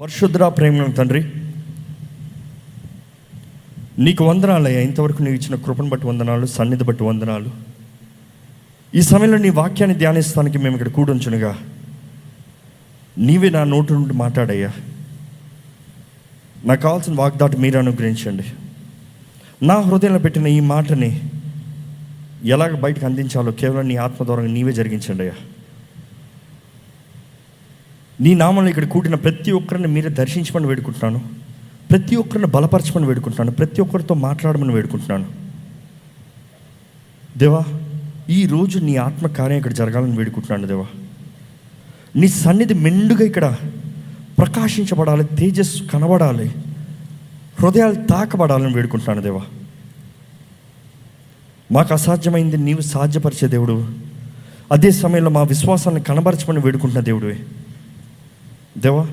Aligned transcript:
పరిశుద్ర 0.00 0.48
ప్రేమ 0.48 0.84
తండ్రి 0.86 1.24
నీకు 3.98 4.24
వందనాలయ్యా 4.24 4.80
ఇంతవరకు 4.80 5.22
నీవు 5.22 5.34
ఇచ్చిన 5.34 5.54
కృపను 5.54 5.88
బట్టి 5.88 6.06
వందనాలు 6.06 6.46
సన్నిధి 6.46 6.84
బట్టి 6.84 7.04
వందనాలు. 7.04 7.50
ఈ 8.94 9.00
సమయంలో 9.00 9.38
నీ 9.38 9.50
వాక్యాన్ని 9.50 9.98
ధ్యానిస్తానికి 9.98 10.58
మేము 10.58 10.74
ఇక్కడ 10.74 10.88
కూడుంచునుగా 10.88 11.58
నీవే 13.18 13.50
నా 13.50 13.64
నోటి 13.64 13.92
నుండి 13.92 14.14
మాట్లాడయ్యా. 14.14 14.70
నాకు 16.64 16.82
కావాల్సిన 16.82 17.14
వాగ్దాటి 17.14 17.56
మీరు 17.56 17.78
అనుగ్రహించండి. 17.78 18.44
నా 19.62 19.80
హృదయంలో 19.80 20.18
పెట్టిన 20.18 20.46
ఈ 20.46 20.60
మాటని 20.60 21.20
ఎలాగ 22.44 22.74
బయటకు 22.74 23.06
అందించాలో 23.06 23.52
కేవలం 23.52 23.88
నీ 23.88 23.96
ఆత్మ 23.96 24.24
ద్వారా 24.24 24.42
నీవే 24.42 24.72
జరిగించండి 24.72 25.22
అయ్యా. 25.22 25.36
నీ 28.20 28.34
నామంలో 28.34 28.68
ఇక్కడ 28.68 28.84
కూడిన 28.84 29.14
ప్రతి 29.14 29.50
ఒక్కరిని 29.50 29.88
మీరే 29.88 30.08
దర్శించమని 30.08 30.66
వేడుకుంటున్నాను. 30.66 31.24
ప్రతి 31.90 32.16
ఒక్కరిని 32.16 32.46
బలపరచమని 32.46 33.06
వేడుకుంటున్నాను. 33.06 33.56
ప్రతి 33.56 33.80
ఒక్కరితో 33.80 34.14
మాట్లాడమని 34.14 34.74
వేడుకుంటున్నాను. 34.74 35.26
దేవా 37.38 37.64
ఈ 38.30 38.46
రోజు 38.46 38.78
నీ 38.78 38.96
ఆత్మ 38.96 39.26
కార్యం 39.26 39.58
ఇక్కడ 39.58 39.72
జరగాలని 39.72 40.16
వేడుకుంటున్నాను 40.16 40.66
దేవా. 40.66 40.86
నీ 42.16 42.28
సన్నిధి 42.28 42.74
మెండుగా 42.74 43.24
ఇక్కడ 43.24 43.54
ప్రకాశించబడాలి 44.38 45.24
తేజస్సు 45.24 45.82
కనబడాలి 45.82 46.54
హృదయాలు 47.60 47.94
తాకబడాలని 47.94 48.74
వేడుకుంటున్నాను 48.74 49.22
దేవా. 49.22 49.40
మాకు 51.72 51.94
అసాధ్యమైంది 51.94 52.56
నీవు 52.56 52.80
సాధ్యపరిచే 52.80 53.48
దేవుడు. 53.48 53.88
అదే 54.72 54.90
సమయంలో 54.90 55.30
మా 55.30 55.42
విశ్వాసాన్ని 55.42 56.02
కనబరచమని 56.02 56.60
వేడుకుంటున్న 56.60 57.04
దేవుడివే. 57.04 57.38
దేవా 58.78 59.08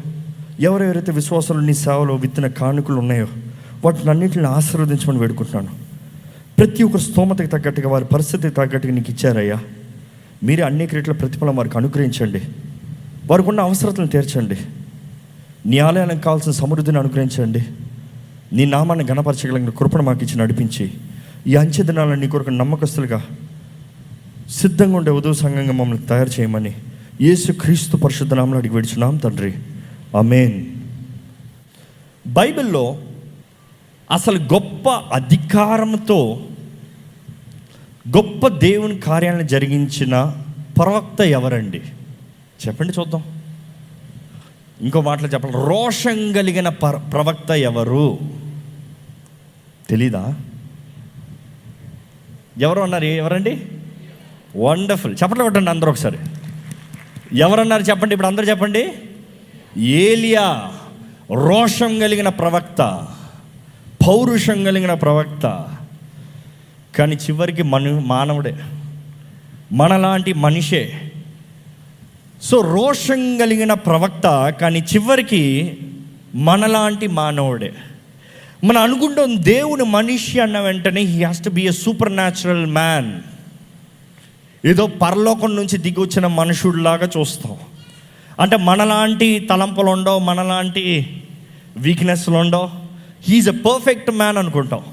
ఎవరెవరైతే 0.60 1.12
విశ్వాసాలు 1.12 1.60
నీ 1.60 1.74
సేవలో 1.74 2.16
విత్తిన 2.16 2.48
కానుకలు 2.48 2.96
ఉన్నాయో 2.96 3.28
వాటిని 3.86 4.10
అన్నింటిని 4.10 4.46
ఆశీర్వదించమని 4.46 5.20
వేడుకుంటున్నాను. 5.20 5.76
ప్రతి 6.58 6.84
ఒక్క 6.84 6.98
స్తోమతకి 6.98 7.48
తగ్గట్టుగా 7.48 7.90
వారి 7.90 8.06
పరిస్థితికి 8.06 8.56
తగ్గట్టుగా 8.56 8.94
నీకు 8.94 9.12
ఇచ్చారయ్యా. 9.12 9.60
మీరే 10.44 10.64
అనేక 10.64 10.96
రీట్ల 10.96 11.12
ప్రతిఫలం 11.12 11.56
వారికి 11.56 11.78
అనుగ్రహించండి. 11.78 12.42
వారికి 13.26 13.50
ఉన్న 13.50 13.60
అవసరతలను 13.60 14.08
తీర్చండి. 14.08 14.58
నీ 15.66 15.78
ఆలయానికి 15.78 16.22
కావాల్సిన 16.22 16.52
సమృద్ధిని 16.52 16.98
అనుగ్రహించండి. 16.98 17.66
నీ 18.54 18.66
నామాన్ని 18.66 19.06
గణపరచగలిగిన 19.06 19.70
కృపణ 19.70 20.02
మాకు 20.02 20.24
ఇచ్చి 20.24 20.38
నడిపించి 20.38 20.92
ఈ 21.48 21.56
అంచె 21.56 21.84
దినాలను 21.84 22.16
నీ 22.16 22.28
కొరకు 22.28 22.50
నమ్మకస్తులుగా 22.50 23.24
సిద్ధంగా 24.50 24.98
ఉండే 24.98 25.12
ఉదవ 25.12 25.34
సంఘంగా 25.34 25.72
మమ్మల్ని 25.72 25.98
తయారు 25.98 26.30
చేయమని 26.30 26.76
యేసు 27.22 27.52
క్రీస్తు 27.52 27.98
పరిశుద్ధనామలు 27.98 28.58
అడిగి 28.58 28.74
విడిచున్నాం 28.74 29.18
తండ్రి. 29.18 29.54
అమేన్ 30.18 30.66
బైబిల్లో 32.28 33.02
అసలు 34.12 34.40
గొప్ప 34.40 34.90
అధికారంతో 34.90 36.42
గొప్ప 38.18 38.48
దేవుని 38.48 38.98
కార్యాలను 38.98 39.42
జరిగించిన 39.42 40.44
ప్రవక్త 40.78 41.22
ఎవరండి? 41.22 41.82
చెప్పండి 42.68 42.94
చూద్దాం. 43.00 43.24
ఇంకో 44.82 45.02
మాటలు 45.02 45.28
చెప్పాలి. 45.28 45.56
రోషం 45.56 46.32
కలిగిన 46.32 46.70
ప్ర 46.70 47.02
ప్రవక్త 47.14 47.52
ఎవరు? 47.52 48.20
తెలీదా? 49.90 50.36
ఎవరు 52.58 52.82
అన్నారు? 52.82 53.06
ఎవరండి? 53.06 53.62
వండర్ఫుల్. 54.58 55.16
చెప్పండి 55.24 55.44
కొట్టండి 55.44 55.70
అందరూ 55.70 55.90
ఒకసారి. 55.92 56.18
ఎవరన్నారు 57.34 57.82
చెప్పండి? 57.82 58.14
ఇప్పుడు 58.14 58.28
అందరూ 58.28 58.46
చెప్పండి. 58.46 58.94
ఏలియా 59.82 60.72
రోషం 61.34 62.00
కలిగిన 62.00 62.30
ప్రవక్త 62.30 63.08
పౌరుషం 64.08 64.64
కలిగిన 64.64 64.94
ప్రవక్త 64.94 65.68
కానీ 66.98 67.16
చివరికి 67.16 67.64
మను 67.64 68.00
మానవుడే 68.00 68.56
మనలాంటి 69.72 70.34
మనిషే. 70.34 71.12
సో 72.42 72.62
రోషం 72.62 73.38
కలిగిన 73.38 73.74
ప్రవక్త 73.74 74.50
కానీ 74.62 74.80
చివరికి 74.80 75.78
మనలాంటి 76.36 77.08
మానవుడే. 77.08 77.74
మనం 78.64 78.82
అనుకుంటాం 78.82 79.44
దేవుని 79.44 79.84
మనిషి 79.84 80.40
అన్న 80.40 80.60
వెంటనే 80.60 81.02
he 81.02 81.24
has 81.24 81.44
to 81.44 81.50
be 81.50 81.62
a 81.62 81.72
supernatural 82.14 82.66
man 82.66 83.22
ఏదో 84.68 84.88
పరలోకం 84.88 85.56
నుంచి 85.56 85.78
దిగి 85.78 86.00
వచ్చిన 86.00 86.28
మనుషుడిలాగా 86.28 87.10
చూస్తాం. 87.18 87.56
అంటే 88.40 88.58
మనలాంటి 88.58 89.40
తలంపులు 89.40 89.90
ఉండవు 89.90 90.20
మనలాంటి 90.20 91.22
వీక్నెస్లు 91.78 92.38
ఉండవు 92.38 92.70
హీఈస్ 93.30 93.48
ఎ 93.48 93.52
పర్ఫెక్ట్ 93.52 94.12
మ్యాన్ 94.12 94.38
అనుకుంటాం. 94.38 94.84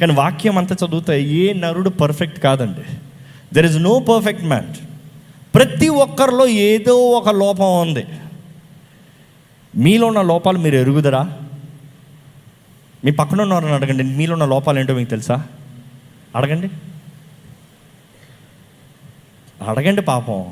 కానీ 0.00 0.12
వాక్యం 0.12 0.58
అంతా 0.58 0.76
చదివితే 0.86 1.22
ఏ 1.22 1.52
నరుడు 1.52 1.90
పర్ఫెక్ట్ 1.90 2.40
కాదండి. 2.40 2.80
There 3.54 3.66
is 3.66 3.76
no 3.76 3.98
perfect 3.98 4.44
man 4.44 4.66
ప్రతి 5.54 5.88
ఒక్కరిలో 5.88 6.46
ఏదో 6.46 6.96
ఒక 6.96 7.28
లోపం 7.28 7.80
ఉంది. 7.80 8.04
మీలో 9.76 10.06
ఉన్న 10.06 10.22
లోపాలు 10.22 10.58
మీరు 10.58 10.76
ఎరుగుదరా? 10.76 11.38
మీ 13.04 13.10
పక్కన 13.10 13.42
ఉన్నవారని 13.42 13.72
అడగండి 13.72 14.02
మీలో 14.02 14.32
ఉన్న 14.32 14.44
లోపాలు 14.44 14.78
ఏంటో 14.78 14.94
మీకు 14.94 15.10
తెలుసా? 15.10 15.44
అడగండి. 16.36 16.70
అడగండి 19.68 20.02
పాపం. 20.02 20.44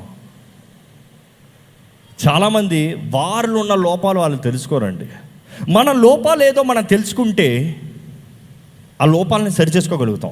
చాలామంది 2.27 2.95
వారిలో 2.95 3.59
ఉన్న 3.59 3.75
లోపాలు 3.75 4.19
వాళ్ళు 4.19 4.37
తెలుసుకోరండి. 4.37 5.05
మన 5.71 5.91
లోపాలు 5.91 6.43
ఏదో 6.43 6.63
మనం 6.63 6.83
తెలుసుకుంటే 6.83 7.75
ఆ 9.01 9.05
లోపాలని 9.05 9.51
సరిచేసుకోగలుగుతాం 9.51 10.31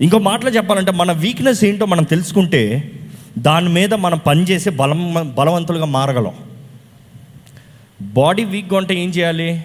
ఇంకో 0.00 0.18
మాటలు 0.18 0.50
చెప్పాలంటే 0.50 0.92
మన 0.92 1.12
వీక్నెస్ 1.12 1.64
ఏంటో 1.64 1.86
మనం 1.86 2.04
తెలుసుకుంటే 2.04 2.92
దాని 3.38 3.68
మీద 3.68 3.94
మనం 3.94 4.18
పనిచేసి 4.18 4.70
బలం 4.70 5.34
బలవంతులుగా 5.38 5.84
మారగలం. 5.84 6.34
బాడీ 8.02 8.44
వీక్గా 8.44 8.78
ఉంటే 8.78 8.94
ఏం 8.94 9.08
చేయాలి? 9.08 9.64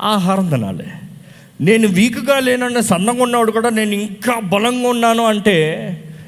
ఆహారం 0.00 0.48
తినాలి. 0.48 0.86
నేను 1.60 1.88
వీక్గా 1.88 2.40
లేనన్న 2.40 2.80
సన్నగా 2.80 3.22
ఉన్నవాడు 3.22 3.52
కూడా 3.52 3.68
నేను 3.68 3.92
ఇంకా 3.92 4.40
బలంగా 4.40 4.88
ఉన్నాను 4.88 5.24
అంటే 5.24 5.54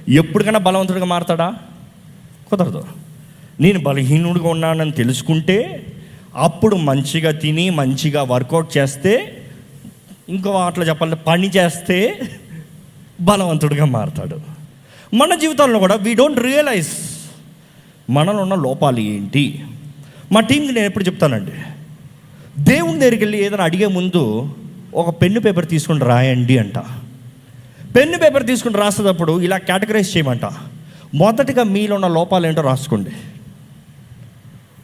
ఎప్పటికైనా 0.09 0.59
బలవంతుడిగా 0.59 1.05
మారతాడా? 1.05 1.55
కుదరదు. 2.51 2.85
నేను 3.61 3.81
బలహీనుడిగా 3.81 4.49
ఉన్నానని 4.49 4.91
తెలుసుకుంటే 4.91 5.87
అప్పుడు 6.35 6.77
మంచిగా 6.77 7.31
తిని 7.31 7.71
మంచిగా 7.71 8.23
వర్కౌట్ 8.23 8.79
చేస్తే 8.79 9.43
ఇంకో 10.29 10.51
వాటిలో 10.51 10.87
చెప్పాలంటే 10.87 11.23
పని 11.27 11.51
చేస్తే 11.51 12.21
బలవంతుడిగా 13.21 13.85
మారతాడు. 13.85 14.41
మన 15.15 15.35
జీవితంలో 15.35 15.79
కూడా 15.79 15.95
వీ 15.95 16.15
డోంట్ 16.15 16.41
రియలైజ్ 16.41 16.89
మనలో 18.11 18.43
ఉన్న 18.43 18.55
లోపాలు 18.55 18.99
ఏంటి? 18.99 19.65
మా 20.33 20.41
టీంకి 20.41 20.73
నేను 20.73 20.87
ఎప్పుడు 20.87 21.05
చెప్తానండి. 21.05 21.53
దేవుని 22.59 23.01
దగ్గరికి 23.01 23.25
వెళ్ళి 23.25 23.45
ఏదైనా 23.45 23.65
అడిగే 23.65 23.87
ముందు 23.87 24.55
ఒక 24.95 25.23
పెన్ను 25.23 25.41
పేపర్ 25.41 25.67
తీసుకుని 25.67 26.01
రాయండి 26.01 26.59
అంట. 26.59 26.79
పెన్ను 27.97 28.19
పేపర్ 28.19 28.47
తీసుకుని 28.47 28.77
రాసేటప్పుడు 28.77 29.41
ఇలా 29.41 29.59
కేటగరైజ్ 29.59 30.17
చేయమంట. 30.17 30.45
మొదటిగా 31.15 31.63
మీలో 31.63 31.95
ఉన్న 31.95 32.09
లోపాలు 32.09 32.47
ఏంటో 32.47 32.63
రాసుకోండి. 32.63 33.11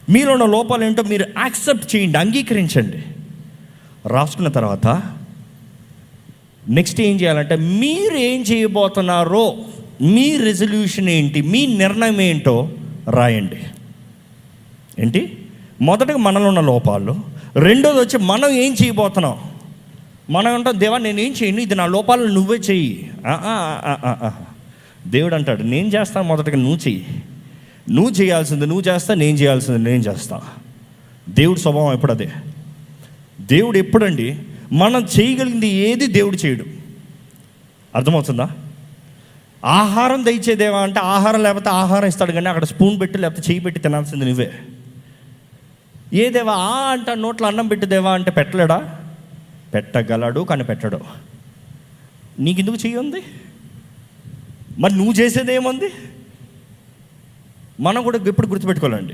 మీలో 0.09 0.33
ఉన్న 0.33 0.45
లోపాలు 0.45 0.83
ఏంటో 0.83 1.03
మీరు 1.03 1.25
యాక్సెప్ట్ 1.37 1.95
చేయండి 1.95 2.17
అంగీకరించండి. 2.17 3.03
రాసుకున్న 4.07 4.47
తర్వాత 4.47 4.87
నెక్స్ట్ 6.69 7.01
ఏం 7.01 7.21
చేయాలంటే 7.21 7.55
మీరు 7.55 8.17
ఏం 8.17 8.41
చేయబోతున్నారో 8.41 9.57
మీ 10.01 10.37
రెజల్యూషన్ 10.37 11.09
ఏంటి 11.09 11.41
మీ 11.41 11.65
నిర్ణయం 11.65 12.21
ఏంటో 12.21 12.69
రాయండి. 13.09 13.59
ఏంటి? 14.99 15.37
మొదటగా 15.81 16.17
మనలో 16.17 16.47
ఉన్న 16.47 16.59
లోపాలు 16.59 17.15
రెండోది 17.55 17.99
వచ్చి 17.99 18.17
మనం 18.17 18.49
ఏం 18.49 18.75
చేయబోతున్నాం? 18.83 19.52
మనం 20.29 20.53
అంటాం 20.53 20.79
దేవా 20.79 20.97
నేనేం 20.97 21.31
చేయను? 21.31 21.59
ఇది 21.59 21.75
నా 21.75 21.85
లోపాలను 21.85 22.25
నువ్వే 22.25 22.57
చెయ్యి. 22.57 23.11
ఆ, 23.27 23.39
ఆ, 24.23 24.31
దేవుడు 25.07 25.35
అంటాడు 25.35 25.63
నేను 25.63 25.87
చేస్తాను 25.87 26.27
మొదటగా 26.27 26.55
నువ్వు 26.55 26.75
చెయ్యి. 26.75 27.23
నువ్వు 27.91 28.11
చేయాల్సింది 28.11 28.65
నువ్వు 28.65 28.81
చేస్తా 28.81 29.13
నేను 29.13 29.37
చేయాల్సింది 29.37 29.89
నేను 29.89 30.03
చేస్తా. 30.03 30.41
దేవుడి 31.29 31.59
స్వభావం 31.59 31.93
ఎప్పుడు 31.93 32.11
అదే? 32.11 32.31
దేవుడు 33.41 33.77
ఎప్పుడండి 33.77 34.39
మనం 34.71 35.07
చేయగలిగింది 35.19 35.67
ఏది 35.67 36.07
దేవుడు 36.07 36.35
చేయడు. 36.35 36.65
అర్థమవుతుందా? 37.95 38.49
ఆహారం 39.65 40.25
దయచేదేవా 40.25 40.79
అంటే 40.79 40.99
ఆహారం 40.99 41.43
లేకపోతే 41.43 41.69
ఆహారం 41.69 42.07
ఇస్తాడు 42.07 42.31
కానీ 42.31 42.49
అక్కడ 42.49 42.63
స్పూన్ 42.63 42.99
పెట్టి 42.99 43.17
లేకపోతే 43.17 43.51
చేయి 43.51 43.59
పెట్టి 43.59 43.81
తినాల్సింది 43.81 44.25
నువ్వే. 44.25 44.53
ఏ 46.13 46.29
దేవా 46.29 46.53
ఆ 46.53 46.91
అంట 46.91 47.09
నోట్లో 47.09 47.47
అన్నం 47.47 47.67
పెట్టి 47.67 47.87
దేవా 47.87 48.11
అంటే 48.11 48.31
పెట్టలేడా? 48.31 48.99
పెట్టగలడు 49.73 50.39
కానీ 50.39 50.63
పెట్టడు 50.63 50.99
నీకెందుకు 52.39 52.75
చెయ్యి 52.75 53.23
మరి 54.79 54.93
నువ్వు 54.93 55.13
చేసేది 55.13 55.55
ఏముంది 55.55 55.89
మనం 57.79 58.03
కూడా 58.03 58.17
ఎప్పుడు 58.27 58.47
గుర్తుపెట్టుకోవాలండి. 58.47 59.13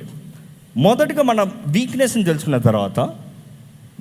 మొదటగా 0.77 1.21
మన 1.23 1.41
వీక్నెస్ని 1.67 2.23
తెలుసుకున్న 2.23 2.57
తర్వాత 2.57 2.99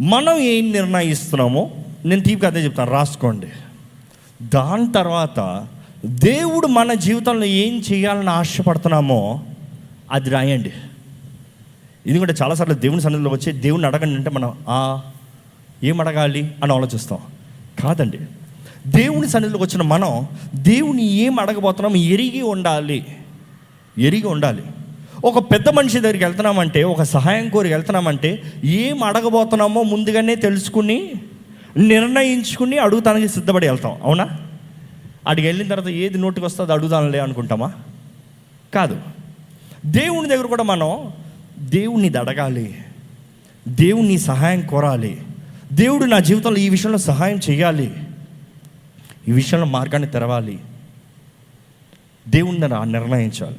మనం 0.01 0.39
ఏం 0.39 0.73
నిర్ణయిస్తున్నామో 0.73 1.71
నేను 2.05 2.23
తీపి 2.23 2.47
అదే 2.47 2.65
చెప్తాను 2.65 2.91
రాసుకోండి. 2.91 3.47
దాని 4.43 4.93
తర్వాత 4.93 5.67
దేవుడు 6.07 6.67
మన 6.67 6.93
జీవితంలో 6.93 7.45
ఏం 7.45 7.83
చేయాలని 7.93 8.31
ఆశపడుతున్నామో 8.31 9.45
అది 10.13 10.31
రాయండి. 10.31 10.73
ఎందుకంటే 12.07 12.35
చాలాసార్లు 12.43 12.75
దేవుని 12.75 13.01
సన్నిధిలో 13.01 13.31
వచ్చి 13.31 13.53
దేవుని 13.53 13.87
అడగండి 13.87 14.15
అంటే 14.15 14.31
మనం 14.31 14.53
"ఆ, 14.69 15.01
ఏం 15.85 16.01
అడగాలి 16.01 16.55
అని 16.63 16.73
ఆలోచిస్తాం. 16.73 17.19
కాదండి. 17.83 18.19
దేవుని 18.87 19.29
సన్నిధిలోకి 19.29 19.65
వచ్చిన 19.65 19.83
మనం 19.83 20.29
దేవుని 20.55 21.03
ఏం 21.03 21.41
అడగబోతున్నాం? 21.41 21.97
ఎరిగి 21.97 22.43
ఉండాలి. 22.43 23.05
ఎరిగి 23.99 24.27
ఉండాలి. 24.27 24.63
ఒక 25.25 25.53
పెద్ద 25.53 25.69
మనిషి 25.69 26.01
దగ్గరికి 26.01 26.25
వెళ్తున్నామంటే 26.25 26.85
ఒక 26.85 27.03
సహాయం 27.03 27.49
కోరి 27.49 27.69
వెళ్తున్నామంటే 27.69 28.43
ఏం 28.65 29.05
అడగబోతున్నామో 29.05 29.83
ముందుగానే 29.83 30.35
తెలుసుకుని 30.35 31.13
నిర్ణయించుకుని 31.77 32.79
అడుగుతానికి 32.79 33.29
సిద్ధపడి 33.29 33.67
వెళ్తాం. 33.69 33.99
అవునా? 34.05 34.29
అడిగి 35.29 35.47
వెళ్ళిన 35.47 35.69
తర్వాత 35.69 35.89
ఏది 35.89 36.19
నోటికి 36.19 36.47
వస్తుందో 36.47 36.73
అడుగుదానులే 36.73 37.19
అనుకుంటామా? 37.19 37.73
కాదు. 38.75 39.01
దేవుని 39.87 40.29
దగ్గర 40.29 40.47
కూడా 40.47 40.63
మనం 40.63 41.11
దేవుణ్ణి 41.59 42.09
అడగాలి. 42.09 42.75
దేవుని 43.69 44.19
సహాయం 44.19 44.61
కోరాలి. 44.61 45.23
దేవుడు 45.73 46.05
నా 46.05 46.19
జీవితంలో 46.19 46.57
ఈ 46.57 46.69
విషయంలో 46.69 46.99
సహాయం 46.99 47.41
చేయాలి. 47.51 47.95
ఈ 49.29 49.33
విషయంలో 49.33 49.67
మార్గాన్ని 49.67 50.09
తెరవాలి. 50.09 50.59
దేవుణ్ణి 52.29 52.69
నా- 52.69 52.93
నిర్ణయించాలి. 52.93 53.57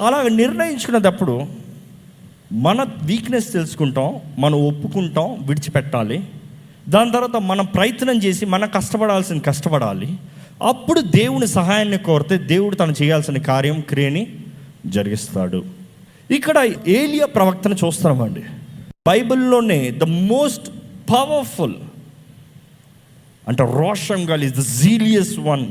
అలా 0.00 0.22
నిర్ణయించుకునేటప్పుడు 0.22 1.46
మన 2.52 2.86
వీక్నెస్ 3.02 3.52
తెలుసుకుంటాం 3.52 4.20
మనం 4.38 4.68
ఒప్పుకుంటాం 4.68 5.46
విడిచిపెట్టాలి. 5.46 6.28
దాని 6.88 7.12
తర్వాత 7.12 7.40
మనం 7.40 7.64
ప్రయత్నం 7.64 8.22
చేసి 8.22 8.46
మనం 8.46 8.68
కష్టపడాల్సిన 8.68 9.38
కష్టపడాలి. 9.38 10.18
అప్పుడు 10.62 11.00
దేవుని 11.00 11.46
సహాయాన్ని 11.46 11.98
కోరితే 11.98 12.38
దేవుడు 12.38 12.74
తను 12.74 12.94
చేయాల్సిన 13.02 13.38
కార్యం 13.38 13.80
క్రియని 13.80 14.36
జరిగిస్తాడు. 14.86 15.64
ఇక్కడ 16.30 16.68
ఏలియా 16.88 17.26
ప్రవక్తను 17.26 17.74
చూస్తున్నామండి. 17.74 18.42
బైబిల్లోనే 19.08 19.90
ద 19.90 20.02
మోస్ట్ 20.02 20.68
పవర్ఫుల్ 21.10 21.74
అంటే 23.48 23.62
రోషం 23.62 24.26
కలిగి 24.26 24.50
ద 24.50 24.62
జీలియస్ 24.80 25.38
వన్ 25.38 25.64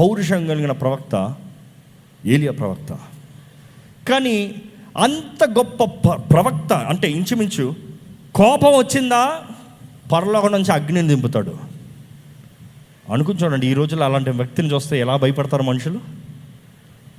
పౌరుషం 0.00 0.46
కలిగిన 0.46 0.72
ప్రవక్త 0.72 1.34
ఏలియా 2.26 2.52
ప్రవక్త. 2.52 2.98
కానీ 4.08 4.54
అంత 4.96 5.50
గొప్ప 5.50 5.84
ప్రవక్త 6.10 6.72
అంటే 6.72 7.10
ఇంచుమించు 7.10 7.74
కోపం 8.34 8.72
వచ్చిందా? 8.76 9.40
పరలోకం 10.12 10.52
నుంచి 10.52 10.72
అగ్నిని 10.72 11.08
దింపుతాడు. 11.08 11.58
అనుకుని 13.12 13.38
చూడండి 13.38 13.66
ఈ 13.66 13.74
రోజుల్లో 13.74 14.06
అలాంటి 14.06 14.30
వ్యక్తిని 14.30 14.72
చూస్తే 14.72 15.00
ఎలా 15.00 15.16
భయపడతారు 15.16 15.62
మనుషులు? 15.62 15.98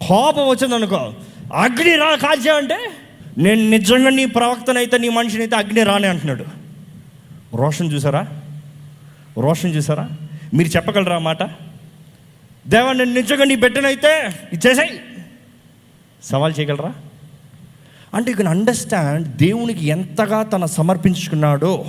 కోపం 0.08 0.48
వచ్చిందనుకో 0.50 1.14
అగ్ని 1.54 1.96
రా 1.96 2.16
కాల్చా 2.16 2.54
అంటే 2.54 2.78
నేను 3.38 3.70
నిజంగా 3.70 4.10
నీ 4.10 4.26
ప్రవక్తనైతే 4.26 4.98
నీ 4.98 5.10
మనిషిని 5.10 5.42
అయితే 5.42 5.56
అగ్ని 5.56 5.84
రానే 5.84 6.08
అంటున్నాడు. 6.08 6.46
రోషన్ 7.56 7.94
చూసారా? 7.94 8.28
రోషన్ 9.38 9.76
చూసారా? 9.76 10.10
మీరు 10.54 10.70
చెప్పగలరా 10.70 11.20
మాట? 11.20 11.44
దేవా 12.68 12.92
నేను 12.92 13.14
నిజంగా 13.14 13.44
నీ 13.44 13.56
బిడ్డనైతే 13.56 14.40
ఇచ్చేసాయి. 14.54 15.02
సవాల్ 16.24 16.54
చేయగలరా? 16.60 16.94
అంటే 18.14 18.32
ఇక 18.32 18.42
అండర్స్టాండ్ 18.42 19.28
దేవునికి 19.28 19.86
ఎంతగా 19.86 20.44
తన 20.44 20.66
సమర్పించుకున్నాడో. 20.66 21.86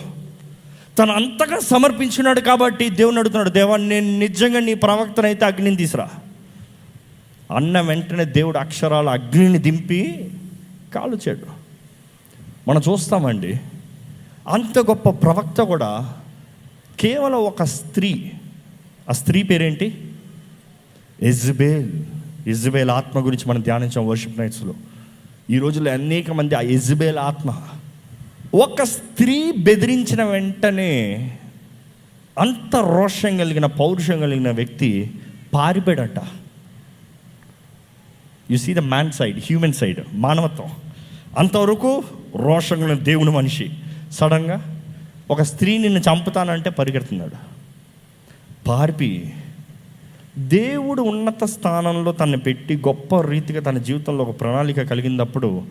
తను 0.98 1.12
అంతగా 1.12 1.58
సమర్పించుకున్నాడు 1.60 2.40
కాబట్టి 2.40 2.90
దేవుని 2.90 3.18
అడుగుతున్నాడు 3.18 3.50
దేవా 3.50 3.76
నేను 3.76 4.18
నిజంగా 4.18 4.60
నీ 4.60 4.74
ప్రవక్తనైతే 4.74 5.44
అగ్నిని 5.44 5.76
తీసురా. 5.76 6.10
అన్న 7.56 7.80
వెంటనే 7.80 8.24
దేవుడు 8.24 8.58
అక్షరాల 8.58 9.10
అగ్నిని 9.10 9.58
దింపి 9.58 10.30
కాలుచాడు 10.94 11.46
మనం 12.68 12.82
చూస్తామండి 12.88 13.60
అంత 14.48 14.78
గొప్ప 14.78 15.08
ప్రవక్త 15.10 15.62
కూడా 15.62 16.14
కేవలం 17.00 17.38
ఒక 17.38 17.62
స్త్రీ. 17.62 18.32
ఆ 19.08 19.12
స్త్రీ 19.12 19.42
పేరేంటి? 19.42 20.10
ఎజ్బేల్ 21.22 21.92
ఇజ్బేల్ 22.46 22.90
ఆత్మ 22.90 23.26
గురించి 23.26 23.48
మనం 23.48 23.60
ధ్యానించాం 23.60 24.08
వర్షిప్ 24.08 24.40
నైట్స్లో. 24.40 24.74
ఈ 25.50 25.58
రోజుల్లో 25.58 25.92
అనేక 25.92 26.30
మంది 26.30 26.54
ఆ 26.54 26.60
ఇజ్బేల్ 26.60 27.18
ఆత్మ. 27.18 27.50
ఒక 28.54 28.82
స్త్రీ 28.82 29.52
బెదిరించిన 29.52 30.24
వెంటనే 30.24 30.92
అంత 32.38 32.76
రోషం 32.76 33.36
కలిగిన 33.36 33.66
పౌరుషం 33.66 34.20
కలిగిన 34.20 34.50
వ్యక్తి 34.50 35.10
పారిపోయాడట. 35.54 36.43
You 38.54 38.58
see 38.58 38.74
the 38.74 38.78
man 38.78 39.12
side 39.12 39.38
human 39.38 39.72
side 39.72 40.00
మానవత్వం. 40.12 40.70
అంతవరకు 41.38 42.04
రోషంగా 42.36 42.94
దేవుని 42.94 43.30
మనిషి. 43.30 43.70
సడన్గా 44.12 44.82
ఒక 45.30 45.42
స్త్రీ 45.42 45.78
నిన్ను 45.78 45.98
చంపుతానంటే 45.98 46.70
పరిగెడుతున్నాడు. 46.70 47.32
పార్పి 48.66 49.32
దేవుడు 50.38 51.02
ఉన్నత 51.02 51.44
స్థానంలో 51.44 52.12
తను 52.12 52.38
పెట్టి 52.38 52.76
గొప్ప 52.76 53.20
రీతిగా 53.20 53.60
తన 53.60 53.78
జీవితంలో 53.78 54.24
ఒక 54.24 54.40
ప్రణాళిక 54.40 54.82
కలిగినప్పుడు 54.82 55.62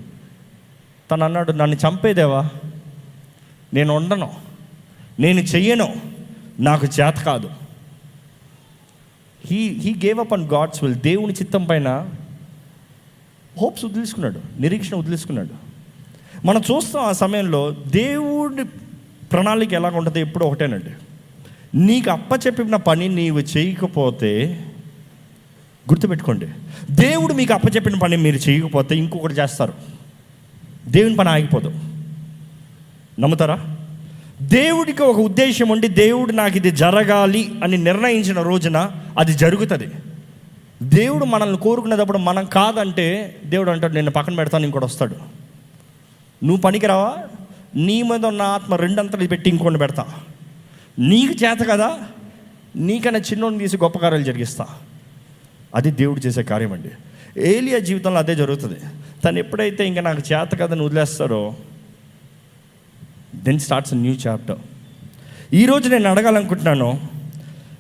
తను 1.12 1.24
అన్నాడు 1.26 1.52
నన్ను 1.52 1.76
చంపేదేవా? 1.76 2.50
నేను 3.74 3.96
ఉండను. 3.96 4.32
నేను 5.20 5.40
చెయ్యను. 5.40 5.96
నాకు 6.60 6.86
చేత 6.86 7.16
కాదు. 7.16 7.50
He 9.46 9.70
he 9.70 9.96
gave 10.06 10.20
up 10.20 10.34
on 10.34 10.44
God's 10.44 10.84
will 10.84 10.96
దేవుని 10.96 11.34
చిత్తం 11.34 11.64
పైన 11.64 12.10
హోప్స్ 13.58 13.86
వదిలేసుకున్నాడు 13.86 14.62
నిరీక్షణ 14.62 14.98
వదిలేసుకున్నాడు. 14.98 15.74
మనం 16.46 16.62
చూస్తాం 16.72 17.04
ఆ 17.04 17.12
సమయంలో 17.12 17.76
దేవుడి 17.88 18.64
ప్రణాళిక 19.32 19.74
ఎలా 19.74 19.90
ఉంటుంది 19.90 20.20
ఎప్పుడు 20.20 20.46
ఒకటేనండి. 20.46 20.92
నీకు 21.78 22.12
అప్పచెప్పిన 22.12 22.76
పని 22.76 23.10
నీవు 23.10 23.40
చేయకపోతే 23.40 24.60
గుర్తుపెట్టుకోండి. 25.90 26.48
దేవుడు 26.92 27.34
మీకు 27.34 27.54
అప్పచెప్పిన 27.54 27.96
పని 27.96 28.18
మీరు 28.18 28.36
చేయకపోతే 28.36 28.98
ఇంకొకటి 28.98 29.34
చేస్తారు. 29.34 29.74
దేవుని 30.88 31.16
పని 31.16 31.30
ఆగిపోదు. 31.30 31.72
నమ్ముతారా? 33.20 33.78
దేవుడికి 34.42 35.04
ఒక 35.04 35.18
ఉద్దేశం 35.18 35.70
ఉండి 35.70 35.88
దేవుడు 35.88 36.32
నాకు 36.32 36.58
ఇది 36.58 36.72
జరగాలి 36.72 37.52
అని 37.64 37.78
నిర్ణయించిన 37.78 38.42
రోజున 38.42 38.92
అది 39.20 39.34
జరుగుతుంది. 39.34 39.88
దేవుడు 40.84 41.26
మనల్ని 41.26 41.58
కోరుకునేటప్పుడు 41.58 42.18
మనం 42.18 42.46
కాదంటే 42.46 43.40
దేవుడు 43.46 43.72
అంటాడు 43.72 43.94
నేను 43.94 44.12
పక్కన 44.12 44.36
పెడతాను 44.36 44.66
ఇంకోటి 44.66 44.86
వస్తాడు. 44.86 45.16
నువ్వు 46.46 46.58
పనికిరావా? 46.58 47.18
నీ 47.76 48.02
మీద 48.02 48.26
ఉన్న 48.26 48.42
ఆత్మ 48.42 48.76
రెండంతలు 48.76 49.28
పెట్టి 49.28 49.50
ఇంకోటి 49.50 49.78
పెడతా. 49.78 50.06
నీకు 51.00 51.46
చేత 51.46 51.60
కదా 51.70 52.00
నీకన్నా 52.76 53.20
చిన్నోడిని 53.20 53.60
తీసి 53.60 53.78
గొప్ప 53.78 53.98
కార్యాలు 53.98 54.24
జరిగిస్తా. 54.24 54.68
అది 55.76 55.92
దేవుడు 55.92 56.20
చేసే 56.20 56.44
కార్యం 56.44 56.74
అండి. 56.74 56.90
ఏలియా 57.38 57.80
జీవితంలో 57.80 58.20
అదే 58.20 58.36
జరుగుతుంది. 58.36 58.76
తను 59.26 59.40
ఎప్పుడైతే 59.40 59.88
ఇంకా 59.88 60.02
నాకు 60.02 60.34
చేత 60.34 60.60
కదని 60.60 60.82
వదిలేస్తాడో 60.82 61.56
దెన్ 63.36 63.60
స్టార్ట్స్ 63.60 63.94
న్యూ 63.94 64.14
చాప్టర్ 64.14 64.58
ఈరోజు 65.54 65.90
నేను 65.90 66.10
అడగాలనుకుంటున్నాను 66.10 67.02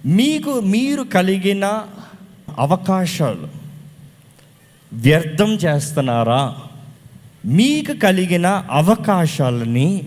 మీకు 0.05 0.59
మీరు 0.59 1.03
కలిగిన 1.03 1.81
అవకాశాలు. 2.59 3.47
వ్యర్థం 4.93 5.53
చేస్తున్నారా? 5.53 6.55
మీకు 7.45 7.93
కలిగిన 7.93 8.63
అవకాశాలని 8.71 10.03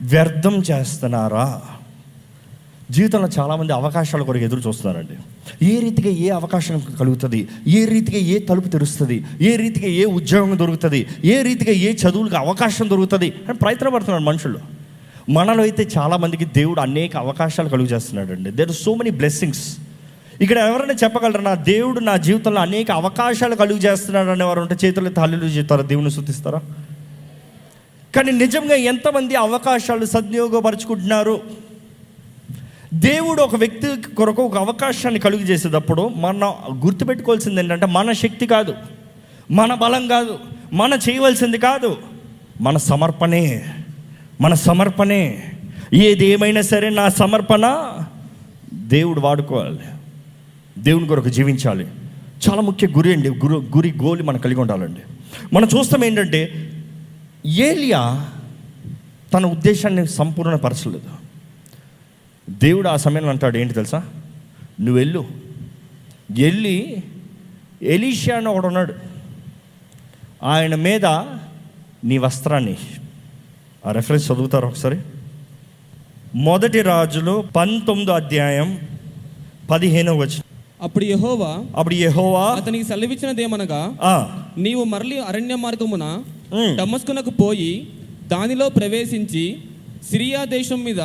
వ్యర్థం 0.00 0.62
చేస్తున్నారా? 0.70 1.62
జీవితంలో 2.90 3.28
చాలామంది 3.28 3.72
అవకాశాల 3.72 4.22
కొరకు 4.22 4.44
ఎదురు 4.44 4.68
చూస్తున్నారండి. 4.68 5.12
ఏ 5.66 5.80
రీతిగా 5.80 6.10
ఏ 6.10 6.28
అవకాశం 6.28 6.82
కలుగుతుంది? 7.00 7.48
ఏ 7.66 7.84
రీతిగా 7.84 8.18
ఏ 8.18 8.38
తలుపు 8.38 8.68
తెరుస్తుంది? 8.68 9.24
ఏ 9.40 9.56
రీతిగా 9.56 9.86
ఏ 9.86 10.04
ఉద్యోగం 10.04 10.58
దొరుకుతుంది? 10.58 11.06
ఏ 11.24 11.42
రీతిగా 11.42 11.72
ఏ 11.72 11.92
చదువులకు 11.92 12.36
అవకాశం 12.36 12.90
దొరుకుతుంది? 12.90 13.32
అని 13.48 13.58
ప్రయత్నపడుతున్నారు 13.58 14.22
మనుషులు. 14.22 14.58
మనలో 15.30 15.62
అయితే 15.62 15.88
చాలామందికి 15.98 16.44
దేవుడు 16.44 16.80
అనేక 16.80 17.16
అవకాశాలు 17.16 17.68
కలుగు 17.68 17.86
చేస్తున్నాడు 17.86 18.32
అండి 18.32 18.50
దేర్ 18.50 18.72
సో 18.72 18.94
మెనీ 18.94 19.10
బ్లెస్సింగ్స్ 19.10 19.76
ఇక్కడ 20.40 20.58
ఎవరైనా 20.58 20.94
చెప్పగలరు 21.04 21.40
నా 21.40 21.54
దేవుడు 21.54 22.00
నా 22.00 22.16
జీవితంలో 22.16 22.60
అనేక 22.60 22.90
అవకాశాలు 22.90 23.54
కలుగు 23.54 23.78
చేస్తున్నాడు 23.78 24.28
అనేవారు 24.28 24.60
ఉంటే 24.60 24.76
చేతులు 24.84 25.08
తల్లిలు 25.08 25.44
చెప్తారా? 25.44 25.82
దేవుని 25.82 26.10
శుద్ధిస్తారా 26.10 26.60
కానీ 28.14 28.32
నిజంగా 28.32 28.74
ఎంతమంది 28.74 29.34
అవకాశాలు 29.34 30.04
సద్వినియోగపరుచుకుంటున్నారు? 30.04 31.40
దేవుడు 32.94 33.42
ఒక 33.42 33.56
వ్యక్తి 33.56 34.14
కొరకు 34.14 34.42
ఒక 34.42 34.56
అవకాశాన్ని 34.56 35.20
కలుగు 35.20 35.42
చేసేటప్పుడు 35.42 36.08
మన 36.08 36.54
గుర్తుపెట్టుకోవాల్సింది 36.84 37.60
ఏంటంటే 37.60 37.86
మన 37.86 38.12
శక్తి 38.12 38.46
కాదు 38.46 38.74
మన 39.50 39.74
బలం 39.74 40.08
కాదు 40.08 40.38
మన 40.72 40.98
చేయవలసింది 41.08 41.58
కాదు 41.58 41.96
మన 42.60 42.76
సమర్పణే 42.76 43.66
మన 44.40 44.54
సమర్పణే. 44.54 45.50
ఏది 45.94 46.26
ఏమైనా 46.26 46.60
సరే 46.60 46.88
నా 46.90 47.08
సమర్పణ 47.08 47.88
దేవుడు 48.72 49.20
వాడుకోవాలి. 49.20 49.78
దేవుని 50.82 51.08
కొరకు 51.08 51.28
జీవించాలి. 51.28 51.86
చాలా 52.50 52.60
ముఖ్య 52.60 52.86
గురి 52.86 53.12
అండి. 53.12 53.30
గురు 53.30 53.58
గురి 53.76 53.94
గోలి 54.02 54.22
మనం 54.22 54.38
కలిగి 54.38 54.60
ఉండాలండి. 54.60 55.00
మనం 55.52 55.68
చూస్తాం 55.78 56.04
ఏంటంటే 56.04 56.72
ఏలియా 57.46 58.28
తన 59.34 59.46
ఉద్దేశాన్ని 59.46 60.06
సంపూర్ణపరచలేదు. 60.06 61.10
దేవుడు 62.50 62.88
ఆ 62.88 62.96
సమయంలో 62.96 63.30
అంటాడు 63.30 63.58
ఏంటి 63.58 63.74
తెలుసా? 63.74 63.98
నువ్వు 64.80 64.94
వెళ్ళు. 64.94 65.26
వెళ్ళి 66.30 67.02
ఎలీషా 67.82 68.36
అని 68.36 68.48
ఒకడు 68.48 68.66
ఉన్నాడు. 68.66 68.94
ఆయన 70.42 70.74
మీద 70.74 71.06
నీ 72.04 72.18
వస్త్రాన్ని. 72.18 72.76
ఆ 73.86 73.92
రెఫరెన్స్ 73.92 74.32
చదువుతారు 74.32 74.66
ఒకసారి? 74.66 74.98
మొదటి 76.34 76.82
రాజులు 76.82 77.44
పంతొమ్మిదో 77.56 78.12
అధ్యాయం 78.12 78.78
పదిహేనవ 79.70 80.16
వచ్చి 80.16 80.41
అప్పుడు 80.82 81.04
యెహోవా 81.04 81.64
అప్పుడు 81.76 81.94
యెహోవా 81.94 82.44
అతనికి 82.50 82.84
సెలవిచ్చినదేమనగా 82.84 83.80
నీవు 84.58 84.84
మరలి 84.84 85.18
అరణ్య 85.18 85.54
మార్గమున 85.54 86.22
డమస్కునకు 86.78 87.30
పోయి 87.30 87.88
దానిలో 88.28 88.68
ప్రవేశించి 88.68 89.56
సిరియా 90.10 90.44
దేశం 90.44 90.84
మీద 90.84 91.00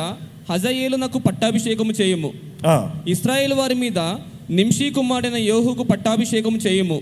హజయేలునకు 0.50 1.18
పట్టాభిషేకము 1.18 1.92
చేయుము. 1.92 2.32
ఇస్రాయేల్ 3.08 3.52
వారి 3.52 3.74
మీద 3.74 3.98
నింషీ 4.50 4.90
కుమారుడైన 4.90 5.36
యోహుకు 5.36 5.82
పట్టాభిషేకము 5.82 6.56
చేయుము. 6.56 6.98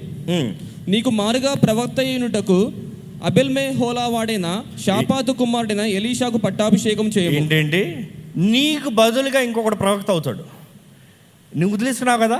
నీకు 0.88 1.11
మారుగా 1.11 1.54
ప్రవక్త 1.54 2.00
అయినటకు 2.00 2.73
అబెల్మే 3.25 3.71
హోలా 3.71 4.06
వాడైన 4.06 4.62
షాపాతు 4.87 5.33
కుమారుడైన 5.33 5.80
ఎలీషాకు 5.80 6.38
పట్టాభిషేకం 6.38 7.09
చేయము. 7.18 7.37
ఏంటండి? 7.37 7.83
నీకు 8.37 8.88
బదులుగా 8.88 9.40
ఇంకొకటి 9.40 9.76
ప్రవక్త 9.76 10.11
అవుతాడు. 10.11 10.45
నువ్వు 11.56 11.76
వదిలేస్తున్నావు 11.76 12.21
కదా? 12.21 12.38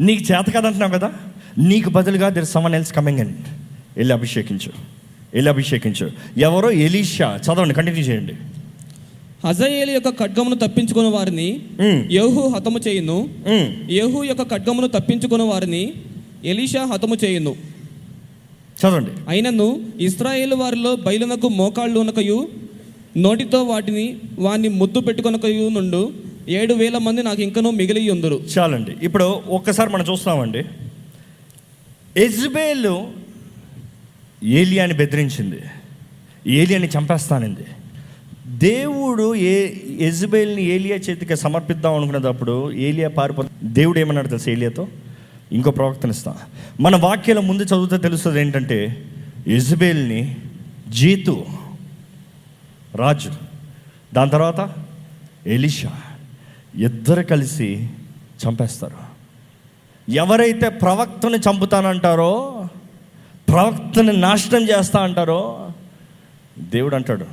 నీకు 0.00 0.32
చేత 0.32 0.54
కదంటున్నావు 0.54 0.92
కదా? 0.92 1.12
నీకు 1.58 1.90
బదులుగా 1.90 2.28
there 2.28 2.44
someone 2.44 2.74
else 2.74 2.92
coming 2.92 3.20
and 3.20 3.36
వెళ్ళి 3.96 4.14
అభిషేకించు. 4.14 4.72
వెళ్ళి 5.34 5.50
అభిషేకించు. 5.50 6.10
ఎవరో 6.38 6.70
ఎలీషా 6.70 7.40
చదవండి 7.44 7.74
కంటిన్యూ 7.74 8.02
చేయండి. 8.02 8.32
హజయేలు 9.46 9.90
యొక్క 9.90 10.08
ఖడ్గమును 10.08 10.54
తప్పించుకున్న 10.54 11.08
వారిని 11.08 11.60
యోహు 12.10 12.52
హతము 12.56 12.78
చేయును. 12.78 13.28
యేహు 13.90 14.22
యొక్క 14.24 14.42
ఖడ్గమును 14.42 14.88
తప్పించుకున్న 14.88 15.44
వారిని 15.44 15.92
ఎలీషా 16.44 16.84
హతము 16.84 17.16
చేయును. 17.24 17.54
చదవండి. 18.80 19.10
అయినను 19.28 19.80
ఇస్రాయేల్ 20.00 20.54
వారిలో 20.54 20.96
బయలునకు 20.96 21.48
మోకాళ్ళు 21.48 22.00
ఉనకయు 22.00 22.48
నోటితో 23.16 23.62
వాటిని 23.62 24.16
వారిని 24.38 24.68
ముద్దు 24.68 25.00
పెట్టుకొనకయు 25.00 25.68
నుండు 25.68 26.12
ఏడు 26.48 26.74
వేల 26.74 26.98
మంది 26.98 27.22
నాకు 27.22 27.42
ఇంకనో 27.42 27.70
మిగిలి 27.70 28.10
ఉందరు 28.10 28.40
చాలండి. 28.58 28.96
ఇప్పుడు 29.02 29.24
ఒక్కసారి 29.24 29.90
మనం 29.90 30.04
చూస్తామండి 30.12 30.64
ఎజ్బేలు 32.16 33.12
ఏలియాని 34.44 34.94
బెదిరించింది. 34.94 35.60
ఏలియాని 36.46 36.88
చంపేస్తానంది. 36.88 37.64
దేవుడు 38.46 39.34
ఏ 39.34 39.72
ఎజ్బేల్ని 40.00 40.62
ఏలియా 40.62 40.96
చేతికి 40.96 41.36
సమర్పిద్దాం 41.36 41.94
అనుకునేటప్పుడు 41.94 42.72
ఏలియా 42.72 43.08
పారిపో 43.08 43.44
దేవుడు 43.64 43.98
ఏమన్నాడు 43.98 44.28
తెలుసు 44.28 44.50
ఏలియాతో? 44.50 44.88
ఇంకో 45.52 45.70
ప్రవక్తనిస్తా 45.70 46.36
మన 46.80 46.96
వాక్యాల 46.96 47.40
ముందు 47.40 47.62
చదివితే 47.62 47.98
తెలుస్తుంది 47.98 48.40
ఏంటంటే 48.40 49.04
ఎజ్బేల్ని 49.46 50.36
జీతు 50.88 51.44
రాజు. 52.94 53.32
దాని 54.14 54.30
తర్వాత 54.30 54.74
ఎలిషా. 55.46 55.92
ఇద్దరు 56.76 57.22
కలిసి 57.22 57.88
చంపేస్తారు. 58.46 59.14
ఎవరైతే 60.10 60.68
ప్రవక్తని 60.68 61.38
చంపుతానంటారో 61.38 62.68
ప్రవక్తని 63.48 64.12
నాశనం 64.12 64.62
చేస్తా 64.62 65.00
అంటారో 65.00 65.70
దేవుడు 66.58 66.94
అంటాడు 66.94 67.26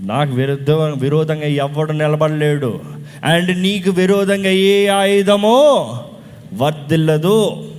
నాకు 0.00 0.32
విరుద్ధ 0.32 0.70
విరోధంగా 0.70 1.44
ఎవడు 1.44 1.92
నిలబడలేడు. 1.92 2.80
అండ్ 3.24 3.58
నీకు 3.58 3.90
విరోధంగా 3.90 4.50
ఏ 4.50 4.86
ఆయుధమో 4.86 5.58
వర్దిల్లదు 6.54 7.70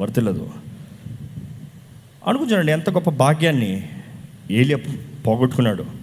వర్దిల్లదు 0.00 0.50
అనుకుంటున్నాడు 2.26 2.70
ఎంత 2.70 2.90
గొప్ప 2.90 3.10
భాగ్యాన్ని 3.10 3.88
ఏలియా 4.50 4.78
పోగొట్టుకున్నాడు. 5.26 5.99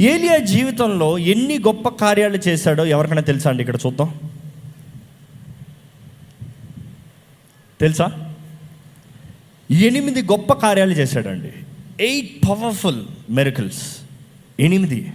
ఏలియా 0.00 0.36
జీవితంలో 0.36 1.18
ఎన్ని 1.18 1.58
గొప్ప 1.58 1.88
కార్యాలు 1.88 2.38
చేశాడో 2.48 2.86
ఎవరికైనా 2.86 3.20
తెలుసా 3.20 3.50
అండి? 3.50 3.62
ఇక్కడ 3.62 3.76
చూద్దాం. 3.86 4.14
తెలుసా? 7.80 8.34
ఎనిమిది 9.70 10.22
గొప్ప 10.22 10.52
కార్యాలు 10.52 10.90
చేశాడండి. 10.90 11.52
ఎయిట్ 12.04 12.48
పవర్ఫుల్ 12.48 13.04
మెరికల్స్ 13.30 13.98
ఎనిమిది. 14.60 15.12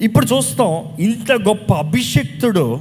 ఇప్పుడు 0.00 0.26
చూస్తాం 0.26 0.96
ఇంత 1.00 1.32
గొప్ప 1.32 1.72
అభిషక్తుడు 1.72 2.80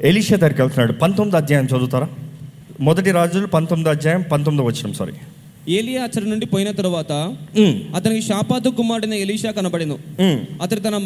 ఎలిషా 0.00 0.36
దగ్గరికి 0.36 0.62
వెళ్తున్నాడు. 0.62 0.92
పంతొమ్మిది 0.92 1.36
అధ్యాయం 1.36 1.64
చదువుతారా? 1.64 2.08
మొదటి 2.80 3.10
రాజులు 3.10 3.46
పంతొమ్మిది 3.46 3.90
అధ్యాయం 3.90 4.22
పంతొమ్మిది 4.22 4.68
వచ్చిన 4.68 4.92
సారీ 4.92 5.12
ఏలియా 5.68 6.02
అచ్చరి 6.02 6.30
నుండి 6.30 6.46
పోయిన 6.46 6.70
తరువాత 6.70 7.36
అతనికి 7.94 8.22
షాపాతు 8.22 8.68
కుమారుడైన 8.68 9.14
ఎలీషా 9.14 9.50
కనబడెను. 9.50 9.98
అతడు 10.62 10.80
తన 10.80 10.96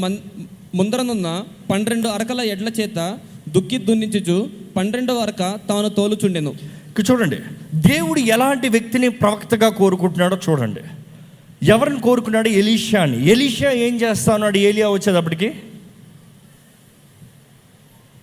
ముందరనున్న 0.74 1.44
పన్నెండు 1.70 2.08
అరకల 2.08 2.40
ఎడ్ల 2.40 2.68
చేత 2.68 3.18
దుక్కి 3.48 3.78
దున్నించుచు 3.78 4.50
పన్నెండవ 4.76 5.14
అరక 5.14 5.38
తాను 5.38 5.88
తోలుచుండెను. 5.88 6.54
చూడండి. 7.10 7.36
దేవుడు 7.74 8.20
ఎలాంటి 8.20 8.68
వ్యక్తిని 8.68 9.08
ప్రవక్తగా 9.08 9.68
కోరుకుంటున్నాడో 9.68 10.38
చూడండి. 10.48 10.80
ఎవరిని 11.66 12.00
కోరుకున్నాడు? 12.00 12.48
ఎలీషాని. 12.48 13.28
ఎలీషా 13.28 13.70
ఏం 13.70 13.96
చేస్తా 13.96 14.32
ఉన్నాడు? 14.32 14.58
ఏలియా 14.58 14.88
వచ్చేటప్పటికి 14.88 15.52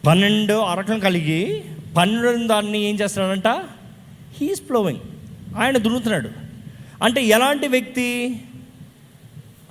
పన్నెండు 0.07 0.53
అరకం 0.53 0.99
కలిగి 0.99 1.61
పన్నెండు 1.97 2.47
దాన్ని 2.47 2.89
ఏం 2.89 2.95
చేస్తున్నాడంట? 2.95 3.47
హీస్ 4.41 4.61
ఫ్లోవింగ్ 4.61 4.99
ఆయన 5.55 5.77
దున్నుతున్నాడు. 5.77 6.29
అంటే 7.03 7.23
ఎలాంటి 7.23 7.67
వ్యక్తి? 7.67 8.39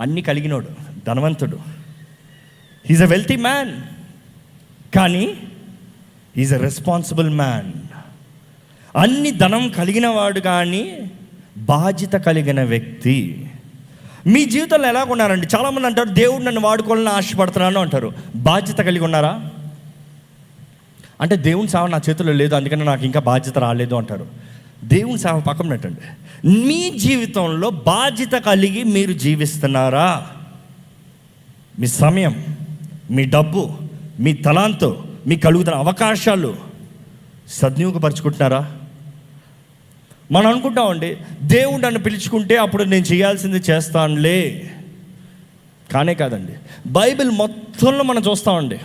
అన్ని 0.00 0.22
కలిగినోడు 0.22 0.68
ధనవంతుడు. 1.06 1.58
ఈజ్ 2.90 3.02
అ 3.02 3.06
వెల్తీ 3.06 3.36
మ్యాన్ 3.36 3.72
కానీ 4.96 5.36
ఈజ్ 6.36 6.52
అ 6.52 6.56
రెస్పాన్సిబుల్ 6.56 7.30
మ్యాన్ 7.30 7.72
అన్ని 8.96 9.30
ధనం 9.30 9.68
కలిగిన 9.68 10.06
వాడు 10.06 10.40
కానీ 10.40 11.10
బాధ్యత 11.56 12.12
కలిగిన 12.12 12.62
వ్యక్తి. 12.62 13.50
మీ 14.26 14.44
జీవితంలో 14.44 14.88
ఎలా 14.88 15.04
ఉన్నారండి? 15.04 15.46
చాలామంది 15.56 15.86
అంటారు 15.86 16.08
దేవుడు 16.08 16.42
నన్ను 16.42 16.60
వాడుకోవాలని 16.60 17.08
ఆశపడుతున్నాను 17.08 17.80
అంటారు. 17.80 18.12
బాధ్యత 18.36 18.76
కలిగి 18.76 19.04
ఉన్నారా? 19.04 19.50
అంటే 21.20 21.36
దేవుని 21.36 21.68
సేవ 21.68 21.86
నా 21.86 22.00
చేతిలో 22.10 22.32
లేదు 22.32 22.54
అందుకని 22.54 22.84
నాకు 22.84 23.04
ఇంకా 23.04 23.20
బాధ్యత 23.20 23.58
రాలేదు 23.58 23.94
అంటారు. 23.94 24.26
దేవుని 24.84 25.18
సేవ 25.18 25.40
పక్కన 25.40 25.68
పెట్టండి. 25.68 26.00
మీ 26.48 26.90
జీవితంలో 26.98 27.70
బాధ్యత 27.70 28.32
కలిగి 28.32 28.82
మీరు 28.82 29.12
జీవిస్తున్నారా? 29.12 30.26
మీ 31.78 31.86
సమయం 31.86 32.44
మీ 33.10 33.24
డబ్బు 33.24 33.70
మీ 34.20 34.32
తలాంతో 34.32 35.04
మీ 35.26 35.36
కలుగుతున్న 35.36 35.78
అవకాశాలు 35.78 36.56
సద్వినియోగపరచుకుంటున్నారా? 37.48 38.76
మనం 40.32 40.46
అనుకుంటామండి 40.46 41.16
దేవుడు 41.42 41.82
నన్ను 41.82 42.00
పిలుచుకుంటే 42.00 42.56
అప్పుడు 42.56 42.84
నేను 42.84 43.04
చేయాల్సింది 43.04 43.56
చేస్తానులే. 43.56 44.70
కానే 45.92 46.14
కాదండి 46.14 46.52
బైబిల్ 46.86 47.30
మొత్తంలో 47.30 48.04
మనం 48.04 48.22
చూస్తామండి. 48.30 48.78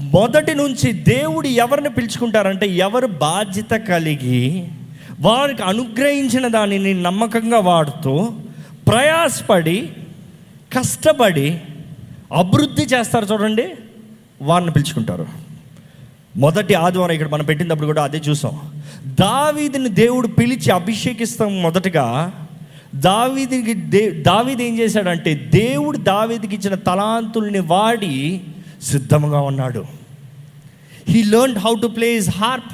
మొదటి 0.00 0.54
నుంచి 0.54 0.92
దేవుడు 0.92 1.48
ఎవరిని 1.48 1.90
పిలుచుకుంటారంటే 1.90 2.66
ఎవరు 2.66 3.06
బాధ్యత 3.06 3.70
కలిగి 3.70 4.68
వారికి 5.20 5.62
అనుగ్రహించిన 5.62 6.48
దానిని 6.48 7.02
నమ్మకంగా 7.02 7.58
వాడుతూ 7.58 8.28
ప్రయాసపడి 8.88 9.92
కష్టపడి 10.78 11.60
అభివృద్ధి 12.36 12.82
చేస్తారు 12.82 13.24
చూడండి 13.24 13.68
వారిని 14.42 14.70
పిలుచుకుంటారు. 14.70 15.26
మొదటి 16.36 16.74
ఆదివారం 16.74 17.12
ఇక్కడ 17.12 17.28
మనం 17.28 17.44
పెట్టినప్పుడు 17.44 17.86
కూడా 17.86 18.02
అదే 18.02 18.18
చూసాం. 18.18 18.60
దావీదిని 19.06 19.88
దేవుడు 19.88 20.28
పిలిచి 20.28 20.70
అభిషేకిస్తాం 20.70 21.62
మొదటగా 21.62 22.32
దావీదికి 22.94 23.74
దే 23.74 24.10
దావీది 24.10 24.68
ఏం 24.68 24.78
చేశాడంటే 24.78 25.34
దేవుడు 25.34 25.98
దావీదికి 25.98 26.54
ఇచ్చిన 26.54 26.74
తలాంతుల్ని 26.74 27.58
వాడి 27.58 28.40
సిద్ధంగా 28.82 29.40
ఉన్నాడు. 29.40 29.84
He 31.08 31.22
learn 31.22 31.56
how 31.56 31.74
to 31.82 31.86
play 31.86 32.16
his 32.16 32.30
harp 32.30 32.72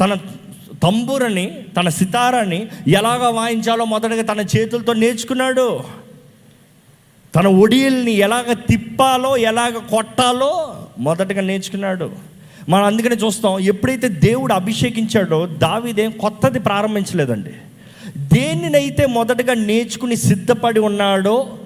తన 0.00 0.16
తంబూరని 0.82 1.62
తన 1.76 1.88
సితారాన్ని 1.88 2.68
ఎలాగ 2.88 3.28
వాయించాలో 3.28 3.84
మొదటగా 3.84 4.22
తన 4.22 4.40
చేతులతో 4.40 4.92
నేర్చుకున్నాడు. 4.92 5.80
తన 7.34 7.46
ఒడియల్ని 7.46 8.12
ఎలాగ 8.12 8.52
తిప్పాలో 8.52 9.36
ఎలాగ 9.36 9.78
కొట్టాలో 9.90 10.86
మొదటగా 10.98 11.40
నేర్చుకున్నాడు. 11.40 12.10
మనం 12.68 12.84
అందుకనే 12.84 13.16
చూస్తాం 13.16 13.58
ఎప్పుడైతే 13.58 14.08
దేవుడు 14.08 14.52
అభిషేకించాడో 14.52 15.46
దావిదేం 15.46 16.10
కొత్తది 16.10 16.58
ప్రారంభించలేదండి. 16.58 17.50
దేనినైతే 18.16 19.06
మొదటగా 19.06 19.54
నేర్చుకుని 19.54 20.16
సిద్ధపడి 20.16 20.80
ఉన్నాడో 20.80 21.58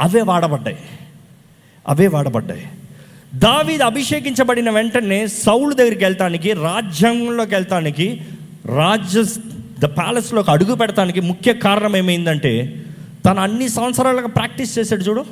అవే 0.00 0.22
వాడబడ్డాయి. 0.22 0.78
అవే 1.88 2.06
వాడబడ్డాయి. 2.06 2.68
దావీది 3.34 3.82
అభిషేకించబడిన 3.82 4.70
వెంటనే 4.70 5.26
సౌలు 5.26 5.74
దగ్గరికి 5.74 6.04
వెళ్తానికి 6.04 6.52
రాజ్యాంగంలోకి 6.52 7.54
వెళ్తానికి 7.54 8.20
రాజ్య 8.64 9.22
ద 9.78 9.84
ప్యాలెస్లోకి 9.84 10.50
అడుగు 10.50 10.74
పెడతానికి 10.74 11.20
ముఖ్య 11.20 11.54
కారణం 11.54 11.96
ఏమైందంటే 11.96 12.84
తను 13.26 13.40
అన్ని 13.40 13.68
సంవత్సరాలుగా 13.68 14.26
ప్రాక్టీస్ 14.26 14.78
చేశాడు 14.78 15.02
చూడు 15.02 15.24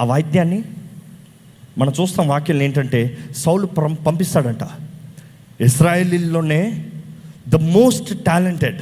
ఆ 0.00 0.04
వాయిద్యాన్ని. 0.04 0.64
మనం 1.78 1.92
చూస్తాం 2.00 2.28
వాక్యం 2.28 2.62
ఏంటంటే 2.62 3.18
సౌలు 3.36 3.66
పంపిస్తాడంట 4.06 4.64
ఇస్రాయేలీల్లోనే 5.60 6.84
ద 7.48 7.54
మోస్ట్ 7.54 8.24
టాలెంటెడ్ 8.24 8.80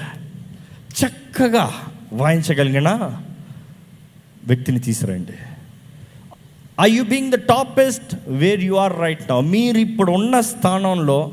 చక్కగా 1.05 1.73
వాయించగలిగిన 2.13 2.89
వ్యక్తిని 4.47 4.81
తీసుకురండి 4.81 5.33
I 6.81 6.91
you 6.91 7.03
being 7.03 7.33
the 7.33 7.35
toppest 7.35 8.17
where 8.29 8.61
you 8.61 8.75
are 8.75 9.01
right 9.01 9.31
now 9.31 9.41
మీరు 9.41 9.79
ఇప్పుడు 9.79 10.13
ఉన్న 10.13 10.41
స్థానంలో 10.41 11.33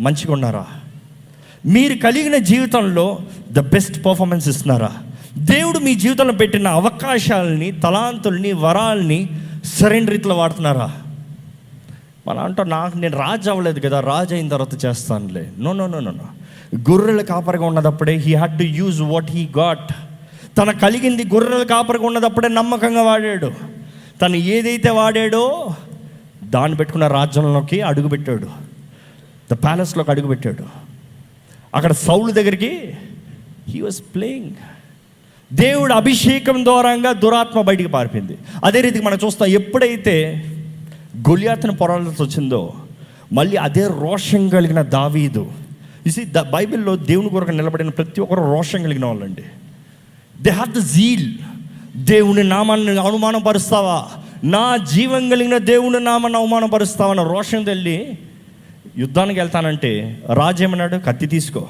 మంచిగా 0.00 0.32
ఉన్నారా? 0.32 0.66
మీరు 1.66 1.94
కలిగిన 1.94 2.36
జీవితంలో 2.36 3.18
ద 3.52 3.58
బెస్ట్ 3.58 4.04
పర్ఫార్మెన్స్ 4.04 4.48
ఇస్తున్నారా? 4.48 4.92
దేవుడు 5.38 5.78
మీ 5.78 5.94
జీవితంలో 5.94 6.32
పెట్టిన 6.32 6.68
అవకాశాలని 6.68 7.72
తలాంతుల్ని 7.72 8.52
వరాల్ని 8.52 9.28
సరైన 9.64 10.06
రీతిలో 10.06 10.36
వాడుతున్నారా? 10.36 10.92
మన 12.26 12.38
అంటాం 12.38 12.68
నాకు 12.68 12.98
నేను 12.98 13.18
రాజు 13.18 13.50
అవ్వలేదు 13.50 13.80
కదా 13.80 14.00
రాజు 14.00 14.34
అయిన 14.34 14.48
తర్వాత 14.48 14.84
చేస్తానులే. 14.84 15.50
No 15.58 15.72
no 15.72 15.86
no 15.86 16.00
no 16.00 16.10
no 16.10 16.24
గొర్రెల 16.90 17.22
కాపరిగా 17.22 17.66
ఉన్నదప్పుడే 17.66 18.16
he 18.16 18.34
had 18.34 18.58
to 18.58 18.64
use 18.64 19.02
what 19.02 19.30
he 19.30 19.48
got 19.58 19.92
తన 20.58 20.70
కలిగింది 20.70 21.24
గొర్రెల 21.24 21.62
కాపరిగా 21.62 22.06
ఉన్నదప్పుడే 22.06 22.48
నమ్మకంగా 22.48 23.02
వాడాడు. 23.02 23.52
తను 24.22 24.36
ఏదైతే 24.36 24.90
వాడాడో 24.90 25.74
దాన్ని 26.44 26.76
పెట్టుకున్న 26.76 27.06
రాజ్యంలోకి 27.06 27.80
అడుగుపెట్టాడు. 27.80 28.46
ద 29.52 29.54
ప్యాలెస్లోకి 29.54 30.10
అడుగుపెట్టాడు. 30.10 30.64
అక్కడ 31.74 31.92
సౌలు 31.92 32.32
దగ్గరికి 32.32 32.94
హీ 33.68 33.80
వాజ్ 33.80 34.02
ప్లేయింగ్ 34.14 34.50
దేవుడు 35.52 35.94
అభిషేకం 35.94 36.64
ద్వారంగా 36.64 37.12
దురాత్మ 37.12 37.60
బయటికి 37.60 37.88
పారిపోయింది. 37.88 38.38
అదే 38.64 38.80
రీతికి 38.80 39.04
మనం 39.04 39.18
చూస్తాం 39.24 39.48
ఎప్పుడైతే 39.48 40.46
గొలియాతను 41.16 41.76
పొరాల్సి 41.76 42.22
వచ్చిందో 42.22 42.74
మళ్ళీ 43.32 43.56
అదే 43.56 43.86
రోషం 43.86 44.48
కలిగిన 44.48 44.82
దావీదు. 44.82 45.52
ఇసి 46.06 46.24
ద 46.24 46.38
బైబిల్లో 46.38 46.96
దేవుని 46.96 47.28
కొరకు 47.28 47.50
నిలబడిన 47.50 47.88
ప్రతి 47.88 48.20
ఒక్కరు 48.20 48.40
రోషం 48.40 48.82
కలిగిన 48.82 49.04
వాళ్ళండి. 49.04 49.42
దే 50.42 50.50
హ్యావ్ 50.50 50.74
ద 50.74 50.78
జీల్ 50.78 51.38
దేవుని 51.96 52.44
నామాన్ని 52.44 53.00
అవమానపరుస్తావా 53.00 54.08
నా 54.44 54.76
జీవం 54.76 55.28
కలిగిన 55.28 55.58
దేవుని 55.58 56.00
నామాన్ని 56.00 56.38
అవమానపరుస్తావా? 56.38 57.10
అన్న 57.10 57.22
రోషం 57.22 57.64
తెల్లి 57.64 58.18
యుద్ధానికి 58.98 59.40
వెళ్తానంటే 59.40 60.22
రాజు 60.32 60.62
ఏమన్నాడు? 60.62 60.96
కత్తి 60.96 61.26
తీసుకో 61.26 61.68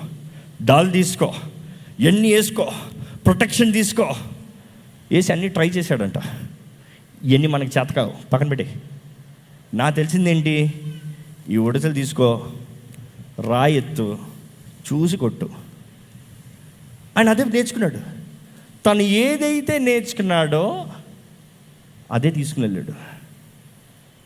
డాల్ 0.63 0.93
తీసుకో 0.93 1.35
ఎన్ని 2.01 2.33
వేసుకో 2.33 2.73
ప్రొటెక్షన్ 3.27 3.73
తీసుకో. 3.73 4.15
వేసి 5.13 5.33
అన్నీ 5.33 5.49
ట్రై 5.49 5.69
చేశాడంట. 5.69 6.19
ఇవన్నీ 7.25 7.47
మనకి 7.47 7.81
చేతకావు 7.81 8.13
పక్కన 8.33 8.49
పెట్టి 8.49 8.71
నా 9.75 9.91
తెలిసిందేంటి 9.91 10.75
ఈ 11.51 11.57
ఉడతలు 11.57 11.93
తీసుకో 11.93 12.47
రాయి 13.41 13.77
ఎత్తు 13.77 14.19
చూసి 14.93 15.17
కొట్టు. 15.17 15.51
ఆయన 17.19 17.29
అదే 17.29 17.45
నేర్చుకున్నాడు. 17.45 18.22
తను 18.87 19.03
ఏదైతే 19.03 19.79
నేర్చుకున్నాడో 19.79 20.87
అదే 22.13 22.31
తీసుకుని 22.31 22.67
వెళ్ళాడు. 22.67 22.93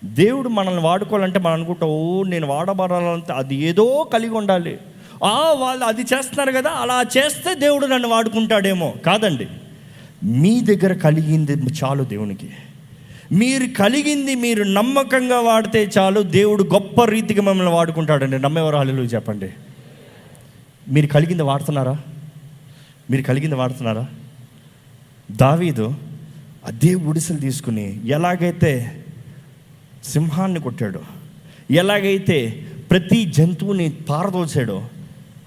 దేవుడు 0.05 0.49
మనల్ని 0.49 0.83
వాడుకోవాలంటే 0.83 1.39
మనం 1.39 1.55
అనుకుంటాం 1.55 1.89
ఓ 1.89 2.23
నేను 2.23 2.47
వాడబడాలంటే 2.47 3.33
అది 3.33 3.55
ఏదో 3.55 4.11
కలిగి 4.13 4.31
ఉండాలి. 4.31 4.79
ఆ 5.25 5.53
వాళ్ళు 5.53 5.85
అది 5.85 6.03
చేస్తున్నారు 6.03 6.53
కదా 6.53 6.71
అలా 6.71 7.05
చేస్తే 7.19 7.55
దేవుడు 7.55 7.87
నన్ను 7.87 8.09
వాడుకుంటాడేమో. 8.09 8.95
కాదండి 9.07 9.47
మీ 10.23 10.61
దగ్గర 10.61 10.93
కలిగింది 10.93 11.53
చాలు 11.53 12.05
దేవునికి. 12.05 12.51
మీరు 13.33 13.67
కలిగింది 13.67 14.35
మీరు 14.35 14.65
నమ్మకంగా 14.65 15.41
వాడితే 15.41 15.91
చాలు 15.99 16.21
దేవుడు 16.21 16.65
గొప్ప 16.65 17.05
రీతిగా 17.05 17.43
మిమ్మల్ని 17.43 17.75
వాడుకుంటాడండి. 17.75 18.39
నమ్మేవారు 18.39 18.77
హల్లు 18.77 19.03
చెప్పండి. 19.03 19.51
మీరు 20.89 21.07
కలిగింది 21.07 21.43
వాడుతున్నారా? 21.43 21.99
మీరు 23.11 23.23
కలిగింది 23.23 23.55
వాడుతున్నారా? 23.55 24.07
దావీదు 25.31 25.95
అదే 26.65 26.95
ఉడిసలు 26.95 27.37
తీసుకుని 27.37 28.07
ఎలాగైతే 28.07 29.05
సింహాన్ని 30.05 30.61
కొట్టాడో 30.61 31.01
ఎలాగైతే 31.71 32.67
ప్రతి 32.91 33.25
జంతువుని 33.25 33.91
పారదోచాడో 33.91 34.89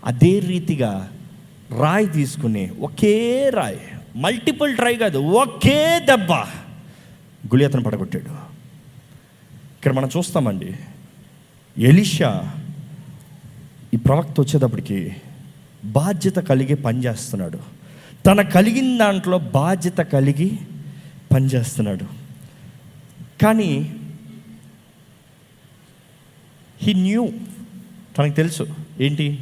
అదే 0.06 0.40
రీతిగా 0.40 1.12
రాయి 1.80 2.08
తీసుకుని 2.08 2.70
ఒకే 2.70 3.50
రాయి 3.50 3.80
మల్టిపుల్ 4.16 4.76
ట్రై 4.76 4.96
కాదు 4.96 5.18
ఒకే 5.18 6.00
దెబ్బ 6.00 6.32
గుళియతను 7.54 7.84
పడగొట్టాడు. 7.84 8.30
ఇక్కడ 9.78 9.94
మనం 9.94 10.10
చూస్తామండి 10.18 10.76
ఎలిషా 11.78 12.52
ఈ 13.94 13.98
ప్రవక్త 13.98 14.42
వచ్చేటప్పటికి 14.42 15.16
బాధ్యత 15.86 16.36
కలిగి 16.36 16.76
పనిచేస్తున్నాడు. 16.76 17.79
తన 18.30 18.42
కలిగిన 18.42 18.98
దాంట్లో 18.98 19.38
బాధ్యత 19.38 19.98
కలిగి 19.98 20.52
పనిచేస్తున్నాడు. 21.32 22.04
కానీ 23.42 23.96
హీ 26.82 26.94
న్యూ 26.94 27.30
తనకు 28.18 28.36
తెలుసు 28.36 28.68
ఏంటి? 29.02 29.40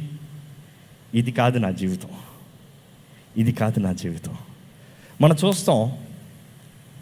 ఇది 1.14 1.32
కాదు 1.32 1.58
నా 1.58 1.70
జీవితం. 1.70 2.08
ఇది 3.36 3.52
కాదు 3.52 3.80
నా 3.80 3.92
జీవితం. 3.92 4.36
మనం 5.20 5.36
చూస్తాం 5.44 5.92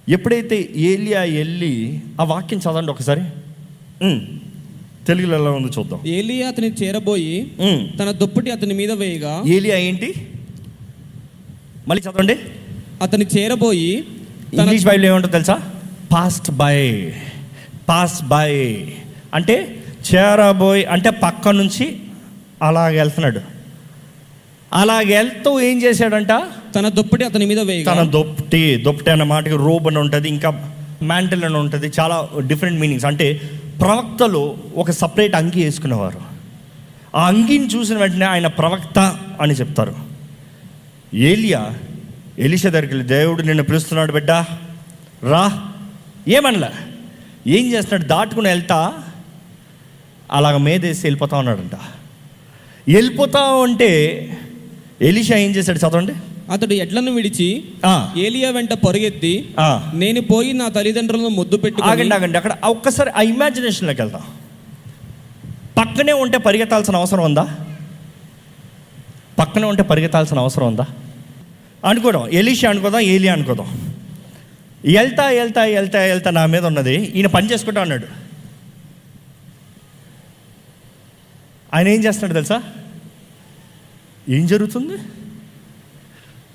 ఎప్పుడైతే 0.09 0.73
ఏలియా 0.77 1.21
వెళ్ళి 1.21 2.03
ఆ 2.21 2.25
వాక్యం 2.25 2.61
చదవండి 2.61 2.91
ఒకసారి. 2.91 3.23
తెలుగులో 5.07 5.41
ఎలా 5.41 5.51
ఉందో 5.51 5.69
చూద్దాం. 5.79 6.01
ఏలియా 6.07 6.49
అతని 6.49 6.73
చేరబోయి. 6.73 7.57
తన 7.99 8.11
దుప్పటి 8.11 8.51
అతని 8.51 8.75
మీద 8.75 8.93
వేయగా 8.93 9.43
ఏలియా 9.47 9.77
ఏంటి? 9.77 10.29
మళ్ళీ 11.89 12.03
చదవండి. 12.03 12.37
అతని 13.03 13.27
చేరబోయి 13.39 14.07
ఇంగ్లీష్ 14.55 14.85
బైబిల్ 14.85 15.07
ఏమంటో 15.07 15.29
తెలుసా? 15.29 15.61
పాస్ట్ 16.13 16.51
బై 16.51 17.13
పాస్ 17.89 18.23
బై 18.23 18.53
అంటే 19.35 19.85
చేరబోయ్ 20.15 20.85
అంటే 20.91 21.11
పక్క 21.11 21.49
నుంచి 21.49 21.99
అలాగ 22.63 22.97
వెళ్తున్నాడు. 22.97 23.41
అలాగ 24.73 25.07
వెళ్తూ 25.09 25.61
ఏం 25.61 25.83
చేశాడంట? 25.83 26.33
తన 26.75 26.89
దుప్పటి 26.89 27.25
అతని 27.25 27.47
మీద 27.47 27.61
వేయగా. 27.61 27.95
తన 27.95 28.11
దొప్పటి 28.11 28.77
దొప్పటి 28.77 29.11
అన్న 29.11 29.23
మాటకి 29.23 29.57
రోబ్ 29.57 29.87
అని 29.87 29.99
ఉంటుంది 29.99 30.29
ఇంకా 30.29 30.75
మ్యాంటిల్ 31.03 31.45
అని 31.45 31.57
ఉంటుంది 31.57 31.93
చాలా 32.01 32.29
డిఫరెంట్ 32.47 32.81
మీనింగ్స్ 32.81 33.05
అంటే 33.05 33.41
ప్రవక్తలు 33.81 34.57
ఒక 34.77 34.91
సపరేట్ 34.91 35.35
అంగి 35.35 35.65
వేసుకునేవారు. 35.65 36.21
ఆ 37.17 37.27
అంగిని 37.27 37.67
చూసిన 37.67 37.97
వెంటనే 37.97 38.27
ఆయన 38.27 38.47
ప్రవక్త 38.47 39.19
అని 39.41 39.55
చెప్తారు. 39.55 40.16
ఏలియా 41.15 41.75
ఎలిషా 42.39 42.69
దగ్గరికి 42.69 43.05
దేవుడు 43.09 43.43
నిన్ను 43.43 43.63
పిలుస్తున్నాడు 43.63 44.13
బిడ్డ. 44.13 44.31
రా. 45.23 45.63
ఏమనలే? 46.29 46.69
ఏం 47.47 47.73
చేస్తున్నాడు? 47.73 48.09
దాటుకుని 48.09 48.49
వెళ్తా. 48.49 48.93
అలాగ 50.33 50.57
మేదేసి 50.57 51.07
వెళ్ళిపోతా 51.07 51.37
ఉన్నాడంట. 51.39 51.75
వెళ్ళిపోతా 52.89 53.41
ఉంటే 53.41 53.91
ఎలిషా 55.03 55.37
ఏం 55.37 55.51
చేశాడు 55.51 55.79
చదవండి? 55.79 56.13
అతడు 56.53 56.75
ఎడ్లను 56.75 57.13
విడిచి 57.13 57.65
ఆ, 57.85 58.13
ఏలియా 58.17 58.51
వెంట 58.51 58.73
పరుగెత్తి. 58.73 59.49
నేను 59.95 60.21
పోయి 60.21 60.53
నా 60.53 60.69
తల్లిదండ్రులను 60.69 61.29
ముద్దు 61.29 61.57
పెట్టుకుని 61.57 61.93
ఆగండి 61.93 62.15
ఆగండి. 62.15 62.37
అక్కడ 62.37 62.57
ఒక్కసారి 62.65 63.11
ఆ 63.11 63.23
ఇమాజినేషన్లోకి 63.23 64.03
వెళ్దాం. 64.03 64.23
పక్కనే 65.79 66.13
ఉంటే 66.13 66.39
పరిగెత్తాల్సిన 66.39 66.97
అవసరం 66.97 67.25
ఉందా? 67.25 67.57
పక్కనే 69.39 69.67
ఉంటే 69.67 69.83
పరిగెత్తాల్సిన 69.83 70.39
అవసరం 70.39 70.67
ఉందా? 70.67 70.87
అనుకోవడం 71.85 72.29
ఎలీషా 72.29 72.71
అనుకోదాం 72.71 73.01
ఏలియా 73.01 73.33
అనుకోదాం. 73.33 73.95
వెళ్తా 74.85 75.27
వెళ్తా 75.27 75.63
వెళ్తా 75.63 75.99
వెళ్తా 75.99 76.31
నా 76.31 76.47
మీద 76.47 76.67
ఉన్నది. 76.67 76.95
ఈయన 76.95 77.27
పని 77.27 77.53
చేసుకుంటా 77.53 77.81
అన్నాడు. 77.81 78.07
ఆయన 81.75 81.89
ఏం 81.89 82.05
చేస్తున్నాడు 82.05 82.35
తెలుసా? 82.35 82.63
ఏం 84.29 84.47
జరుగుతుంది? 84.47 84.93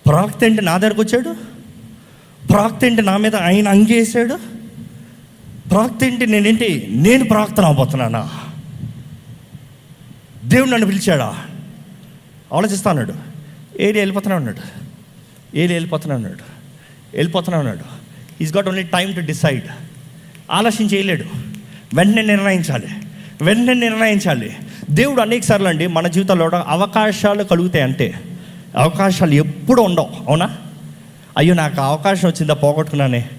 ప్రవక్త 0.05 0.43
ఏంటి 0.43 0.61
నా 0.61 0.77
దగ్గరకు 0.77 1.01
వచ్చాడు? 1.01 1.35
ప్రవక్త 2.47 2.85
ఏంటి 2.85 3.01
నా 3.01 3.17
మీద 3.17 3.35
ఆయన 3.35 3.67
అంగేసాడు? 3.67 4.39
ప్రవక్త 5.69 6.03
ఏంటి 6.03 6.27
నేనేంటి? 6.27 6.87
నేను 6.91 7.25
ప్రవక్తను 7.25 7.67
అవబోతున్నానా? 7.67 8.29
దేవుడు 10.45 10.69
నన్ను 10.69 10.87
పిలిచాడా? 10.87 11.45
ఆలోచిస్తా 12.53 12.89
ఉన్నాడు. 12.89 13.13
ఏది 13.79 13.99
వెళ్ళిపోతూనే 13.99 14.35
ఉన్నాడు. 14.35 14.61
ఏది 15.57 15.73
వెళ్ళిపోతూనే 15.73 16.15
ఉన్నాడు. 16.15 16.43
వెళ్ళిపోతూనే 17.13 17.57
ఉన్నాడు. 17.57 18.01
He's 18.43 18.55
got 18.55 18.67
only 18.67 18.83
time 18.83 19.11
to 19.11 19.19
decide 19.19 19.63
ఆలస్యం 20.51 20.87
చేయలేడు 20.87 21.23
వెంటనే 21.93 22.21
నిర్ణయించాలి. 22.21 22.87
వెంటనే 23.41 23.73
నిర్ణయించాలి. 23.73 24.55
దేవుడు 24.89 25.21
అనేక 25.21 25.43
సార్లు 25.43 25.67
అండి 25.67 25.87
మన 25.87 26.07
జీవితంలో 26.07 26.49
అవకాశాలు 26.67 27.43
కలుగుతాయి 27.43 27.83
అంటే 27.83 28.13
అవకాశాలు 28.77 29.31
ఎప్పుడు 29.31 29.81
ఉండవు. 29.81 30.09
అవునా? 30.29 30.57
అయ్యో 31.37 31.53
నాకు 31.53 31.81
అవకాశం 31.81 32.27
వచ్చిందా 32.29 32.53
పోగొట్టుకున్నానే? 32.53 33.29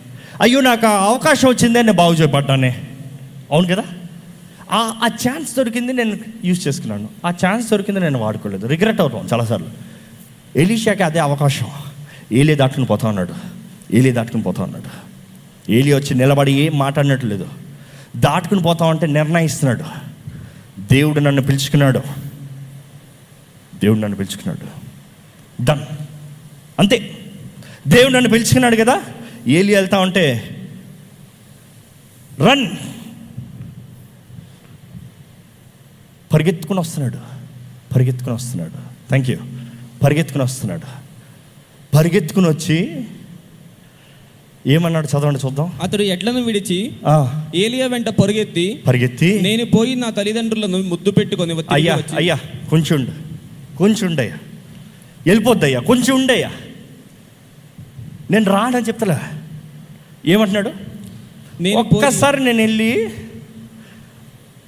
అయ్యో 0.42 0.60
నాకు 0.60 0.86
ఆ 0.86 1.04
అవకాశం 1.04 1.48
వచ్చిందే 1.48 1.78
నేను 1.78 1.92
బాగు 1.92 2.14
చేపడ్డానే 2.14 2.82
అవును 3.52 3.68
కదా? 3.68 3.84
ఆ 4.72 4.94
ఆ 5.02 5.06
ఛాన్స్ 5.06 5.56
దొరికింది 5.56 5.92
నేను 5.92 6.18
యూజ్ 6.44 6.68
చేసుకున్నాను. 6.68 7.08
ఆ 7.26 7.30
ఛాన్స్ 7.30 7.70
దొరికింది 7.70 8.00
నేను 8.00 8.18
వాడుకోలేదు. 8.18 8.66
రిగ్రెట్ 8.66 9.00
అవుతాం 9.00 9.28
చాలాసార్లు. 9.32 9.66
ఎలీషాకి 10.56 11.02
అదే 11.02 11.18
అవకాశం. 11.18 11.66
ఏలే 12.32 12.54
దాటుకుని 12.54 12.86
పోతా 12.86 13.08
ఉన్నాడు. 13.08 13.34
ఏలే 13.92 14.12
దాటుకుని 14.12 14.42
పోతా 14.42 14.62
ఉన్నాడు. 14.62 15.12
ఏలి 15.72 15.94
వచ్చి 15.94 16.14
నిలబడి 16.14 16.52
ఏం 16.52 16.78
మాట్లాడినట్లేదు 16.78 17.48
దాటుకుని 18.16 18.62
పోతా 18.62 18.86
ఉంటే 18.86 19.06
నిర్ణయిస్తున్నాడు. 19.06 19.84
దేవుడు 20.80 21.20
నన్ను 21.20 21.42
పిలుచుకున్నాడు. 21.42 21.98
దేవుడు 23.74 23.98
నన్ను 23.98 24.16
పిలుచుకున్నాడు. 24.16 24.82
డన్ 25.64 25.80
అంతే. 26.78 27.18
దేవుడు 27.88 28.12
నన్ను 28.12 28.30
పిలుచుకున్నాడు 28.30 28.76
కదా? 28.76 29.02
ఏలి 29.46 29.74
వెళ్తా 29.74 29.98
ఉంటే 29.98 30.48
రన్ 32.40 32.66
పరిగెత్తుకుని 36.32 36.80
వస్తున్నాడు. 36.80 37.18
పరిగెత్తుకుని 37.94 38.34
వస్తున్నాడు. 38.34 38.76
థ్యాంక్ 39.08 39.30
యూ 39.30 39.36
పరిగెత్తుకుని 40.04 40.44
వస్తున్నాడు. 40.44 40.86
పరిగెత్తుకుని 41.96 42.48
వచ్చి 42.48 42.76
ఏమన్నాడు 44.66 45.06
చదవండి 45.06 45.38
చూద్దాం. 45.46 45.72
అతడు 45.82 46.02
ఎడ్లను 46.02 46.42
విడిచి 46.42 46.92
ఆ, 47.06 47.14
ఏలియా 47.54 47.86
వెంట 47.86 48.08
పరుగెత్తి 48.08 48.82
పరిగెత్తి 48.86 49.40
నేను 49.40 49.64
పోయి 49.64 49.94
నా 49.94 50.10
తల్లిదండ్రులను 50.10 50.78
ముద్దు 50.82 51.10
పెట్టుకొని 51.10 51.64
అయ్యా 51.70 51.98
అయ్యా 52.16 52.36
కొంచెం 52.70 53.00
ఉండు. 53.00 53.12
కొంచెం 53.76 54.08
ఉండయ్యా. 54.10 54.36
వెళ్ళిపోద్దయ్యా 55.26 55.80
కొంచెం 55.80 56.16
ఉండయ్యా. 56.16 56.50
నేను 58.30 58.44
రానని 58.44 58.84
చెప్తలే. 58.84 59.16
ఏమంటున్నాడు? 60.26 60.70
నేను 61.62 61.78
ఒక్కసారి 61.78 62.44
నేను 62.44 62.58
వెళ్ళి 62.58 62.90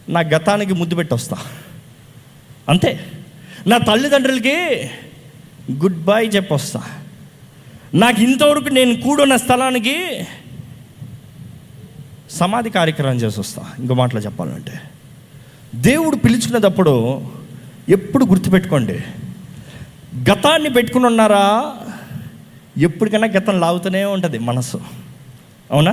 నా 0.09 0.21
గతానికి 0.21 0.75
ముద్దు 0.75 0.95
పెట్టి 0.95 1.15
వస్తా. 1.15 1.37
అంతే. 2.69 3.07
నా 3.67 3.79
తల్లిదండ్రులకి 3.79 4.91
గుడ్ 5.73 6.05
బై 6.05 6.27
చెప్పొస్తా 6.27 6.83
నాకు 7.95 8.23
ఇంతవరకు 8.23 8.69
నేను 8.69 9.01
కూడున్న 9.01 9.37
స్థలానికి 9.37 10.27
సమాధి 12.31 12.71
కార్యక్రమం 12.71 13.17
చేసి 13.17 13.41
వస్తా. 13.41 13.73
ఇంకో 13.79 13.95
మాటలో 13.95 14.21
చెప్పాలంటే. 14.21 14.81
దేవుడు 15.75 16.17
పిలుచుకునేటప్పుడు 16.17 17.27
ఎప్పుడు 17.89 18.25
గుర్తుపెట్టుకోండి. 18.25 19.01
గతాన్ని 20.31 20.71
పెట్టుకుని 20.71 21.07
ఉన్నారా? 21.07 21.75
ఎప్పటికైనా 22.79 23.27
గతం 23.27 23.61
లాగుతూనే 23.61 24.05
ఉంటుంది 24.05 24.39
మనసు. 24.39 24.81
అవునా? 25.71 25.91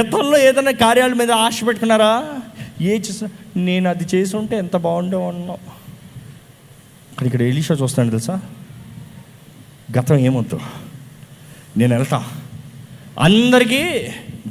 గతంలో 0.00 0.38
ఏదైనా 0.38 0.70
కార్యాల 0.70 1.12
మీద 1.12 1.32
ఆశ 1.32 1.60
పెట్టుకున్నారా? 1.66 2.40
ఏ 2.80 2.98
చేసిన 2.98 3.28
నేను 3.56 3.90
అది 3.90 4.06
చేసి 4.14 4.36
ఉంటే 4.36 4.58
ఎంత 4.58 4.76
బాగుండే 4.76 5.16
ఉన్నావు 5.16 5.58
ఇక్కడ 7.26 7.42
ఎలీషా 7.42 7.74
చూస్తాను 7.74 8.10
తెలుసా? 8.10 8.40
గతం 9.98 10.18
ఏమొద్దు? 10.18 10.60
నేను 11.78 11.94
వెళ్తా. 11.94 12.24
అందరికీ 13.20 14.08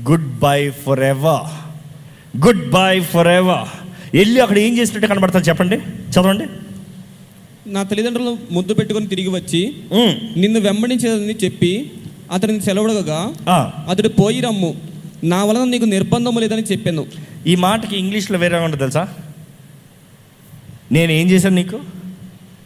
good 0.09 0.39
bye 0.39 0.69
for 0.69 0.99
ever 0.99 1.41
good 2.45 2.71
bye 2.71 2.99
for 2.99 3.27
ever 3.27 3.67
వెళ్ళి 4.13 4.41
అక్కడ 4.41 4.57
ఏం 4.57 4.77
చేసినట్టు 4.77 5.07
కనబడతారు 5.07 5.43
చెప్పండి. 5.43 5.77
చదవండి. 6.11 6.43
నా 7.67 7.83
తల్లిదండ్రులను 7.83 8.37
ముద్దు 8.51 8.73
పెట్టుకొని 8.73 9.07
తిరిగి 9.07 9.29
వచ్చి 9.29 9.75
నిన్ను 10.37 10.59
వెంబడించేదని 10.59 11.45
చెప్పి 11.45 11.91
అతనిని 12.31 12.61
సెలవుడగా 12.61 13.33
అతడు 13.89 14.07
పోయి 14.07 14.41
రమ్ము. 14.41 14.75
నా 15.25 15.43
వలన 15.43 15.63
నీకు 15.63 15.85
నిర్బంధం 15.85 16.37
లేదని 16.37 16.61
చెప్పాను. 16.61 17.05
ఈ 17.47 17.55
మాటకి 17.55 17.97
ఇంగ్లీష్లో 17.97 18.37
వేరే 18.37 18.55
ఉంటుంది 18.55 18.77
తెలుసా? 18.77 19.07
నేను 20.91 21.11
ఏం 21.11 21.29
చేశాను 21.29 21.55
నీకు? 21.55 21.79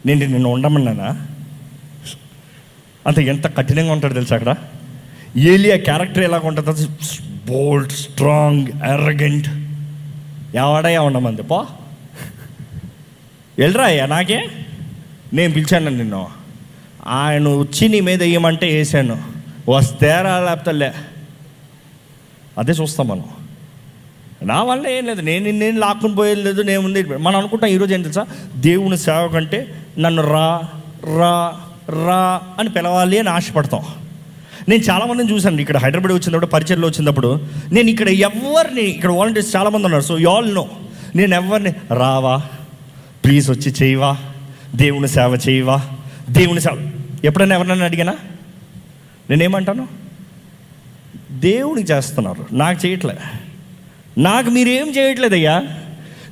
నేను 0.06 0.26
నిన్ను 0.26 0.50
ఉండమన్నానా? 0.50 1.28
అంత 3.08 3.20
ఎంత 3.20 3.58
కఠినంగా 3.58 3.92
ఉంటాడు 3.92 4.14
తెలుసా 4.14 4.36
అక్కడ? 4.36 4.56
ఏలియా 5.38 5.78
క్యారెక్టర్ 5.78 6.24
ఎలాగ 6.24 6.42
ఉంటుంది 6.44 6.88
బోల్డ్ 7.48 7.92
స్ట్రాంగ్ 7.92 8.68
ఎర్రగెంట్. 8.68 9.48
ఎవడయ్యా 10.56 11.02
ఉండమంది? 11.02 11.44
పో. 11.44 11.66
వెళ్ళరా 13.60 13.86
అయ్యా 13.86 14.06
నాకే? 14.06 14.48
నేను 15.34 15.54
పిలిచాను 15.54 15.90
నిన్ను. 15.90 16.28
ఆయన 17.08 17.48
వచ్చి 17.48 17.90
నీ 17.90 18.00
మీద 18.00 18.24
వేయమంటే 18.24 18.68
వేసాను 18.68 19.24
వస్తేరా 19.70 20.40
లేకపోతే 20.40 20.94
అదే 22.60 22.72
చూస్తాం 22.72 23.08
మనం. 23.08 23.24
నా 24.44 24.64
వల్ల 24.64 24.88
ఏం 24.88 25.06
లేదు. 25.06 25.22
నేను 25.22 25.52
నేను 25.52 25.80
లాక్కుని 25.80 26.16
పోయేది 26.16 26.44
లేదు. 26.44 26.62
నేను 26.62 26.82
ఉంది 26.82 27.04
మనం 27.04 27.36
అనుకుంటాం 27.36 27.70
ఈరోజు 27.70 27.94
ఏం 27.94 28.02
తెలుసా? 28.02 28.26
దేవుని 28.56 28.98
సేవ 28.98 29.28
కంటే 29.28 29.76
నన్ను 30.00 30.24
రా 30.24 30.62
రా 31.18 31.60
రా 31.90 32.42
అని 32.60 32.70
పిలవాలి 32.70 33.20
అని 33.20 33.30
ఆశపడతాం. 33.30 33.82
నేను 34.70 34.84
చాలామందిని 34.84 35.32
చూశాను. 35.32 35.62
ఇక్కడ 35.62 35.78
హైదరాబాద్ 35.78 36.12
వచ్చినప్పుడు 36.12 36.46
పరిచయలో 36.46 36.88
వచ్చినప్పుడు 36.88 37.48
నేను 37.72 37.90
ఇక్కడ 37.90 38.10
ఎవరిని 38.10 38.82
ఇక్కడ 38.82 39.12
వాలంటీర్స్ 39.12 39.56
చాలామంది 39.56 39.86
ఉన్నారు. 39.86 40.04
సో 40.04 40.20
యాల్ 40.20 40.46
ఆల్ 40.46 40.56
నో 40.56 40.70
నేను 41.16 41.36
ఎవరిని? 41.36 41.74
రావా. 41.94 42.42
ప్లీజ్ 43.26 43.50
వచ్చి 43.50 43.74
చేయవా. 43.84 44.18
దేవుని 44.76 45.08
సేవ 45.08 45.40
చేయవా. 45.50 45.82
దేవుని 46.30 46.62
సేవ. 46.62 46.92
ఎప్పుడైనా 47.24 47.56
ఎవరినైనా 47.56 47.86
అడిగానా? 47.86 48.16
నేనేమంటాను? 49.30 49.88
దేవునికి 51.40 51.92
చేస్తున్నారు. 51.92 52.48
నాకు 52.52 52.88
చేయట్లే. 52.88 53.16
నాకు 54.18 54.50
మీరేం 54.50 54.90
చేయట్లేదయ్యా? 54.90 55.64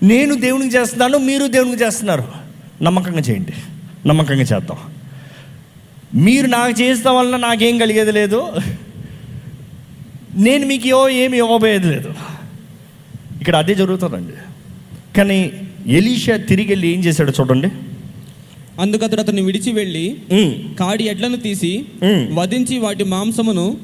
నేను 0.03 0.35
దేవునికి 0.35 0.75
చేస్తున్నాను 0.75 1.17
మీరు 1.17 1.47
దేవునికి 1.47 1.83
చేస్తున్నారు. 1.83 2.23
నమ్మకంగా 2.81 3.19
చేయండి. 3.19 3.53
నమ్మకంగా 4.07 4.41
చేద్దాం. 4.41 4.77
మీరు 6.15 6.47
నాకు 6.47 6.81
చేస్తాం 6.81 7.15
వల్ల 7.17 7.37
నాకేం 7.37 7.77
కలిగేది 7.77 8.11
లేదు. 8.11 8.51
నేను 10.35 10.67
మీకు 10.67 10.87
ఇవ్వ 10.87 11.09
ఏమి 11.09 11.37
ఇవ్వబోయేది 11.37 11.87
లేదు. 11.87 12.13
ఇక్కడ 13.41 13.55
అదే 13.55 13.75
జరుగుతుందండి. 13.75 14.33
కానీ 15.17 15.51
ఎలీషా 15.87 16.37
తిరిగి 16.37 16.67
వెళ్ళి 16.67 16.87
ఏం 16.87 16.99
చేశాడో 16.99 17.33
చూడండి. 17.39 17.67
అందుకు 18.81 19.05
అతడు 19.05 19.21
అతన్ని 19.21 19.41
విడిచి 19.41 19.71
వెళ్ళి 19.71 20.17
కాడి 20.79 21.03
ఎడ్లను 21.03 21.37
తీసి 21.37 21.85
వధించి 22.33 22.77
వాటి 22.77 23.03
మాంసమును. 23.03 23.77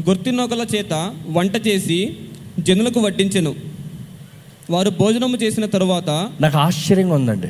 గుర్తినొకల 0.00 0.66
చేత 0.76 1.14
వంట 1.28 1.66
చేసి 1.66 2.16
జనులకు 2.58 3.00
వడ్డించెను. 3.00 3.54
వారు 4.70 4.90
భోజనము 4.90 5.36
చేసిన 5.36 5.66
తరువాత 5.66 6.30
నాకు 6.40 6.58
ఆశ్చర్యంగా 6.58 7.14
ఉందండి. 7.14 7.48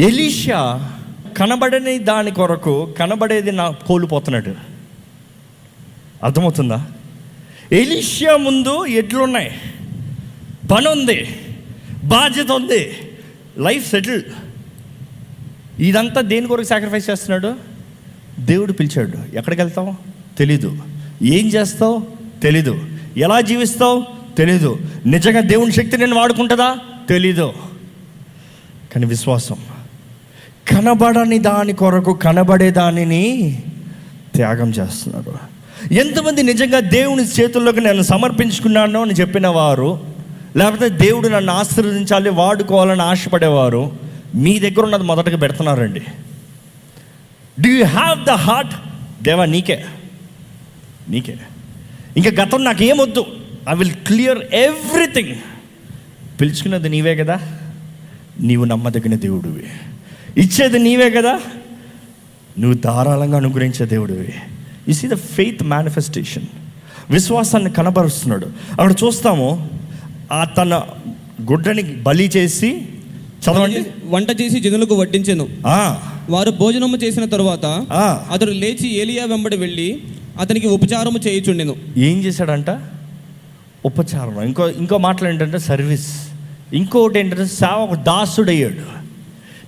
ఎలీషా 0.00 0.92
కనబడని 1.36 1.98
దాని 1.98 2.30
కొరకు 2.30 2.94
కనబడేది 2.98 3.52
నా 3.52 3.70
కోల్పోతున్నాడు 3.70 4.54
అర్థమవుతుందా? 6.24 6.86
ఎలీషియా 7.72 8.36
ముందు 8.36 8.86
ఎడ్లున్నాయి. 8.86 9.50
పని 10.68 10.88
ఉంది. 10.88 11.26
బాధ్యత 12.04 12.52
ఉంది. 12.52 12.96
Life 13.58 13.90
settle. 13.90 14.22
ఇదంతా 15.80 16.20
దేని 16.20 16.46
కొరకు 16.46 16.66
సాక్రిఫైస్ 16.66 17.10
చేస్తున్నాడు? 17.10 17.54
దేవుడు 18.40 18.72
పిలిచాడు. 18.72 19.36
ఎక్కడికి 19.36 19.62
వెళ్తావు? 19.62 19.94
తెలీదు. 20.38 20.78
ఏం 21.22 21.46
చేస్తావు? 21.46 22.06
తెలీదు. 22.42 22.82
ఎలా 23.16 23.40
జీవిస్తావు? 23.40 24.04
తెలీదు. 24.38 24.78
నిజంగా 25.06 25.40
దేవుని 25.40 25.72
శక్తి 25.72 25.96
నేను 25.96 26.16
వాడుకుంటుందా? 26.16 26.76
తెలీదు. 27.08 27.52
కానీ 28.94 29.06
విశ్వాసం. 29.06 29.56
కనబడని 30.68 31.38
దాని 31.38 31.72
కొరకు 31.72 32.12
కనబడే 32.12 32.70
దానిని 32.70 33.58
త్యాగం 34.34 34.70
చేస్తున్నారు. 34.70 35.58
ఎంతమంది 35.94 36.42
నిజంగా 36.42 36.80
దేవుని 36.80 37.24
చేతుల్లోకి 37.24 37.80
నేను 37.80 38.02
సమర్పించుకున్నాను 38.02 39.02
అని 39.02 39.12
చెప్పిన 39.12 39.46
వారు 39.46 40.00
లేకపోతే 40.56 40.88
దేవుడు 40.88 41.28
నన్ను 41.28 41.52
ఆశీర్వదించాలి 41.52 42.30
వాడుకోవాలని 42.30 43.02
ఆశపడేవారు 43.02 43.92
మీ 44.34 44.58
దగ్గర 44.58 44.80
ఉన్నది 44.80 45.02
మొదటగా 45.02 45.36
పెడుతున్నారండి. 45.36 46.00
Do 47.60 47.70
you 47.70 47.84
have 47.84 48.24
the 48.24 48.30
heart 48.30 48.72
దేవా 49.22 49.44
నీకే. 49.44 49.84
నీకే. 51.08 51.36
ఇంకా 52.16 52.42
గతం 52.42 52.64
నాకేమొద్దు. 52.64 53.26
ఐ 53.70 53.74
విల్ 53.74 53.92
క్లియర్ 53.92 54.54
ఎవ్రీథింగ్ 54.54 55.34
పిలుచుకున్నది 56.40 56.88
నీవే 56.88 57.16
కదా. 57.16 57.40
నీవు 58.40 58.64
నమ్మదగిన 58.64 59.14
దేవుడివి. 59.14 59.64
ఇచ్చేది 60.40 60.78
నీవే 60.78 61.10
కదా. 61.10 61.40
నువ్వు 62.58 62.78
ధారాళంగా 62.78 63.36
అనుగ్రహించే 63.36 63.86
దేవుడివి. 63.86 64.28
You 64.88 64.92
see 64.92 65.08
the 65.08 65.14
faith 65.14 65.62
manifestation 65.62 66.44
విశ్వాసాన్ని 67.10 67.70
కనబరుస్తున్నాడు. 67.70 68.46
అక్కడ 68.46 68.94
చూస్తాము 69.04 69.70
ఆ 70.32 70.44
తన 70.44 70.82
గుడ్డని 71.42 71.82
బలి 71.82 72.30
చేసి 72.36 72.88
చదవండి. 73.44 73.84
వంట 74.04 74.40
చేసి 74.40 74.60
జనులకు 74.60 74.94
వడ్డించెను. 74.94 75.48
వారు 76.30 76.50
భోజనము 76.50 76.96
చేసిన 76.96 77.24
తరువాత. 77.24 77.66
అతడు 78.32 78.50
లేచి 78.50 78.98
ఏలియా 78.98 79.24
వెంబడి 79.24 79.56
వెళ్ళి 79.56 80.02
అతనికి 80.38 80.66
ఉపచారము 80.66 81.18
చేయుచుండెను. 81.18 81.76
ఏం 81.96 82.18
చేశాడంట? 82.18 82.70
ఉపచారం 83.84 84.42
ఇంకో 84.42 84.68
ఇంకో 84.68 84.98
మాటలు 84.98 85.28
ఏంటంటే 85.28 85.58
సర్వీస్. 85.58 86.28
ఇంకోటి 86.72 87.18
ఏంటంటే 87.18 87.46
సేవకు 87.46 87.94
దాసుడయ్యాడు. 87.94 88.98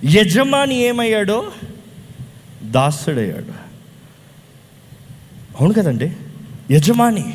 యజమాని 0.05 0.75
ఏమయ్యాడో? 0.81 1.45
దాసుడయ్యాడు. 2.63 3.53
అవును 5.59 5.73
కదండి. 5.73 6.11
యజమాని 6.71 7.33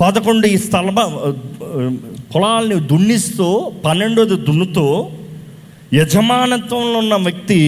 పదకొండు 0.00 0.46
ఈ 0.46 0.56
స్థల 0.56 0.88
పొలాల్ని 2.34 2.80
దున్నిస్తూ 2.80 3.72
పన్నెండోది 3.84 4.36
దున్నుతూ 4.36 5.10
యజమానత్వంలో 5.94 6.98
ఉన్న 6.98 7.14
వ్యక్తి 7.14 7.60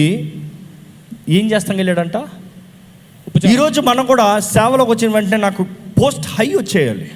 ఏం 1.29 1.51
చేస్తాం 1.51 1.77
వెళ్ళాడంట 1.77 2.17
ఈరోజు 3.45 3.81
మనం 3.81 4.05
కూడా 4.05 4.39
సేవలోకి 4.39 4.91
వచ్చిన 4.91 5.11
వెంటనే 5.11 5.37
నాకు 5.37 5.63
పోస్ట్ 6.01 6.21
హై 6.21 6.53
వచ్చేయాలి. 6.53 7.11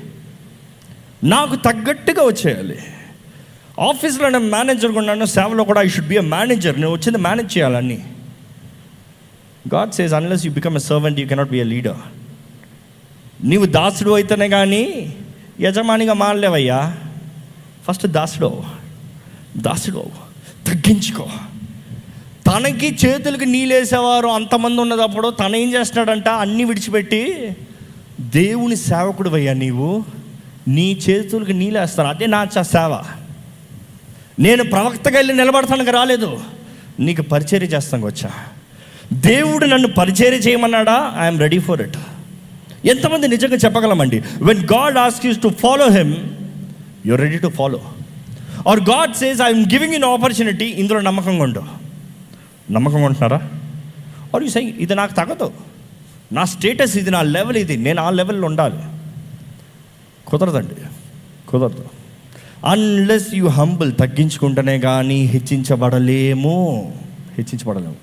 నాకు 1.24 1.56
తగ్గట్టుగా 1.56 2.24
వచ్చేయాలి. 2.24 2.78
ఆఫీస్లో 3.80 4.30
నేను 4.30 4.46
మేనేజర్ 4.46 4.92
ఉన్నాను 4.92 5.26
సేవలో 5.26 5.64
కూడా 5.64 5.82
I 5.82 5.88
should 5.88 6.08
be 6.08 6.18
a 6.18 6.22
manager 6.22 6.76
నేను 6.76 6.92
వచ్చింది 6.92 7.18
మేనేజ్ 7.18 7.58
చేయాలని 7.58 8.04
God 9.76 9.92
says 9.92 10.14
unless 10.14 10.46
you 10.46 10.52
become 10.52 10.76
a 10.76 10.80
servant 10.80 11.20
you 11.20 11.28
cannot 11.28 11.50
be 11.50 11.60
a 11.60 11.64
leader 11.64 11.96
నీవు 13.44 13.66
దాసుడు 13.66 14.12
అయితేనే 14.12 14.50
కానీ 14.50 15.16
యజమానిగా 15.60 16.14
మారలేవయ్యా. 16.14 16.98
ఫస్ట్ 17.88 18.08
దాసుడు 18.08 18.64
దాసుడు 19.58 20.06
తగ్గించుకో. 20.68 21.28
తనకి 22.52 22.98
చేతులకి 23.06 23.46
నీళ్ళేసేవారు 23.46 24.28
అంతమంది 24.28 24.82
ఉన్నదప్పుడు 24.82 25.30
తను 25.30 25.56
ఏం 25.56 25.74
చేస్తున్నాడంట? 25.74 26.30
అన్నీ 26.30 26.64
విడిచిపెట్టి 26.64 27.56
దేవుని 28.20 28.76
సేవకుడు 28.76 29.30
అయ్యా 29.30 29.54
నీవు 29.54 30.04
నీ 30.68 31.00
చేతులకి 31.10 31.54
నీళ్ళేస్తాను. 31.54 32.10
అదే 32.10 32.26
నా 32.26 32.44
చ- 32.44 32.62
సేవ. 32.62 33.04
నేను 34.40 34.64
ప్రవక్తగా 34.64 35.18
వెళ్ళి 35.18 35.36
నిలబడతానికి 35.36 35.92
రాలేదు. 35.92 36.40
నీకు 37.00 37.22
పరిచర్య 37.22 37.68
చేస్తానికి 37.68 38.08
వచ్చా. 38.08 38.32
దేవుడు 39.14 39.66
నన్ను 39.66 39.88
పరిచర్య 39.88 40.38
చేయమన్నాడా? 40.38 41.14
ఐఎమ్ 41.20 41.40
రెడీ 41.40 41.60
ఫర్ 41.60 41.82
ఇట్ 41.82 41.98
ఎంతమంది 42.86 43.28
నిజంగా 43.28 43.56
చెప్పగలమండి? 43.56 44.24
When 44.42 44.60
God 44.60 44.98
ask 44.98 45.26
us 45.26 45.42
to 45.42 45.48
follow 45.48 45.90
him 45.90 46.16
you're 47.06 47.22
ready 47.22 47.38
to 47.38 47.48
follow 47.48 47.80
or 48.68 48.80
God 48.80 49.14
says 49.14 49.42
I'm 49.42 49.66
giving 49.66 49.94
an 49.94 50.04
opportunity 50.04 50.66
ఇందులో 50.66 51.00
నమ్మకంగా 51.00 51.44
ఉండు. 51.44 51.91
నమ్మకంగా 52.72 53.06
ఉంటున్నారా? 53.06 53.50
ఆర్ 54.36 54.44
యూ 54.44 54.50
సై 54.50 54.64
ఇది 54.64 54.96
నాకు 54.96 55.14
తగదు. 55.14 55.52
నా 56.32 56.46
స్టేటస్ 56.46 56.98
ఇది 56.98 57.12
నా 57.12 57.22
లెవెల్ 57.22 57.58
ఇది. 57.58 57.78
నేను 57.78 58.02
ఆ 58.02 58.10
లెవెల్లో 58.10 58.48
ఉండాలి. 58.48 58.78
కుదరదండి. 60.28 60.76
కుదరదు. 61.48 61.86
అన్లెస్ 62.66 63.34
యూ 63.34 63.48
హంబుల్ 63.48 63.94
తగ్గించుకుంటేనే 63.96 64.80
కానీ 64.80 65.26
హెచ్చించబడలేము. 65.26 66.94
హెచ్చించబడలేము. 67.38 67.96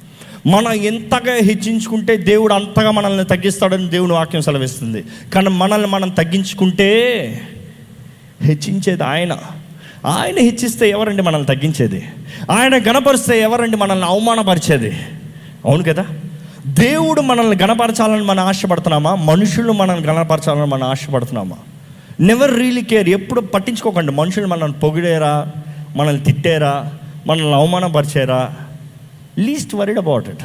మనం 0.46 0.72
ఎంతగా 0.72 1.34
హెచ్చించుకుంటే 1.34 2.16
దేవుడు 2.16 2.54
అంతగా 2.54 2.90
మనల్ని 2.90 3.24
తగ్గిస్తాడని 3.24 3.90
దేవుని 3.90 4.12
వాక్యం 4.12 4.42
సెలవిస్తుంది. 4.42 5.04
కానీ 5.34 5.48
మనల్ని 5.48 5.86
మనం 5.86 6.08
తగ్గించుకుంటే 6.08 6.88
హెచ్చించేది 8.40 9.04
ఆయన. 9.04 9.36
ఆయన 10.06 10.38
హెచ్చిస్తే 10.38 10.90
ఎవరండి 10.90 11.22
మనల్ని 11.22 11.46
తగ్గించేది? 11.46 12.08
ఆయన 12.50 12.76
గణపరిస్తే 12.76 13.40
ఎవరండి 13.40 13.76
మనల్ని 13.76 14.06
అవమానపరిచేది? 14.06 14.90
అవును 15.64 15.84
కదా? 15.84 16.06
దేవుడు 16.66 17.20
మనల్ని 17.20 17.56
గణపరచాలని 17.62 18.22
మనం 18.22 18.44
ఆశపడుతున్నామా? 18.44 19.14
మనుషులు 19.14 19.72
మనల్ని 19.72 20.06
గణపరచాలని 20.06 20.66
మనం 20.66 20.84
ఆశపడుతున్నామా? 20.84 21.56
నెవర్ 22.20 22.56
రియలీ 22.56 22.82
కేర్ 22.82 23.08
ఎప్పుడు 23.08 23.40
పట్టించుకోకండి. 23.40 24.12
మనుషులు 24.12 24.46
మనల్ని 24.46 24.78
పొగిడేరా? 24.78 25.52
మనల్ని 25.96 26.24
తిట్టారా? 26.24 26.92
మనల్ని 27.26 27.54
అవమానపరిచారా? 27.54 28.54
లీస్ట్ 29.38 29.74
వరీడ్ 29.74 29.98
అబౌట్ 29.98 30.28
ఇట్ 30.28 30.42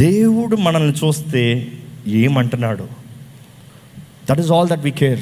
దేవుడు 0.00 0.56
మనల్ని 0.56 1.06
చూస్తే 1.06 1.68
ఏమంటున్నాడు? 2.06 2.86
That 4.30 4.40
is 4.40 4.52
all 4.52 4.68
that 4.68 4.80
we 4.80 4.90
care 4.90 5.20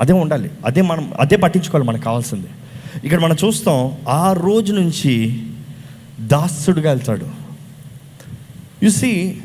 అదే 0.00 0.12
ఉండాలి. 0.12 0.50
అదే 0.66 0.80
మనం 0.80 1.12
అదే 1.20 1.36
పట్టించుకోవాలి 1.36 1.88
మనకు 1.88 2.02
కావాల్సింది. 2.02 2.46
ఇక్కడ 3.04 3.20
మనం 3.20 3.36
చూస్తాం 3.44 3.96
ఆ 4.08 4.32
రోజు 4.32 4.72
నుంచి 4.72 5.42
దాసుడుగా 6.20 6.90
వెళ్తాడు. 6.90 7.26
యు 8.82 8.90
సీ 8.90 9.36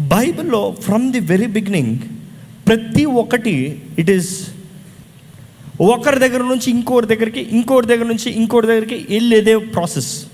బైబిల్లో 0.00 0.76
ఫ్రమ్ 0.80 1.12
ది 1.12 1.20
వెరీ 1.20 1.46
బిగినింగ్ 1.46 1.98
ప్రతి 2.66 3.04
ఒక్కటి 3.04 3.82
ఇట్ 3.98 4.10
ఈస్ 4.10 4.48
ఒకరి 5.80 6.18
దగ్గర 6.18 6.38
నుంచి 6.38 6.70
ఇంకోటి 6.70 7.06
దగ్గరికి 7.06 7.40
ఇంకోటి 7.40 7.86
దగ్గర 7.86 8.04
నుంచి 8.04 8.30
ఇంకోటి 8.30 8.66
దగ్గరికి 8.66 9.06
వెళ్ళేదే 9.10 9.56
ప్రాసెస్ 9.56 10.24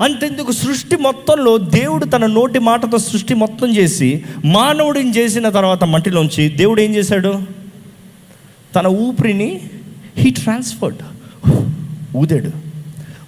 అంతెందుకు 0.00 0.52
సృష్టి 0.52 0.96
మొత్తంలో 0.96 1.58
దేవుడు 1.58 2.04
తన 2.04 2.26
నోటి 2.26 2.58
మాటతో 2.58 2.98
సృష్టి 2.98 3.34
మొత్తం 3.34 3.76
చేసి 3.76 4.24
మానవుడిని 4.44 5.16
చేసిన 5.16 5.48
తర్వాత 5.48 5.84
మట్టిలోంచి 5.84 6.48
దేవుడు 6.48 6.80
ఏం 6.80 6.94
చేశాడు? 6.94 7.42
తన 8.74 8.86
ఊపిరిని 8.86 9.60
హీ 10.16 10.30
ట్రాన్స్ఫర్డ్ 10.30 10.98
ఊదాడు. 12.16 12.74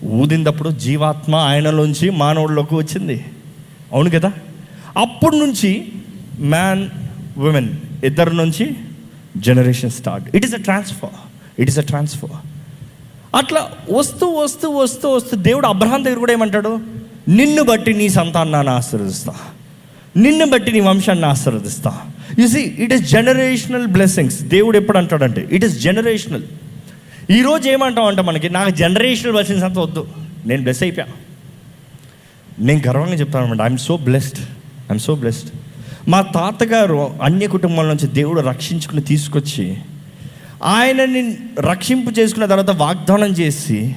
ఊదినప్పుడు 0.06 0.68
జీవాత్మ 0.68 1.34
ఆయనలోంచి 1.34 2.10
మానవుడిలోకి 2.10 2.74
వచ్చింది. 2.74 3.24
అవును 3.92 4.10
కదా? 4.10 4.32
అప్పటి 4.96 5.36
నుంచి 5.36 5.92
మ్యాన్ 6.40 6.88
ఉమెన్ 7.38 7.68
ఇద్దరి 8.04 8.36
నుంచి 8.36 8.76
generation 9.36 9.90
start 9.90 10.36
it 10.36 10.44
is 10.44 10.54
a 10.54 10.58
transfer 10.58 11.10
it 11.58 11.70
is 11.70 11.78
a 11.78 11.82
transfer 11.82 12.30
అట్లా 13.36 13.70
వస్తూ 13.92 14.26
వస్తూ 14.26 14.70
వస్తూ 14.70 15.10
వస్తూ 15.10 15.36
దేవుడు 15.36 15.66
అబ్రహాం 15.66 16.04
దగ్గర 16.04 16.18
కూడా 16.18 16.32
ఏమంటాడు? 16.32 16.80
నిన్ను 17.28 17.62
బట్టి 17.62 17.92
నీ 17.92 18.08
సంతానాన్ని 18.08 18.72
ఆశీర్వదిస్తా. 18.72 19.34
నిన్ను 20.16 20.46
బట్టి 20.46 20.72
నీ 20.72 20.80
వంశాన్ని 20.80 21.26
ఆశీర్వదిస్తా. 21.26 22.00
You 22.38 22.46
see 22.46 22.60
it 22.60 22.92
is 22.92 23.02
generational 23.02 23.86
blessings 23.86 24.42
దేవుడు 24.42 24.76
ఎప్పుడు 24.76 24.98
అంటాడంటే 24.98 25.48
ఇట్ 25.52 25.64
ఇస్ 25.64 25.80
జనరేషనల్ 25.80 26.42
ఈరోజు 27.30 27.68
ఏమంటాం 27.68 28.04
అంటే 28.04 28.22
మనకి 28.22 28.48
నాకు 28.50 28.70
జనరేషనల్ 28.70 29.32
బ్లెస్సింగ్స్ 29.32 29.64
అంత 29.64 29.78
వద్దు. 29.78 30.06
నేను 30.46 30.62
బ్లెస్ 30.62 30.82
అయిపోయా 30.82 31.06
నేను 32.58 32.82
గర్వంగా 32.88 33.14
చెప్తాను 33.14 33.44
అనమాట 33.44 33.66
I'm 33.66 33.78
so 33.78 33.96
blessed 33.96 34.38
I'm 34.90 34.98
so 34.98 35.14
blessed 35.14 35.50
మా 36.08 36.20
తాతగారు 36.20 37.14
అన్య 37.22 37.46
కుటుంబాల 37.46 37.86
నుంచి 37.86 38.08
దేవుడు 38.08 38.40
రక్షించుకుని 38.40 39.02
తీసుకొచ్చి 39.02 39.76
ఆయనని 40.62 41.36
రక్షింపు 41.60 42.10
చేసుకున్న 42.10 42.46
తర్వాత 42.46 42.70
వాగ్దానం 42.70 43.32
చేసి 43.32 43.96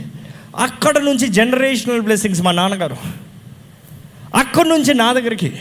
అక్కడ 0.55 0.97
నుంచి 0.97 1.27
జనరేషనల్ 1.27 2.01
బ్లెస్సింగ్స్ 2.01 2.41
మా 2.41 2.51
నాన్నగారు. 2.51 2.97
అక్కడ 4.35 4.65
నుంచి 4.65 4.93
నా 4.93 5.13
దగ్గరికి. 5.13 5.53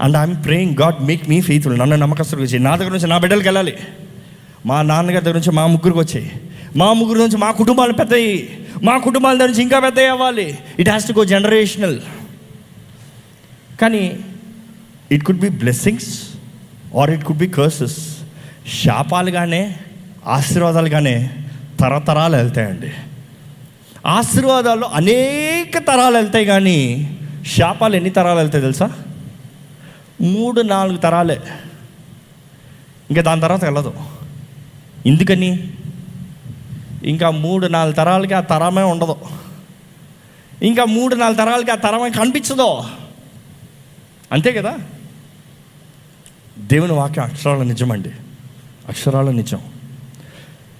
And 0.00 0.16
I'm 0.16 0.44
praying 0.44 0.76
God 0.76 1.06
make 1.06 1.28
me 1.28 1.40
faithful 1.40 1.78
నన్ను 1.78 1.96
నమ్మకస్తులకు 1.96 2.44
వచ్చి 2.44 2.58
నా 2.58 2.76
దగ్గర 2.76 2.92
నుంచి 2.92 3.06
నా 3.06 3.18
బిడ్డలకి 3.18 3.48
వెళ్ళాలి. 3.48 3.74
మా 4.66 4.82
నాన్నగారి 4.82 5.24
దగ్గర 5.24 5.36
నుంచి 5.36 5.50
మా 5.50 5.66
ముగ్గురికి 5.66 5.98
వచ్చాయి. 5.98 6.32
మా 6.76 6.92
ముగ్గురు 6.92 7.18
నుంచి 7.18 7.36
మా 7.36 7.50
కుటుంబాలు 7.50 7.92
పెద్దయి 7.92 8.66
మా 8.82 8.98
కుటుంబాల 8.98 9.46
నుంచి 9.46 9.62
ఇంకా 9.62 9.78
పెద్ద 9.78 10.00
అవ్వాలి. 10.00 10.58
It 10.78 10.88
has 10.88 11.08
to 11.08 11.12
go 11.12 11.24
generational 11.24 12.00
కానీ 13.80 14.20
it 15.12 15.24
could 15.24 15.40
be 15.40 15.48
blessings 15.48 16.28
or 16.96 17.10
it 17.10 17.24
could 17.24 17.38
be 17.38 17.46
curses 17.46 17.96
శాపాలుగానే 18.84 19.76
ఆశీర్వాదాలుగానే 20.26 21.30
తరతరాలు 21.80 22.36
వెళ్తాయండి. 22.36 22.90
ఆశీర్వాదాలు 24.06 24.84
అనేక 24.84 25.78
తరాలు 25.78 26.16
వెళ్తాయి 26.16 26.44
కానీ 26.44 27.18
శాపాలు 27.56 27.96
ఎన్ని 27.96 28.10
తరాలు 28.10 28.38
వెళ్తాయి 28.38 28.62
తెలుసా? 28.62 28.90
మూడు 30.20 30.60
నాలుగు 30.60 30.96
తరాలే. 30.96 31.40
ఇంకా 33.10 33.22
దాని 33.22 33.40
తర్వాత 33.40 33.64
వెళ్ళదు. 33.64 33.94
ఎందుకని? 35.06 35.72
ఇంకా 37.02 37.30
మూడు 37.30 37.66
నాలుగు 37.66 37.94
తరాలకి 37.94 38.34
ఆ 38.34 38.40
తరమే 38.40 38.82
ఉండదు. 38.82 39.16
ఇంకా 40.62 40.84
మూడు 40.84 41.14
నాలుగు 41.14 41.36
తరాలకి 41.36 41.70
ఆ 41.70 41.74
తరమే 41.74 42.10
కనిపించదో. 42.10 42.84
అంతే 44.32 44.52
కదా? 44.52 44.78
దేవుని 46.58 46.92
వాక్యం 46.92 47.24
అక్షరాల 47.24 47.62
నిజమండి 47.62 48.10
అక్షరాల 48.88 49.30
నిజం. 49.30 49.58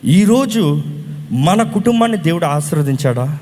ఈరోజు 0.05 0.83
మన 1.31 1.63
కుటుంబాన్ని 1.63 2.19
దేవుడు 2.19 2.47
ఆశీర్వదించాడా? 2.47 3.39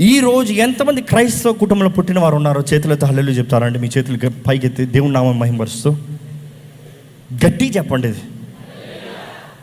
ఈరోజు 0.00 0.52
ఎంతమంది 0.52 1.02
క్రైస్తవ 1.02 1.52
కుటుంబంలో 1.52 1.90
పుట్టిన 1.90 2.18
వారు 2.18 2.36
ఉన్నారో 2.36 2.64
చేతులతో 2.74 3.06
హల్లెలు 3.06 3.30
చెప్తారండి. 3.30 3.78
మీ 3.78 3.90
చేతులు 3.98 4.28
పైకెత్తి 4.28 4.86
దేవుని 4.86 5.12
నామం 5.12 5.38
మహిమరుస్తూ 5.38 5.96
గట్టి 7.46 7.72
చెప్పండి 7.76 8.08
ఇది. 8.08 8.18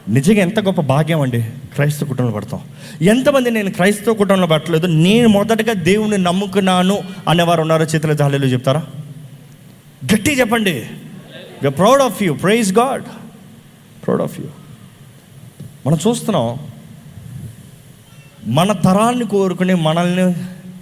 నిజంగా 0.09 0.39
ఎంత 0.39 0.59
గొప్ప 0.59 0.81
భాగ్యం 0.81 1.21
అండి. 1.21 1.49
క్రైస్తవ 1.75 2.07
కుటుంబంలో 2.07 2.35
పడతాం. 2.35 2.61
ఎంతమంది 3.01 3.51
నేను 3.51 3.71
క్రైస్తవ 3.71 4.13
కుటుంబంలో 4.13 4.47
పడలేదు 4.47 4.87
నేను 4.87 5.27
మొదటగా 5.27 5.73
దేవుని 5.73 6.17
నమ్ముకున్నాను 6.17 7.03
అనేవారు 7.29 7.61
ఉన్నారో? 7.61 7.85
చేతుల 7.85 8.23
హల్లెలు 8.23 8.45
చెప్తారా? 8.45 8.83
గట్టి 10.13 10.39
చెప్పండి. 10.39 10.85
Proud 11.67 12.01
of 12.01 12.23
you 12.23 12.33
praise 12.33 12.73
God 12.73 13.03
proud 14.05 14.21
of 14.21 14.39
you 14.39 14.45
మనం 15.87 15.97
చూస్తున్నాం 16.07 16.59
మన 18.47 18.71
తరాన్ని 18.71 19.25
కోరుకుని 19.25 19.73
మనల్ని 19.73 20.35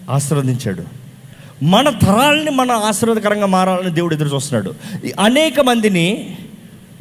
ఆశీర్వదించాడు. 0.10 0.84
మన 1.64 1.90
తరాల్ని 1.90 2.52
మన 2.52 2.72
ఆశీర్వాదకరంగా 2.72 3.46
మారాలని 3.46 3.94
దేవుడు 3.94 4.16
ఎదురు 4.16 4.36
చూస్తున్నాడు. 4.36 4.74
అనేక 5.20 5.60
మందిని 5.60 6.38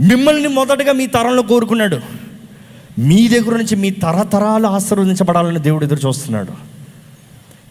మిమ్మల్ని 0.00 0.48
మొదటగా 0.48 0.92
మీ 0.92 1.07
తరంలో 1.07 1.42
కోరుకున్నాడు. 1.42 2.00
మీ 3.00 3.28
దగ్గర 3.28 3.56
నుంచి 3.56 3.76
మీ 3.76 3.90
తరతరాలు 3.90 4.66
ఆశీర్వదించబడాలని 4.66 5.58
దేవుడు 5.58 5.84
ఎదురు 5.84 6.08
చూస్తున్నాడు. 6.08 6.52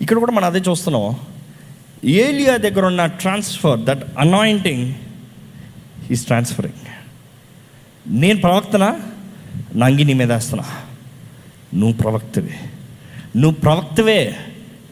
ఇక్కడ 0.02 0.18
కూడా 0.18 0.32
మనం 0.32 0.46
అదే 0.46 0.60
చూస్తున్నాం. 0.60 1.16
ఏలియా 2.06 2.58
దగ్గర 2.58 2.86
ఉన్న 2.86 3.06
transfer 3.06 3.80
that 3.80 4.04
anointing 4.20 4.94
is 6.12 6.26
transferring 6.26 6.86
నేను 8.08 8.42
ప్రవక్తన? 8.42 8.96
నంగి 9.76 10.04
నీ 10.04 10.14
మీద 10.14 10.32
వేస్తున్నా. 10.32 10.66
నువ్వు 11.74 11.98
ప్రవక్తవే. 11.98 12.60
నువ్వు 13.36 13.62
ప్రవక్తవే 13.62 14.36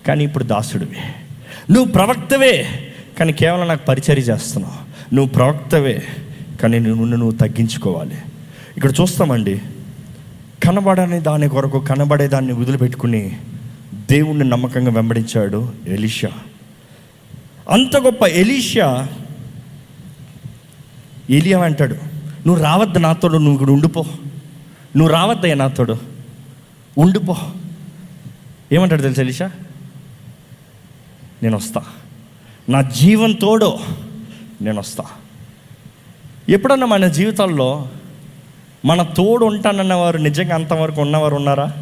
కానీ 0.07 0.23
ఇప్పుడు 0.23 0.43
దాసుడివి. 0.43 0.97
నువ్వు 1.73 1.91
ప్రవక్తవే 1.91 2.67
కానీ 3.19 3.33
కేవలం 3.33 3.67
నాకు 3.67 3.85
పరిచర్య 3.85 4.21
చేస్తున్నావు. 4.21 5.15
నువ్వు 5.15 5.33
ప్రవక్తవే 5.33 6.03
కానీ 6.61 6.79
నువ్వు 6.79 7.05
నువ్వు 7.05 7.31
తగ్గించుకోవాలి. 7.31 8.17
ఇక్కడ 8.77 8.91
చూస్తామండి. 9.01 9.61
కనబడని 10.63 11.19
దాని 11.19 11.49
కొరకు 11.49 11.79
కనబడే 11.79 12.27
దాన్ని 12.27 12.53
వదిలిపెట్టుకుని 12.53 13.39
దేవుణ్ణి 13.93 14.49
నమ్మకంగా 14.49 14.91
వెంబడించాడు 14.91 15.73
ఎలీషా. 15.87 16.29
అంత 17.69 17.97
గొప్ప 17.97 18.23
ఎలీషా 18.23 19.07
ఎలియా 21.29 21.59
అంటాడు 21.59 21.93
నువ్వు 22.47 22.63
రావద్దు 22.63 22.99
నాతోడు 22.99 23.37
నువ్వు 23.37 23.53
ఇక్కడ 23.53 23.69
ఉండిపో. 23.69 24.05
నువ్వు 24.95 25.07
రావద్దయ్య 25.07 25.53
నాతోడు 25.53 25.97
ఉండిపో. 26.97 27.37
ఏమంటాడు 28.71 29.01
తెలుసు 29.01 29.21
ఎలీషా? 29.21 29.51
నేను 31.43 31.57
వస్తా. 31.57 31.83
నా 32.69 32.81
జీవంతోడు 32.81 33.79
నేను 34.61 34.79
వస్తా. 34.79 35.03
ఎప్పుడన్నా 36.49 36.87
మన 36.87 37.07
జీవితాల్లో 37.07 37.87
మన 38.87 39.01
తోడు 39.01 39.45
ఉంటానన్న 39.45 39.93
వారు 39.93 40.17
నిజంగా 40.17 40.55
అంతవరకు 40.55 41.01
ఉన్నవారు 41.01 41.35
ఉన్నారా? 41.35 41.73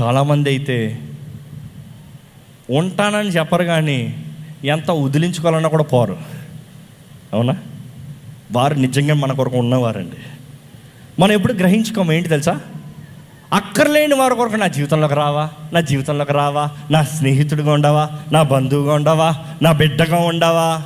చాలామంది 0.00 0.48
అయితే 0.48 0.98
ఉంటానని 2.70 3.28
చెప్పరు 3.28 3.64
కానీ 3.64 4.24
ఎంత 4.64 4.90
వదిలించుకోవాలన్నా 4.90 5.68
కూడా 5.68 5.84
పోరు. 5.84 6.16
అవునా? 7.32 7.56
వారు 8.52 8.74
నిజంగా 8.74 9.14
మన 9.14 9.32
కొరకు 9.32 9.56
ఉన్నవారండి. 9.56 10.16
మనం 11.18 11.32
ఎప్పుడు 11.32 11.52
గ్రహించుకోము 11.52 12.12
ఏంటి 12.12 12.28
తెలుసా? 12.28 12.60
అక్కర్లేని 13.52 14.14
వారి 14.14 14.34
కొరకు 14.34 14.56
నా 14.56 14.66
జీవితంలోకి 14.66 15.14
రావా 15.14 15.50
నా 15.72 15.80
జీవితంలోకి 15.80 16.32
రావా 16.32 16.70
నా 16.90 17.02
స్నేహితుడిగా 17.02 17.72
ఉండవా 17.72 18.10
నా 18.32 18.42
బంధువుగా 18.42 18.94
ఉండవా 18.94 19.34
నా 19.62 19.72
బిడ్డగా 19.72 20.16
ఉండవా? 20.16 20.82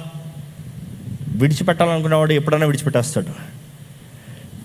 విడిచిపెట్టాలనుకునేవాడు 1.29 2.33
ఎప్పుడైనా 2.33 2.67
విడిచిపెట్టేస్తాడు. 2.67 3.58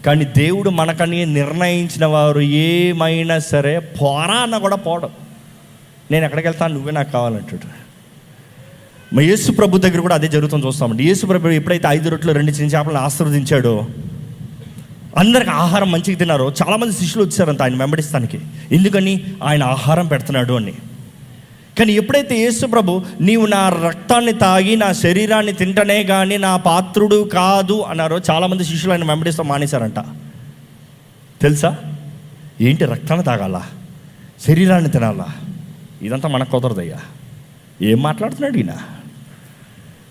కానీ 0.05 0.25
దేవుడు 0.25 0.69
మనకని 0.69 1.25
నిర్ణయించిన 1.25 2.05
వారు 2.05 2.39
ఏమైనా 2.39 3.39
సరే 3.39 3.79
పోరా 3.79 4.35
అన్న 4.35 4.57
కూడా 4.57 4.75
పోవడం 4.75 5.09
నేను 6.11 6.25
ఎక్కడికి 6.25 6.47
వెళ్తాను? 6.47 6.73
నువ్వే 6.73 6.91
నాకు 6.91 7.11
కావాలంటాడు. 7.11 7.83
మా 9.15 9.21
యేసు 9.21 9.51
ప్రభు 9.51 9.77
దగ్గర 9.77 9.99
కూడా 9.99 10.15
అదే 10.15 10.27
జరుగుతుంది 10.27 10.65
చూస్తామండి 10.65 11.03
యేసు 11.03 11.25
ప్రభు 11.25 11.47
ఎప్పుడైతే 11.47 11.87
ఐదు 11.87 12.09
రొట్లు 12.09 12.31
రెండు 12.31 12.51
చిన్న 12.51 12.75
చేపలను 12.75 12.99
ఆశీర్వదించాడో 12.99 13.85
అందరికి 15.17 15.49
ఆహారం 15.49 15.91
మంచిగా 15.91 16.17
తిన్నారో. 16.17 16.53
చాలామంది 16.61 16.93
శిష్యులు 16.93 17.25
వచ్చారంట 17.25 17.61
ఆయన 17.61 17.75
వెంబడిస్తానికి. 17.75 18.39
ఎందుకని? 18.71 19.23
ఆయన 19.43 19.63
ఆహారం 19.63 20.07
పెడుతున్నాడు 20.07 20.53
అని. 20.53 20.73
కానీ 21.79 21.93
ఎప్పుడైతే 21.93 22.37
యేసు 22.37 22.65
ప్రభు 22.65 23.05
నీవు 23.21 23.45
నా 23.45 23.69
రక్తాన్ని 23.69 24.33
తాగి 24.33 24.75
నా 24.75 24.91
శరీరాన్ని 24.91 25.53
తింటనే 25.53 26.03
కానీ 26.03 26.37
నా 26.37 26.57
పాత్రుడు 26.57 27.29
కాదు 27.33 27.81
అన్నారో 27.81 28.19
చాలామంది 28.31 28.63
శిష్యులు 28.63 28.91
ఆయన 28.91 29.05
వెంబడిస్తూ 29.05 29.43
మానేశారంట. 29.43 29.99
తెలుసా? 31.41 31.77
ఏంటి 32.61 32.85
రక్తాన్ని 32.85 33.25
తాగాలా? 33.25 33.67
శరీరాన్ని 34.47 34.89
తినాలా? 34.89 35.25
ఇదంతా 36.01 36.29
మనకు 36.29 36.51
కుదరదయ్యా. 36.51 36.97
ఏం 37.81 38.01
మాట్లాడుతున్నాడు 38.01 38.57
ఈయన? 38.57 38.77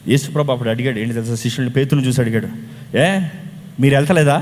యేసుప్రభు 0.08 0.52
అప్పుడు 0.52 0.70
అడిగాడు 0.70 0.98
ఏంటి 0.98 1.14
తెలుసా? 1.14 1.34
శిష్యుల్ని 1.34 1.72
పేతును 1.72 2.00
చూసి 2.00 2.20
అడిగాడు 2.20 2.48
ఏ 2.96 3.20
మీరు 3.80 3.94
వెళ్తలేదా? 3.94 4.38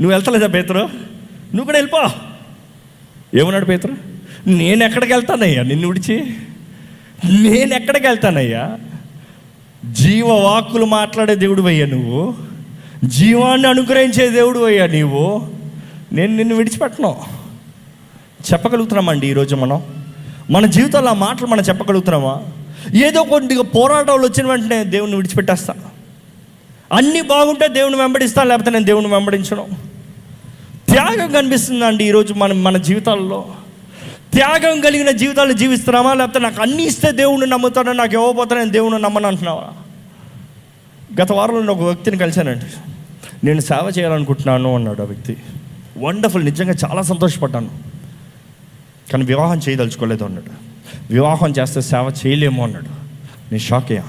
నువ్వు 0.00 0.10
వెళ్తలేదా 0.10 0.46
పేతురు? 0.46 0.78
నువ్వు 0.78 1.64
కూడా 1.64 1.78
వెళ్ళిపో. 1.78 2.10
ఏమన్నాడు 3.34 3.64
పేతురు? 3.64 4.09
నేను 4.46 4.84
ఎక్కడికి 4.84 5.12
వెళ్తానయ్యా? 5.12 5.62
నిన్ను 5.62 5.88
విడిచి? 5.88 6.34
నేను 7.24 7.74
ఎక్కడికి 7.74 8.06
వెళ్తానయ్యా? 8.06 8.78
జీవవాక్కులు 9.92 10.84
మాట్లాడే 10.84 11.34
దేవుడు 11.34 11.62
అయ్యా 11.62 11.86
నువ్వు. 11.86 12.34
జీవాన్ని 13.04 13.68
అనుగ్రహించే 13.68 14.28
దేవుడు 14.28 14.58
అయ్యా 14.58 14.86
నీవు. 14.86 15.48
నేను 16.12 16.36
నిన్ను 16.36 16.54
విడిచిపెట్టను. 16.54 17.16
చెప్పగలుగుతున్నామండి 18.52 19.26
ఈరోజు 19.26 19.56
మనం? 19.56 19.82
మన 20.50 20.66
జీవితంలో 20.66 21.10
ఆ 21.10 21.14
మాటలు 21.14 21.46
మనం 21.46 21.62
చెప్పగలుగుతున్నామా? 21.62 22.42
ఏదో 23.06 23.22
కొద్దిగా 23.22 23.62
పోరాటాలు 23.62 24.22
వచ్చిన 24.22 24.46
వెంటనే 24.46 24.84
దేవుని 24.84 25.16
విడిచిపెట్టేస్తా. 25.16 25.74
అన్నీ 26.92 27.20
బాగుంటే 27.20 27.68
దేవుని 27.68 27.96
వెంబడిస్తా 27.96 28.42
లేకపోతే 28.42 28.70
నేను 28.70 28.84
దేవుని 28.84 29.06
వెంబడించను. 29.06 29.66
త్యాగం 30.90 31.32
కనిపిస్తుందండి 31.32 32.04
ఈరోజు 32.04 32.34
మన 32.34 32.52
మన 32.52 32.76
జీవితాల్లో. 32.76 33.48
త్యాగం 34.32 34.80
కలిగిన 34.80 35.10
జీవితాలు 35.10 35.52
జీవిస్తున్నామా 35.52 36.14
లేకపోతే 36.14 36.38
నాకు 36.38 36.62
అన్నీ 36.62 36.82
ఇస్తే 36.82 37.12
దేవుణ్ణి 37.12 37.46
నమ్ముతాను 37.46 37.92
నాకు 37.92 38.12
ఇవ్వబోతాను 38.12 38.60
నేను 38.60 38.72
దేవుణ్ణి 38.72 39.02
నమ్మను 39.02 39.26
అంటున్నావా? 39.26 39.68
గత 41.22 41.32
వారంలో 41.32 41.60
నేను 41.60 41.72
ఒక 41.72 41.80
వ్యక్తిని 41.80 42.18
కలిశానండి. 42.18 42.64
నేను 43.44 43.60
సేవ 43.60 43.92
చేయాలనుకుంటున్నాను 43.98 44.74
అన్నాడు 44.74 45.02
ఆ 45.02 45.04
వ్యక్తి. 45.04 45.36
వండర్ఫుల్ 45.98 46.44
నిజంగా 46.44 46.74
చాలా 46.84 47.02
సంతోషపడ్డాను. 47.02 47.70
కానీ 49.12 49.24
వివాహం 49.24 49.58
చేయదలుచుకోలేదు 49.58 50.24
అన్నాడు. 50.24 50.50
వివాహం 51.12 51.50
చేస్తే 51.50 51.80
సేవ 51.80 52.12
చేయలేము 52.26 52.64
అన్నాడు. 52.64 52.84
నేను 52.84 53.58
షాక్ 53.58 53.92
అయ్యా. 53.92 54.04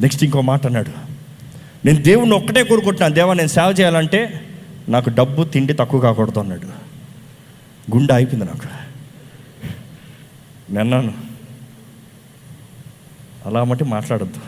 నెక్స్ట్ 0.00 0.24
ఇంకో 0.24 0.40
మాట 0.40 0.66
అన్నాడు. 0.66 0.90
నేను 1.86 2.02
దేవుణ్ణి 2.02 2.36
ఒక్కటే 2.36 2.62
కోరుకుంటున్నాను. 2.62 3.14
దేవా 3.14 3.34
నేను 3.34 3.48
సేవ 3.48 3.74
చేయాలంటే 3.80 4.48
నాకు 4.88 5.10
డబ్బు 5.10 5.44
తిండి 5.44 5.72
తక్కువ 5.72 6.00
కాకూడదు 6.00 6.40
అన్నాడు. 6.40 6.66
గుండె 7.96 8.14
అయిపోయింది 8.14 8.44
నాకు. 8.44 8.83
నిన్నాను 10.70 11.12
అలా 13.46 13.64
మట్టి 13.64 13.84
మాట్లాడద్దు. 13.84 14.40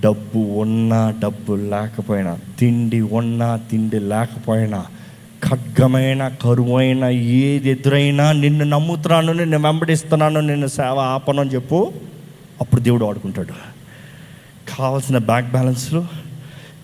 డబ్బు 0.00 0.38
ఉన్నా 0.38 1.14
డబ్బు 1.22 1.52
లేకపోయినా 1.52 2.38
తిండి 2.58 3.00
ఉన్నా 3.00 3.56
తిండి 3.56 3.98
లేకపోయినా 3.98 4.86
ఖడ్గమైన 5.48 6.28
కరువైన 6.28 7.04
ఏది 7.04 7.70
ఎదురైనా 7.70 8.32
నిన్ను 8.32 8.64
నమ్ముతున్నాను 8.64 9.32
నిన్ను 9.32 9.58
వెంబడిస్తున్నాను 9.58 10.40
నిన్ను 10.40 10.66
సేవ 10.66 10.98
ఆపను 10.98 11.40
అని 11.40 11.50
చెప్పు. 11.50 11.92
అప్పుడు 12.60 12.80
దేవుడు 12.80 13.04
ఆడుకుంటాడు. 13.04 13.52
కావాల్సిన 14.76 15.18
బ్యాంక్ 15.18 15.50
బ్యాలెన్స్లు 15.50 16.06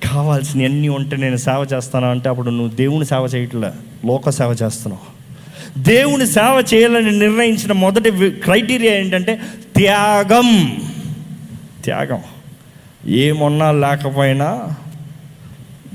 కావాల్సిన 0.04 0.64
అన్నీ 0.64 0.88
ఉంటే 0.88 1.16
నేను 1.16 1.36
సేవ 1.36 1.66
చేస్తాను 1.72 2.10
అంటే 2.10 2.28
అప్పుడు 2.28 2.50
నువ్వు 2.50 2.76
దేవుని 2.76 3.04
సేవ 3.04 3.24
చేయట్లే 3.34 3.72
లోక 4.06 4.30
సేవ 4.30 4.56
చేస్తున్నావు. 4.62 5.11
దేవుని 5.78 6.26
సేవ 6.26 6.64
చేయాలని 6.74 7.18
నిర్ణయించిన 7.18 7.72
మొదటి 7.72 8.30
క్రైటీరియా 8.30 8.94
ఏంటంటే 8.94 9.40
త్యాగం. 9.76 10.78
త్యాగం. 11.84 12.20
ఏమన్నా 13.06 13.72
లేకపోయినా 13.72 14.68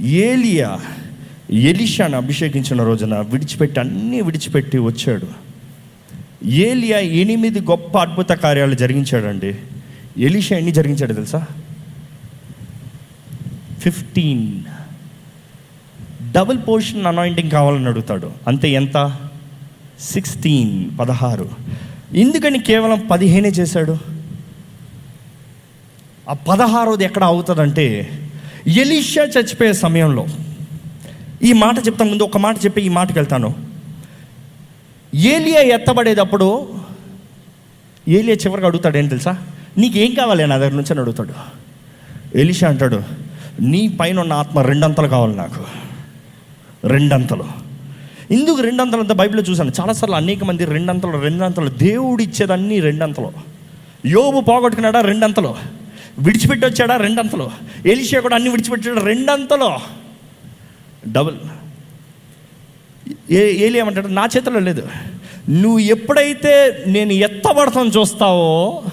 ఏలియా 0.02 0.80
ఎలిషాను 1.52 2.18
అభిషేకించిన 2.18 2.84
రోజున 2.84 3.16
విడిచిపెట్టి 3.16 3.80
అన్నీ 3.80 4.22
విడిచిపెట్టి 4.22 4.78
వచ్చాడు. 4.78 5.28
ఏలియా 6.46 7.00
ఎనిమిది 7.00 7.60
గొప్ప 7.60 7.98
అద్భుత 7.98 8.30
కార్యాలు 8.30 8.76
జరిగించాడండి. 8.76 9.56
ఎలిషా 10.18 10.58
ఎన్ని 10.58 10.72
జరిగించాడు 10.72 11.14
తెలుసా? 11.14 11.46
ఫిఫ్టీన్. 13.80 14.64
డబుల్ 16.32 16.60
పోర్షన్ 16.68 17.06
అనాయింటింగ్ 17.06 17.52
కావాలని 17.52 17.88
అడుగుతాడు. 17.88 18.32
అంతే 18.48 18.70
ఎంత? 18.70 19.18
సిక్స్టీన్ 20.02 21.00
పదహారు. 21.00 21.50
ఎందుకని 22.14 22.60
కేవలం 22.60 23.08
పదిహేనే 23.12 23.50
చేశాడు? 23.50 23.98
ఆ 26.30 26.34
పదహారోది 26.34 27.04
ఎక్కడ 27.04 27.24
అవుతుందంటే 27.24 28.10
ఎలిషా 28.68 29.22
చచ్చిపోయే 29.22 29.74
సమయంలో. 29.74 30.26
ఈ 31.44 31.54
మాట 31.54 31.88
చెప్తాను 31.88 32.10
ముందు 32.10 32.24
ఒక 32.24 32.38
మాట 32.38 32.66
చెప్పి 32.66 32.82
ఈ 32.82 32.90
మాటకి 32.90 33.20
వెళ్తాను. 33.20 33.56
ఏలియా 35.16 35.62
ఎత్తబడేటప్పుడు 35.62 36.68
ఏలియా 38.08 38.36
చివరికి 38.36 38.68
అడుగుతాడు 38.68 38.98
ఏం 38.98 39.08
తెలుసా? 39.08 39.38
నీకేం 39.78 40.14
కావాలి? 40.14 40.48
నా 40.48 40.58
దగ్గర 40.58 40.72
నుంచి 40.72 40.92
అని 40.92 41.00
అడుగుతాడు. 41.00 41.34
ఎలిషా 42.36 42.70
అంటాడు 42.70 43.04
నీ 43.62 43.88
పైన 43.88 44.20
ఉన్న 44.20 44.34
ఆత్మ 44.34 44.60
రెండంతలు 44.60 45.08
కావాలి 45.08 45.36
నాకు. 45.36 45.64
రెండంతలు. 46.88 47.67
ఇందుకు 48.32 48.62
రెండంతలు 48.62 49.00
అంత 49.00 49.12
బైబిల్లో 49.12 49.44
చూశాను. 49.44 49.72
చాలాసార్లు 49.82 50.16
అనేక 50.16 50.44
మంది 50.44 50.66
రెండంతలు 50.66 51.18
రెండంతలు 51.18 51.70
దేవుడు 51.70 52.24
ఇచ్చేదన్నీ 52.24 52.80
రెండంతలు. 52.80 53.32
యోబు 54.06 54.40
పోగొట్టుకున్నాడా? 54.40 55.02
రెండంతలు. 55.02 55.56
విడిచిపెట్టి 56.20 56.66
వచ్చాడా 56.68 56.96
రెండంతలు. 56.96 57.52
ఏలిషియా 57.86 58.22
కూడా 58.22 58.36
అన్ని 58.36 58.50
విడిచిపెట్టాడు. 58.50 59.00
రెండంతలు. 59.00 59.78
డబుల్. 61.12 61.36
ఏ 63.32 63.66
ఏలి 63.66 63.80
ఏమంటాడు? 63.80 64.08
నా 64.08 64.26
చేతిలో 64.38 64.60
లేదు. 64.60 64.88
నువ్వు 65.50 65.80
ఎప్పుడైతే 65.80 66.84
నేను 66.88 67.14
ఎత్తబడతాను 67.14 67.90
చూస్తావో 67.90 68.84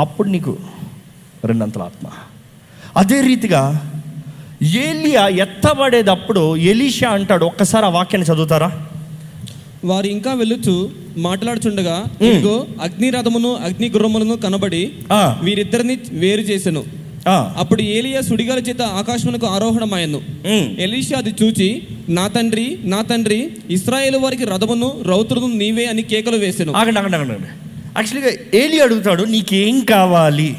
అప్పుడు 0.00 0.28
నీకు 0.28 0.58
రెండంతల 1.44 1.82
ఆత్మ. 1.82 2.06
అదే 2.96 3.20
రీతిగా 3.20 3.90
ఏలియా 4.64 5.28
ఎత్తబడేటప్పుడు 5.28 6.56
ఎలీషా 6.56 7.08
అంటాడు. 7.08 7.44
ఒక్కసారి 7.44 7.86
ఆ 7.86 7.88
వాక్యాన్ని 7.88 8.34
చదువుతారా? 8.34 8.72
వారు 9.84 10.06
ఇంకా 10.06 10.34
వెళ్ళుచు 10.34 10.90
మాట్లాడుచుండగా 11.16 12.04
ఇదిగో 12.22 12.66
అగ్ని 12.82 13.10
రథమును 13.10 13.54
అగ్ని 13.54 13.88
గుర్రములను 13.88 14.36
కనబడి 14.36 14.92
ఆ, 15.12 15.38
వీరిద్దరిని 15.42 15.98
వేరు 16.12 16.40
చేసెను. 16.40 16.84
ఆ, 17.28 17.54
అప్పుడు 17.58 17.82
ఏలియా 17.82 18.20
సుడిగాల 18.20 18.58
చేత 18.58 18.82
ఆకాశమునకు 18.82 19.46
ఆరోహణమాయను. 19.46 20.20
ఎలీషా 20.78 21.18
అది 21.18 21.34
చూచి 21.42 21.82
నా 22.08 22.26
తండ్రి 22.28 22.78
నా 22.84 23.02
తండ్రి 23.02 23.50
ఇస్రాయేల్ 23.70 24.16
వారికి 24.16 24.44
రథమును 24.44 25.02
రౌతులను 25.02 25.46
నీవే 25.46 25.84
అని 25.84 26.02
కేకలు 26.02 26.36
వేసెను. 26.36 26.72
యాక్చువల్గా 27.96 28.30
ఏలి 28.54 28.80
అడుగుతాడు 28.80 29.22
నీకేం 29.22 29.80
కావాలి? 29.80 30.56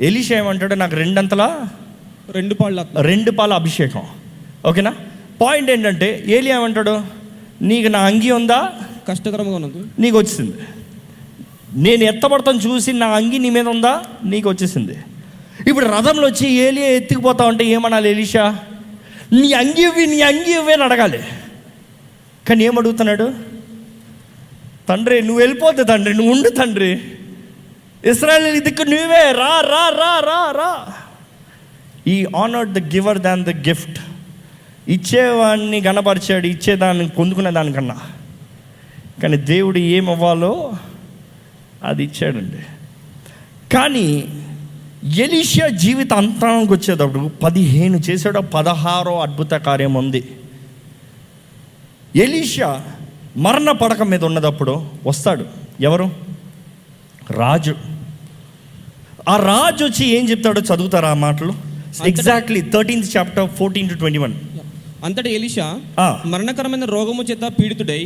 ఎలీషా 0.00 0.36
ఏమంటాడు 0.36 0.74
నాకు 0.74 0.96
రెండంతలా 0.96 1.68
రెండు 2.30 2.54
పాళ్ళ 2.54 2.86
రెండు 3.00 3.30
పాల 3.30 3.52
అభిషేకం. 3.52 4.02
ఓకేనా? 4.66 4.94
పాయింట్ 5.40 5.70
ఏంటంటే 5.70 6.24
ఏలి 6.26 6.50
ఏమంటాడు? 6.50 7.02
నీకు 7.62 7.88
నా 7.88 7.98
అంగి 7.98 8.30
ఉందా? 8.30 8.72
కష్టకరంగా 9.08 9.54
ఉన్నది. 9.54 9.84
నీకు 9.98 10.18
వచ్చింది 10.18 10.56
నేను 11.74 12.04
ఎత్తబడతాను 12.04 12.58
చూసి 12.58 12.92
నా 12.92 13.06
అంగి 13.06 13.38
నీ 13.38 13.50
మీద 13.50 13.68
ఉందా? 13.68 14.02
నీకు 14.24 14.48
వచ్చేసింది. 14.48 14.98
ఇప్పుడు 15.68 15.86
రథంలో 15.86 16.26
వచ్చి 16.26 16.50
ఏలియా 16.50 16.86
ఎత్తుకుపోతా 16.86 17.46
ఉంటే 17.46 17.64
ఏమనాలి 17.64 18.10
ఎలీషా? 18.10 18.58
నీ 19.32 19.52
అంగి 19.52 19.82
ఇవ్వి 19.82 20.06
నీ 20.06 20.20
అంగి 20.20 20.52
ఇవ్వి 20.52 20.72
అని 20.72 20.82
అడగాలి. 20.82 21.18
కానీ 22.48 22.64
ఏమడుగుతున్నాడు 22.64 23.34
తండ్రి 24.88 25.22
నువ్వు 25.22 25.38
వెళ్ళిపోతే 25.38 25.84
తండ్రి 25.84 26.14
నువ్వు 26.14 26.32
ఉండు 26.32 26.48
తండ్రి. 26.48 27.00
ఇస్రాయల్ 28.10 28.60
దిక్కు 28.60 28.82
నువ్వే 28.82 29.32
రా 29.32 29.60
రా 29.60 29.88
రా 29.88 30.20
రా 30.20 30.52
రా. 30.56 30.94
ఈ 32.06 32.26
honoured 32.36 32.72
the 32.72 32.94
giver 32.94 33.18
than 33.18 33.44
the 33.44 33.68
gift 33.68 34.00
ఇచ్చేవాడిని 34.88 35.80
గణపరిచాడు 35.80 36.46
ఇచ్చేదాన్ని 36.46 37.08
పొందుకునే 37.08 37.50
దానికన్నా. 37.50 37.96
కానీ 39.22 39.36
దేవుడు 39.36 39.78
ఏమవ్వాలో 39.78 40.72
అది 41.84 42.04
ఇచ్చాడండి. 42.04 42.56
కానీ 43.74 44.24
ఎలిషియా 45.14 45.68
జీవిత 45.68 46.12
అంతరానికి 46.12 46.72
వచ్చేటప్పుడు 46.72 47.30
పదిహేను 47.42 47.96
చేసాడో 47.96 48.40
పదహారో 48.40 49.20
అద్భుత 49.20 49.50
కార్యం 49.50 49.94
ఉంది. 49.94 50.28
ఎలీషా 52.16 52.84
మరణ 53.36 53.72
పడక 53.72 54.02
మీద 54.02 54.24
ఉన్నదప్పుడు 54.24 54.90
వస్తాడు. 55.06 55.46
ఎవరు? 55.80 56.10
రాజు. 57.30 57.74
ఆ 59.28 59.36
రాజు 59.36 59.84
వచ్చి 59.84 60.06
ఏం 60.06 60.30
చెప్తాడో 60.30 60.60
చదువుతారా 60.60 61.08
ఆ 61.08 61.14
మాటలు? 61.14 61.73
Exactly 62.08 62.60
thirteenth 62.74 63.10
chapter 63.14 63.48
fourteen 63.58 63.88
to 63.88 63.94
twenty 63.94 64.18
one 64.18 64.34
అంతటి 65.06 65.30
ఎలీషా. 65.34 65.64
మరణకరమైన 66.26 66.84
రోగము 66.92 67.22
చేత 67.30 67.44
పీడితుడై 67.56 67.98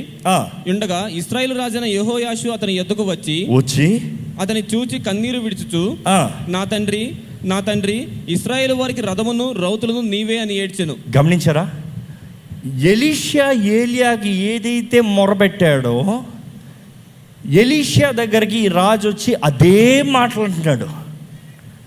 ఉండగా 0.72 0.98
ఇస్రాయేల్ 1.18 1.54
రాజైన 1.58 1.86
యెహోయాషు 1.92 2.48
అతని 2.48 2.72
ఎద్దుకు 2.74 3.04
వచ్చి 3.10 3.36
వచ్చి 3.50 3.86
అతని 4.40 4.62
చూచి 4.72 4.96
కన్నీరు 5.06 5.38
విడుచుచు 5.38 5.82
నా 6.48 6.62
తండ్రి 6.64 7.02
నా 7.44 7.58
తండ్రి 7.60 7.96
ఇస్రాయేల్ 8.28 8.72
వారికి 8.72 9.02
రథమును 9.02 9.46
రౌతులను 9.62 10.00
నీవే 10.12 10.38
అని 10.38 10.54
ఏడ్చెను. 10.54 10.94
గమనించారా? 11.16 11.64
ఎలీషా 12.92 13.46
ఏలియాకి 13.76 14.32
ఏదైతే 14.50 15.00
మొరబెట్టాడో 15.16 15.94
ఎలీషా 17.60 18.08
దగ్గరికి 18.12 18.60
రాజు 18.78 19.06
వచ్చి 19.08 19.32
అదే 19.44 19.78
మాట్లాడుతున్నాడు 20.12 20.88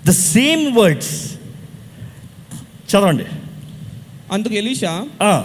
ద 0.05 0.13
సేమ్ 0.27 0.65
వర్డ్స్ 0.77 1.13
చదవండి 2.91 3.25
అందుకు 4.31 4.55
ఎలీషా. 4.55 4.91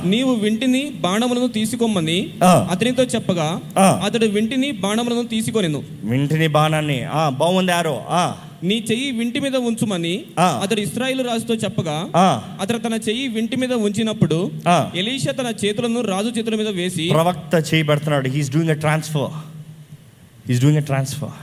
నీవు 0.04 0.32
వింటిని 0.34 0.80
బాణములను 1.00 1.46
తీసుకోమని. 1.48 2.16
అతనితో 2.70 3.02
చెప్పగా. 3.04 3.46
అతడు 4.04 4.26
వింటిని 4.26 4.70
బాణములను 4.82 5.22
తీసుకొనెను 5.26 5.80
వింటిని 6.04 6.46
బాణాన్ని 6.48 6.98
ఆ, 7.12 7.28
బాగుంది 7.40 7.72
ఆరో 7.72 7.94
ఆ, 8.10 8.22
నీ 8.62 8.84
చెయ్యి 8.90 9.10
వింటి 9.10 9.40
మీద 9.40 9.56
ఉంచుమని. 9.68 10.14
అతడు 10.60 10.80
ఇస్రాయేల్ 10.80 11.26
రాజుతో 11.26 11.54
చెప్పగా. 11.54 11.96
అతడు 12.60 12.78
తన 12.78 12.94
చెయ్యి 13.08 13.28
వింటి 13.28 13.56
మీద 13.56 13.72
ఉంచినప్పుడు. 13.86 14.38
ఎలీషా 14.96 15.32
తన 15.32 15.54
చేతులను 15.64 16.00
రాజు 16.06 16.28
చేతుల 16.38 16.54
మీద 16.54 16.68
వేసి 16.78 17.06
ప్రవక్త 17.12 17.54
చేయబడుతున్నాడు 17.70 18.28
he's 18.28 18.50
doing 18.50 18.70
a 18.70 18.78
transfer 18.78 19.32
he's 20.48 20.62
doing 20.62 20.78
a 20.78 20.86
transfer 20.86 21.36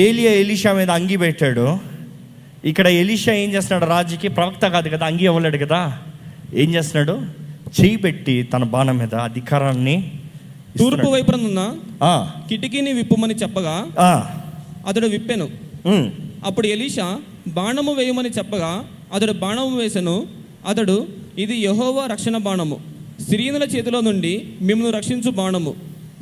ఏలియా 0.00 0.32
ఎలీషా 0.34 0.72
మీద 0.72 0.90
అంగి 0.90 1.16
పెట్టాడు 1.16 1.66
ఇక్కడ 2.66 2.86
ఎలీషా 2.94 3.32
ఏం 3.32 3.54
చేస్తున్నాడు? 3.54 3.90
రాజుకి 3.90 4.28
ప్రవక్త 4.28 4.68
కాదు 4.68 4.88
కదా 4.88 5.06
అంగి 5.06 5.24
ఇవ్వలేడు 5.24 5.66
కదా. 5.66 5.80
ఏం 6.54 6.74
చేస్తున్నాడు? 6.74 7.14
చేయి 7.76 7.96
పెట్టి 7.96 8.42
తన 8.42 8.64
బాణం 8.64 8.98
మీద 8.98 9.14
అధికారాన్ని 9.14 9.96
తూర్పు 10.78 11.06
ఆ, 12.02 12.12
కిటికీని 12.48 12.92
విప్పుమని 12.92 13.34
చెప్పగా 13.34 13.74
అతడు 14.86 15.06
విప్పెను. 15.06 15.46
అప్పుడు 16.44 16.66
ఎలీషా 16.66 17.06
బాణము 17.48 17.92
వేయమని 17.92 18.28
చెప్పగా 18.28 18.84
అతడు 19.14 19.32
బాణము 19.32 19.76
వేసెను. 19.76 20.16
అతడు 20.68 20.96
ఇది 21.38 21.56
యెహోవా 21.56 22.06
రక్షణ 22.06 22.36
బాణము. 22.36 22.76
సిరియనుల 23.30 23.62
చేతిలో 23.62 24.00
నుండి 24.00 24.32
మిమ్మల్ని 24.60 24.96
రక్షించు 24.96 25.30
బాణము. 25.30 25.72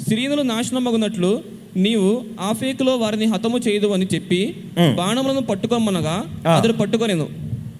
సిరియనులు 0.08 0.42
నాశనమగునట్లు 0.42 1.30
నీవు 1.76 2.24
ఆఫేకులో 2.40 2.96
వారిని 2.96 3.24
హతము 3.24 3.58
చేయదు 3.58 3.86
అని 3.86 4.08
చెప్పి. 4.14 4.56
బాణములను 4.94 5.40
పట్టుకోమనగా. 5.40 6.24
అతడు 6.56 6.72
పట్టుకొనెను. 6.72 7.28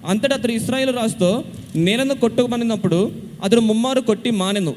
అంతటా 0.07 0.35
అతడు 0.35 0.51
ఇస్రాయేల్ 0.51 0.95
రాజుతో 0.95 1.43
నేలను 1.75 2.13
కొట్టుకోమనినప్పుడు 2.13 3.11
అతడు 3.43 3.59
ముమ్మారు 3.59 4.01
కొట్టి 4.01 4.31
మానెను. 4.31 4.75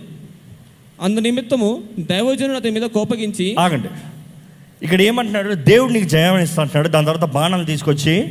అందు 1.03 1.21
నిమిత్తము 1.21 1.83
దైవజనుడు 1.99 2.57
అతని 2.57 2.71
మీద 2.71 2.83
కోపగించి 2.83 3.57
ఆగండి. 3.59 3.89
ఇక్కడ 4.83 5.03
ఏమంటున్నాడు? 5.03 5.55
దేవుడు 5.55 5.93
నీకు 5.93 6.09
జయం 6.09 6.39
ఇస్తా 6.39 6.63
అంటున్నాడు 6.63 6.89
దాని 6.89 7.07
తర్వాత 7.07 7.31
బాణాలు 7.31 7.65
తీసుకొచ్చి 7.65 8.23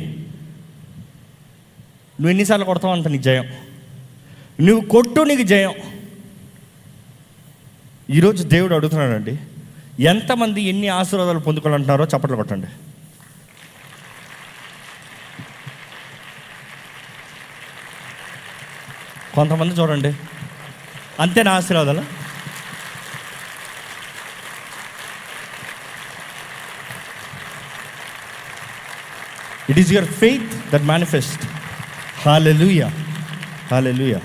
నువ్వు 2.18 2.28
ఎన్నిసార్లు 2.28 2.64
కొడతావు 2.64 2.92
అంత 2.94 3.08
నీకు 3.08 3.22
జయం. 3.22 3.44
నువ్వు 4.60 4.88
కొట్టు 4.88 5.20
నీకు 5.20 5.42
జయం. 5.42 5.72
ఈరోజు 8.10 8.44
దేవుడు 8.44 8.74
అడుగుతున్నాడండి. 8.74 9.36
ఎంతమంది 10.00 10.62
ఎన్ని 10.62 10.88
ఆశీర్వాదాలు 10.88 11.38
పొందుకోవాలంటున్నారో 11.38 12.04
చప్పట్లు 12.04 12.36
కొట్టండి. 12.36 12.66
కొంతమంది 19.34 19.74
చూడండి. 19.74 20.14
అంతేనా 21.20 21.52
ఆశీర్వాదాలు? 21.52 22.02
It 29.70 29.78
is 29.78 29.92
your 29.92 30.10
faith 30.10 30.70
that 30.72 30.82
manifest 30.82 31.44
hallelujah 32.26 32.90
hallelujah 33.72 34.18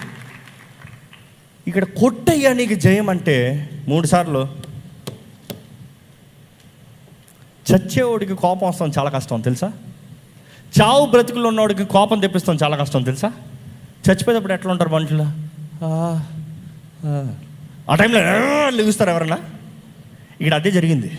ఇక్కడ 1.67 1.84
కొట్టయ్యా 1.84 2.53
నీకు 2.53 2.74
జయం 2.74 3.09
అంటే 3.09 3.69
మూడు 3.88 4.07
సార్లు 4.07 4.62
చచ్చేవాడికి 7.72 8.36
కోపం 8.36 8.68
వస్తాం 8.68 8.91
చాలా 8.99 9.09
కష్టం 9.09 9.41
తెలుసా? 9.41 9.72
చావు 10.82 11.05
బ్రతుకులు 11.05 11.47
ఉన్నవాడికి 11.47 11.86
కోపం 11.86 12.20
తెప్పిస్తాం 12.20 12.57
చాలా 12.64 12.78
కష్టం 12.78 13.03
తెలుసా? 13.03 13.32
చచ్చిపోయేటప్పుడు 14.09 14.53
ఎట్లా 14.53 14.72
ఉంటారు 14.72 14.89
మనుషులు? 14.89 15.24
ఆ, 17.89 17.95
టైంలో 17.95 18.20
లిగుస్తారు 18.70 19.09
ఎవరన్నా? 19.09 19.38
ఇక్కడ 20.41 20.53
అదే 20.53 20.72
జరిగింది. 20.72 21.18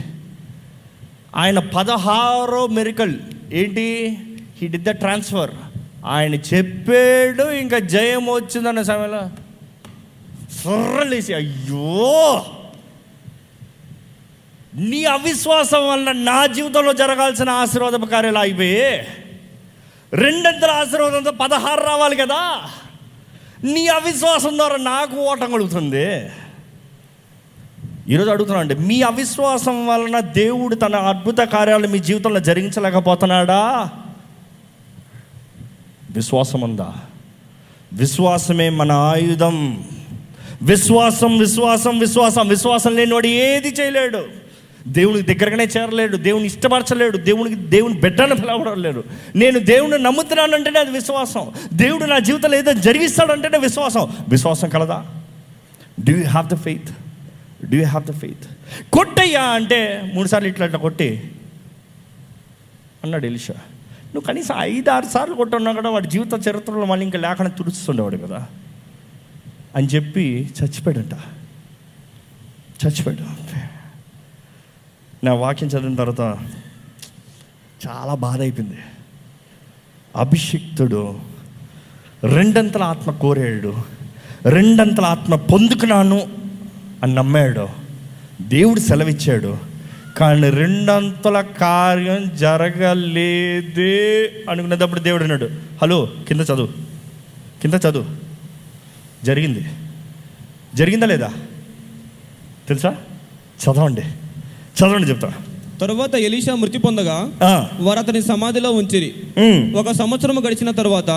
ఆయన 1.36 1.58
పదహారో 1.58 2.66
మెరికల్ 2.66 3.14
ఏంటి? 3.52 4.18
హీ 4.58 4.68
డిడ్ 4.68 4.82
ద 4.82 4.90
ట్రాన్స్ఫర్ 4.90 5.50
ఆయన 6.06 6.34
చెప్పాడు 6.34 7.50
ఇంకా 7.50 7.78
జయం 7.78 8.26
వచ్చిందన్న 8.26 8.82
సమయంలో 8.82 9.30
సొర్రలేసి 10.64 11.34
అయ్యో! 11.34 12.44
నీ 14.76 15.04
అవిశ్వాసం 15.04 15.88
వల్ల 15.88 16.12
నా 16.12 16.46
జీవితంలో 16.46 16.92
జరగాల్సిన 16.92 17.50
ఆశీర్వాద 17.50 17.92
కార్యాలు 17.92 18.38
అయిపోయి 18.38 19.00
రెండంతల 20.12 20.70
ఆశీర్వాదంతో 20.70 21.30
పదహారు 21.30 21.80
రావాలి 21.80 22.16
కదా? 22.16 22.60
నీ 23.64 23.86
అవిశ్వాసం 23.86 24.58
ద్వారా 24.58 24.76
నాకు 24.76 25.16
ఓటం 25.16 25.52
కలుగుతుంది. 25.52 26.30
ఈరోజు 28.08 28.30
అడుగుతున్నా 28.30 28.60
అండి 28.60 28.74
మీ 28.74 29.02
అవిశ్వాసం 29.02 29.86
వలన 29.86 30.20
దేవుడు 30.20 30.74
తన 30.74 30.96
అద్భుత 30.96 31.38
కార్యాలు 31.38 31.88
మీ 31.88 31.98
జీవితంలో 31.98 32.40
జరిగించలేకపోతున్నాడా? 32.40 33.88
విశ్వాసం 36.10 36.60
ఉందా? 36.60 36.94
విశ్వాసమే 37.92 38.68
మన 38.68 38.92
ఆయుధం. 38.92 39.84
విశ్వాసం 40.62 41.38
విశ్వాసం 41.38 41.98
విశ్వాసం 41.98 42.48
విశ్వాసం 42.48 42.96
లేనివాడు 42.96 43.26
ఏది 43.26 43.68
చేయలేడు. 43.68 44.43
దేవునికి 44.86 45.34
దగ్గరగానే 45.34 45.64
చేరలేడు 45.64 46.16
దేవుని 46.16 46.44
ఇష్టపరచలేడు 46.44 47.16
దేవునికి 47.16 47.54
దేవుని 47.54 48.00
బిడ్డను 48.00 48.34
పిలవడలేడు. 48.34 49.04
నేను 49.36 49.58
దేవుని 49.58 50.02
నమ్ముతున్నానంటేనే 50.02 50.80
అది 50.80 50.90
విశ్వాసం. 50.90 51.52
దేవుడు 51.72 52.04
నా 52.04 52.18
జీవితంలో 52.18 52.58
ఏదో 52.58 52.72
జరిగిస్తాడంటేనే 52.72 53.58
విశ్వాసం. 53.58 54.16
విశ్వాసం 54.28 54.68
కలదా? 54.68 55.06
Do 56.04 56.16
you 56.16 56.24
have 56.24 56.48
the 56.48 56.54
faith 56.54 56.90
do 57.70 57.76
you 57.76 57.86
have 57.86 58.04
the 58.06 58.12
faith 58.12 58.44
కొట్టయ్యా 58.92 59.42
అంటే 59.42 60.10
మూడుసార్లు 60.14 60.48
ఇట్లా 60.48 60.66
ఇట్లా 60.66 60.78
కొట్టి. 60.78 61.30
అన్నాడు 63.04 63.26
ఎలిషా 63.26 63.54
నువ్వు 64.14 64.20
కనీసం 64.20 64.54
ఐదు 64.58 64.90
ఆరు 64.90 65.06
సార్లు 65.06 65.34
కొట్టున్నా 65.34 65.72
కూడా 65.72 65.90
వాడి 65.90 66.08
జీవిత 66.08 66.48
చరిత్రలో 66.48 66.84
మళ్ళీ 66.84 67.04
ఇంకా 67.04 67.18
లేకుండా 67.18 67.50
తుడుస్తుండేవాడు 67.50 68.16
కదా. 68.16 68.46
అని 69.76 69.86
చెప్పి 69.86 70.50
చచ్చిపోయాడంట. 70.62 71.14
చచ్చిపోయాడు. 72.86 73.54
నా 75.24 75.34
వాక్యం 75.34 75.68
చదివిన 75.68 75.94
తర్వాత 75.94 76.20
చాలా 77.86 78.14
బాధ 78.14 78.40
అయిపోయింది. 78.40 78.78
అభిషిక్తుడు 80.16 81.18
రెండంతల 82.24 82.82
ఆత్మ 82.82 83.10
కోరాడు 83.10 83.74
రెండంతల 84.46 85.04
ఆత్మ 85.04 85.34
పొందుకున్నాను 85.34 86.28
అని 87.02 87.14
నమ్మాడు. 87.14 87.68
దేవుడు 88.42 88.80
సెలవిచ్చాడు 88.80 89.58
కానీ 90.16 90.50
రెండంతల 90.50 91.40
కార్యం 91.40 92.36
జరగలేదే 92.36 94.28
అనుకునేటప్పుడు 94.50 95.00
దేవుడు 95.00 95.22
అన్నాడు 95.22 95.50
హలో 95.82 96.08
కింద 96.28 96.40
చదువు 96.40 96.68
కింద 97.62 97.74
చదువు. 97.74 98.06
జరిగింది. 99.24 99.66
జరిగిందా 100.74 101.06
లేదా? 101.06 101.32
తెలుసా? 102.68 102.96
చదవండి. 103.64 104.02
చదవండి 104.76 105.08
చెప్తా. 105.08 105.32
తరువాత 105.80 106.14
ఎలీషా 106.14 106.54
మృతి 106.54 106.78
పొందగా 106.78 107.16
వారు 107.80 107.98
అతని 107.98 108.22
సమాధిలో 108.22 108.70
ఉంచిరి. 108.72 109.10
ఒక 109.76 109.92
సంవత్సరం 109.92 110.38
గడిచిన 110.46 110.70
తరువాత. 110.70 111.10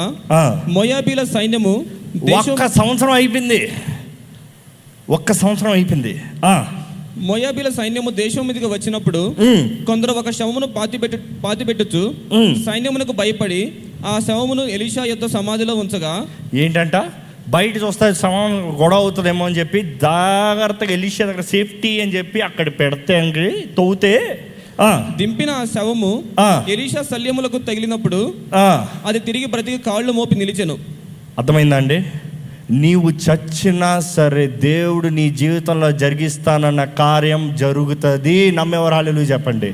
మొయాబీల 0.68 1.24
సైన్యము 1.24 1.86
దేశం 2.16 2.52
ఒక్క 2.52 2.68
సంవత్సరం 2.68 3.12
అయిపోయింది. 3.12 3.70
ఒక్క 5.10 5.32
సంవత్సరం 5.32 5.72
అయిపోయింది. 5.72 6.22
మొయాబీల 7.18 7.70
సైన్యము 7.70 8.10
దేశం 8.10 8.48
మీదకి 8.48 8.66
వచ్చినప్పుడు 8.66 9.36
కొందరు 9.88 10.12
ఒక 10.12 10.30
శవమును 10.30 10.68
పాతిపెట్టు 10.68 11.18
పాతిపెట్టుచు 11.44 12.04
ఉమ్. 12.34 12.56
సైన్యమునకు 12.66 13.12
భయపడి 13.12 13.62
ఆ 14.08 14.20
శవమును 14.28 14.62
ఎలీషా 14.62 15.04
యొక్క 15.04 15.28
సమాధిలో 15.28 15.76
ఉంచగా 15.76 16.14
ఏంటంట? 16.54 16.96
బయట 17.50 17.76
చూస్తే 17.84 18.14
సమం 18.14 18.54
గొడవ 18.82 18.98
అవుతుందేమో 18.98 19.46
అని 19.46 19.56
చెప్పి 19.56 19.82
జాగ్రత్తగా 20.02 20.92
ఎలిషా 20.92 21.26
దగ్గర 21.26 21.42
సేఫ్టీ 21.42 22.00
అని 22.02 22.14
చెప్పి 22.14 22.42
అక్కడ 22.42 22.70
పెడితే 22.70 23.20
అంగి 23.20 23.50
తవ్వుతే 23.78 24.14
దింపిన 25.16 25.50
ఆ 25.50 25.64
శవము. 25.76 26.12
ఎలీషా 26.70 27.02
శల్యములకు 27.02 27.58
తగిలినప్పుడు 27.58 28.20
అది 29.06 29.20
తిరిగి 29.20 29.46
బ్రతికి 29.46 29.84
కాళ్ళు 29.84 30.12
మోపి 30.12 30.36
నిలిచెను. 30.36 30.78
అర్థమైందా 31.38 31.78
అండి? 31.78 32.04
నీవు 32.72 33.10
చచ్చినా 33.10 34.00
సరే 34.00 34.48
దేవుడు 34.48 35.08
నీ 35.08 35.30
జీవితంలో 35.30 35.92
జరిగిస్తానన్న 35.92 36.84
కార్యం 36.84 37.56
జరుగుతుంది. 37.60 38.52
నమ్మేవారు 38.52 38.94
హాలేలు 38.94 39.20
చెప్పండి. 39.20 39.74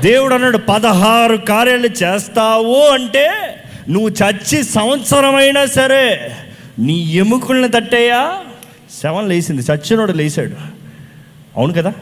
దేవుడు 0.00 0.34
అన్నాడు 0.34 0.58
పదహారు 0.58 1.36
కార్యాలు 1.36 1.90
చేస్తావు 2.02 2.80
అంటే 2.94 3.26
నువ్వు 3.88 4.08
చచ్చి 4.08 4.58
సంవత్సరమైనా 4.64 5.66
సరే 5.66 6.04
నీ 6.78 6.92
ఎముకల్ని 6.92 7.68
తట్టేయా? 7.68 8.32
శవం 9.02 9.28
లేచింది 9.28 9.62
చచ్చినోడు 9.62 10.12
లేచాడు. 10.12 10.54
అవును 11.56 11.72
కదా? 11.72 11.92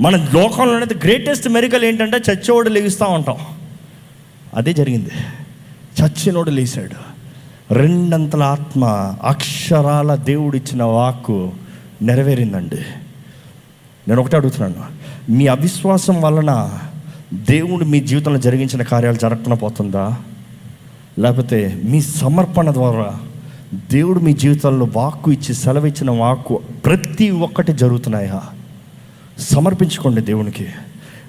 మన 0.00 0.16
లోకంలో 0.16 0.78
గ్రేటెస్ట్ 0.78 1.48
మెరికల్ 1.48 1.84
ఏంటంటే 1.84 2.16
చచ్చేవాడు 2.16 2.68
లేగిస్తూ 2.68 3.06
ఉంటాం. 3.06 3.36
అదే 4.54 4.72
జరిగింది. 4.72 5.10
చచ్చినోడు 6.02 6.50
లేచాడు. 6.50 7.10
రెండంతల 7.74 8.42
ఆత్మ 8.42 8.84
అక్షరాల 9.22 10.14
దేవుడిచ్చిన 10.14 10.82
వాక్కు 10.82 11.52
నెరవేరిందండి. 12.02 12.78
నేను 14.08 14.20
ఒకటే 14.20 14.36
అడుగుతున్నాను. 14.36 14.84
మీ 15.32 15.46
అవిశ్వాసం 15.46 16.20
వలన 16.20 16.78
దేవుడు 17.34 17.84
మీ 17.84 18.00
జీవితంలో 18.00 18.38
జరిగించిన 18.38 18.82
కార్యాలు 18.82 19.16
జరగకుండా 19.16 19.56
పోతుందా 19.56 20.16
లేకపోతే 21.18 21.80
మీ 21.84 22.00
సమర్పణ 22.00 22.72
ద్వారా 22.72 23.20
దేవుడు 23.74 24.20
మీ 24.20 24.32
జీవితంలో 24.32 24.88
వాక్కు 24.96 25.32
ఇచ్చి 25.32 25.54
సెలవిచ్చిన 25.54 26.10
వాక్కు 26.10 26.60
ప్రతి 26.84 27.30
ఒక్కటి 27.30 27.72
జరుగుతున్నాయా 27.72 28.42
సమర్పించుకోండి 29.38 30.20
దేవునికి. 30.20 30.66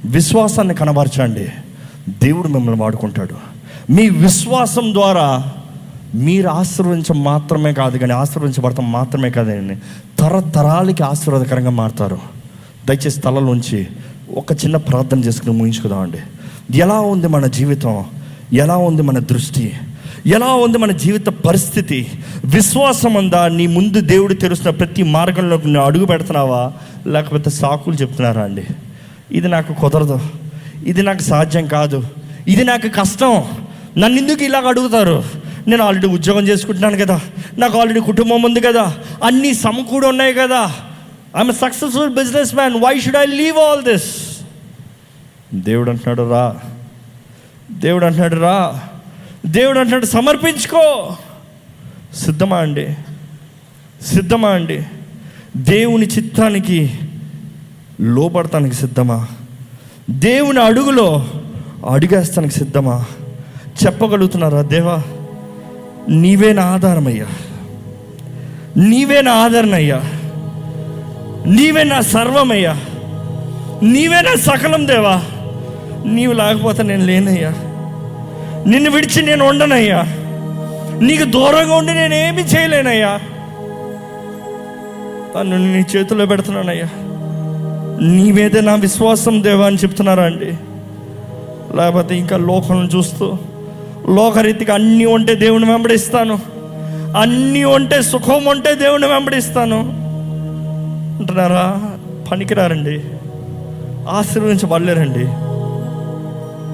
విశ్వాసాన్ని 0.06 0.74
కనబరచండి. 0.74 1.48
దేవుడు 2.10 2.48
మిమ్మల్ని 2.48 2.82
వాడుకుంటాడు. 2.82 3.34
మీ 3.92 4.10
విశ్వాసం 4.10 4.94
ద్వారా 4.94 5.46
మీరు 6.16 6.48
ఆశీర్వదించడం 6.48 7.24
మాత్రమే 7.24 7.74
కాదు 7.74 7.98
కానీ 7.98 8.14
ఆశీర్వదించబడతాం 8.14 8.92
మాత్రమే 8.92 9.30
కాదండి 9.30 9.76
తరతరాలకి 10.20 11.04
ఆశీర్వాదకరంగా 11.04 11.70
మారుతారు. 11.70 12.20
దయచేసి 12.86 13.22
తలలోంచి 13.22 13.88
ఒక 14.38 14.52
చిన్న 14.52 14.78
ప్రార్థన 14.78 15.20
చేసుకుని 15.20 15.54
ముగించుకుందామండి. 15.54 16.18
ఎలా 16.78 17.00
ఉంది 17.00 17.28
మన 17.28 17.46
జీవితం? 17.46 18.06
ఎలా 18.54 18.78
ఉంది 18.78 19.02
మన 19.02 19.20
దృష్టి? 19.20 19.74
ఎలా 20.28 20.46
ఉంది 20.46 20.78
మన 20.78 20.92
జీవిత 20.92 21.26
పరిస్థితి? 21.26 22.12
విశ్వాసం 22.46 23.14
ఉందా 23.14 23.48
నీ 23.48 23.68
ముందు 23.68 24.00
దేవుడు 24.00 24.34
తెరుస్తున్న 24.34 24.78
ప్రతి 24.78 25.04
మార్గంలో 25.04 25.58
నువ్వు 25.58 25.82
అడుగు 25.82 26.06
పెడుతున్నావా? 26.06 26.74
లేకపోతే 27.08 27.50
సాకులు 27.50 27.96
చెప్తున్నారా 27.96 28.44
అండి? 28.44 28.64
ఇది 29.32 29.48
నాకు 29.48 29.74
కుదరదు. 29.74 30.20
ఇది 30.86 31.04
నాకు 31.04 31.22
సాధ్యం 31.22 31.68
కాదు. 31.68 32.08
ఇది 32.48 32.64
నాకు 32.64 32.88
కష్టం. 32.88 33.44
నన్ను 33.98 34.22
ఎందుకు 34.22 34.44
ఇలాగ 34.44 34.68
అడుగుతారు? 34.68 35.24
నేను 35.68 35.84
ఆల్రెడీ 35.84 36.08
ఉద్యోగం 36.08 36.48
చేసుకుంటున్నాను 36.48 36.98
కదా. 36.98 37.20
నాకు 37.58 37.80
ఆల్రెడీ 37.80 38.00
కుటుంబం 38.00 38.44
ఉంది 38.44 38.60
కదా. 38.60 38.96
అన్నీ 39.24 39.54
సమకూడి 39.54 40.08
ఉన్నాయి 40.08 40.34
కదా. 40.34 40.76
I'm 41.38 41.54
successful 41.54 42.10
business 42.10 42.56
man 42.56 42.74
why 42.74 43.00
should 43.00 43.18
I 43.18 43.26
leave 43.26 43.58
all 43.58 43.84
this 43.84 44.38
దేవుడు 45.54 45.90
అంటున్నాడు 45.90 46.30
రా. 46.30 46.56
దేవుడు 47.72 48.06
అంటున్నాడు 48.06 48.36
రా. 48.36 48.80
దేవుడు 49.46 49.80
అంటున్నాడు 49.80 50.06
సమర్పించుకో. 50.06 51.16
సిద్ధమా 52.16 52.58
అండి? 52.58 52.94
సిద్ధమా 54.06 54.50
అండి? 54.50 54.84
దేవుని 55.58 56.06
చిత్తానికి 56.06 57.00
లోపడటానికి 58.02 58.76
సిద్ధమా? 58.76 59.28
దేవుని 60.10 60.60
అడుగులో 60.60 61.28
అడుగేస్తానికి 61.90 62.54
సిద్ధమా? 62.54 63.06
చెప్పగలుగుతున్నారా 63.86 64.62
దేవా 64.62 65.04
నీవే 66.10 66.54
నా 66.54 66.64
ఆధారమయ్యా. 66.64 67.28
నీవే 68.78 69.22
నా 69.22 69.32
ఆదరణ 69.32 69.74
అయ్యా 69.74 70.02
నీవే 71.48 71.84
నా 71.84 72.02
సర్వమయ్యా. 72.02 72.74
నీవే 73.84 74.22
నా 74.22 74.36
సకలం 74.36 74.88
దేవా. 74.88 75.24
నీవు 76.06 76.34
లేకపోతే 76.34 76.84
నేను 76.84 77.06
లేనయ్యా. 77.06 77.71
నిన్ను 78.68 78.92
విడిచి 78.92 79.22
నేను 79.22 79.46
ఉండనయ్యా. 79.46 80.02
నీకు 81.02 81.24
దూరంగా 81.24 81.76
ఉండి 81.76 81.94
నేనేమి 81.94 82.42
చేయలేనయ్యా. 82.42 83.20
తను 85.36 85.58
నీ 85.58 85.86
చేతిలో 85.96 86.26
పెడుతున్నానయ్యా. 86.26 86.86
నీవేదే 88.02 88.62
నా 88.62 88.76
విశ్వాసం 88.76 89.44
దేవా 89.44 89.66
అని 89.66 89.76
చెప్తున్నారా 89.76 90.24
అండి? 90.24 90.54
లేకపోతే 91.78 92.18
ఇంకా 92.18 92.38
లోకం 92.38 92.90
చూస్తూ 92.96 93.38
లోకరీతికి 94.10 94.72
అన్నీ 94.72 95.06
ఉంటే 95.06 95.36
దేవుని 95.36 95.72
వెంబడిస్తాను. 95.72 96.40
అన్నీ 97.18 97.64
ఉంటే 97.64 98.02
సుఖం 98.02 98.46
ఉంటే 98.46 98.76
దేవుని 98.76 99.06
వెంబడిస్తాను. 99.06 99.80
అంటున్నారా? 101.20 101.82
పనికిరారండి. 102.32 103.02
ఆశీర్వదించబడలేరండి. 104.10 105.51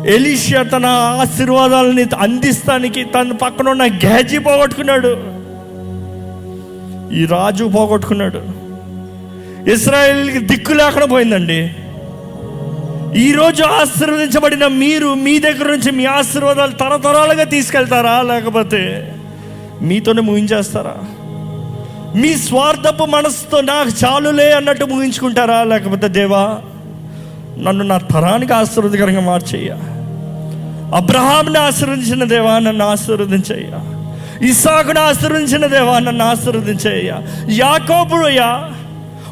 ఎలీషియా 0.08 0.64
తన 0.64 0.86
ఆశీర్వాదాలని 0.86 2.06
అందిస్తానికి 2.20 3.04
తన 3.04 3.32
పక్కన 3.32 3.70
ఉన్న 3.70 3.86
గ్యాజీ 3.86 4.38
పోగొట్టుకున్నాడు. 4.38 5.38
ఈ 7.16 7.26
రాజు 7.26 7.64
పోగొట్టుకున్నాడు. 7.64 8.42
ఇస్రాయేల్కి 9.72 10.40
దిక్కు 10.40 10.74
లేకుండా 10.74 11.06
పోయిందండి. 11.06 11.72
ఈరోజు 13.20 13.64
ఆశీర్వదించబడిన 13.64 14.68
మీరు 14.68 15.14
మీ 15.14 15.40
దగ్గర 15.40 15.68
నుంచి 15.72 15.92
మీ 15.92 16.06
ఆశీర్వాదాలు 16.06 16.72
తరతరాలుగా 16.72 17.44
తీసుకెళ్తారా? 17.44 18.22
లేకపోతే 18.22 19.14
మీతోనే 19.82 20.22
ముగించేస్తారా? 20.22 20.96
మీ 22.16 22.34
స్వార్థపు 22.38 23.06
మనసుతో 23.06 23.62
నాకు 23.62 23.90
చాలులే 23.90 24.52
అన్నట్టు 24.52 24.86
ముగించుకుంటారా? 24.86 25.64
లేకపోతే 25.64 26.08
దేవా 26.08 26.60
నన్ను 27.60 27.84
నా 27.84 27.98
తరానికి 27.98 28.54
ఆశీర్వదకరంగా 28.54 29.22
మార్చేయ 29.22 29.97
అబ్రహాంని 30.96 31.60
ఆశీర్వదించిన 31.60 32.24
దేవా 32.24 32.60
నన్ను 32.60 32.86
ఆశీర్వదించయ్యా. 32.86 33.98
ఇసాకును 34.50 35.02
ఆశీర్వదించిన 35.02 35.66
దేవా 35.66 36.00
నన్ను 36.00 36.26
ఆశీర్వదించయ్యా. 36.26 37.24
యాకోబుడయ్యా 37.50 38.74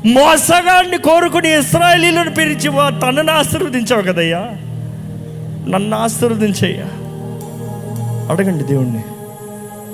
మోసగాడిని 0.05 0.97
కోరుకుని 0.97 1.59
ఇస్రాయలీలను 1.59 2.31
పిలిచి 2.31 2.69
వా- 2.69 2.99
తనను 2.99 3.33
ఆశీర్వదించావు 3.33 4.01
కదయ్యా. 4.01 4.39
నన్ను 5.69 5.97
ఆశీర్వదించయ్యా. 5.97 6.83
అడగండి 8.31 8.63
దేవుణ్ణి. 8.63 9.03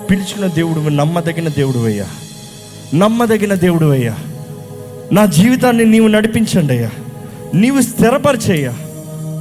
పిలిచిన 0.10 0.48
దేవుడు 0.48 0.90
నమ్మదగిన 0.90 1.48
దేవుడు 1.48 1.86
అయ్యా. 1.86 2.06
నమ్మదగిన 2.96 3.54
దేవుడు 3.54 3.86
అయ్యా. 3.86 4.16
నా 5.12 5.26
జీవితాన్ని 5.26 5.86
నీవు 5.86 6.08
నడిపించండి 6.08 6.74
అయ్యా. 6.74 6.90
నీవు 7.54 7.82
స్థిరపరిచయ్యా. 7.82 8.74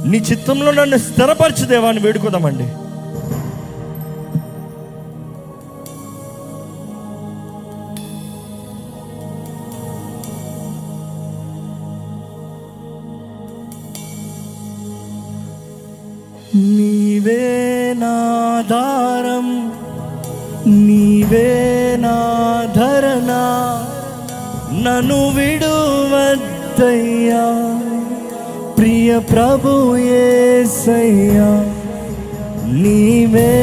నీ 0.05 0.17
చిత్తంలో 0.17 0.71
నన్ను 0.71 0.97
స్థిరపరచు 0.97 1.65
దేవాన్ని 1.65 2.01
వేడుకుదామండి. 2.01 2.65
నీవే 16.55 17.93
నాధారం 17.97 19.71
నీవే 20.67 21.97
నాధరణ 21.99 23.31
నన్ను 24.85 25.29
విడువద్దయ్యా. 25.29 27.80
ప్రియ 29.01 29.19
ప్రభు 29.29 29.69
యేసయ్యా 29.99 31.47
నీవే 32.81 33.53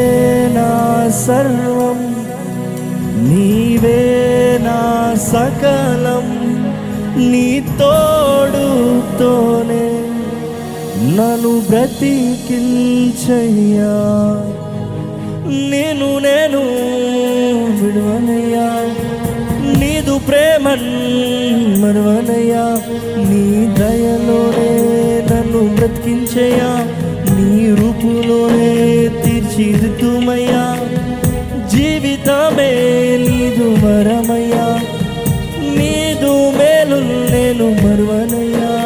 నా 0.56 0.70
సర్వం 1.16 1.98
నీవే 3.28 4.00
నా 4.64 4.78
సకలం 5.26 6.26
నీ 7.26 7.44
తోడుతోనే 7.80 8.66
నన్ను 11.10 11.52
బ్రతికించయ్యా. 11.70 12.34
నేను 15.70 16.08
నేను 16.26 16.62
విడవనయ్యా 17.78 18.66
నీదు 19.78 20.16
ప్రేమ 20.26 20.64
మరవనయ్యా 21.82 22.66
నీ 23.24 23.44
దయలోనే 23.78 24.67
బ్రతికించయా 25.88 26.86
నీ 27.36 27.70
రూపులోనే 27.70 29.08
తీర్చిదిద్దుమయ్యా. 29.24 30.76
జీవితమే 31.68 32.72
నీదు 33.28 33.86
వరమయ్యా. 33.86 34.80
నీదు 35.78 36.50
మేలు 36.58 36.96
నేను 37.32 37.64
మరువనయ్యా. 37.64 38.77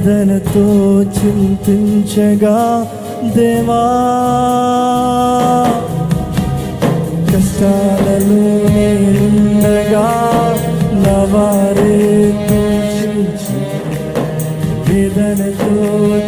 వేదనతో 0.00 0.64
చింతించగా 1.16 2.58
దేవా 3.36 3.80
కష్టాలలో 7.30 8.42
నేనుండగా 8.74 10.06
నా 11.02 11.18
వారే 11.32 11.96
వేదనతో 14.88 15.74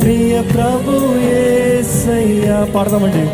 ప్రియ 0.00 0.42
ప్రభు 0.42 1.18
ఏసయ్యా. 1.18 2.72
పాడదామండి. 2.74 3.24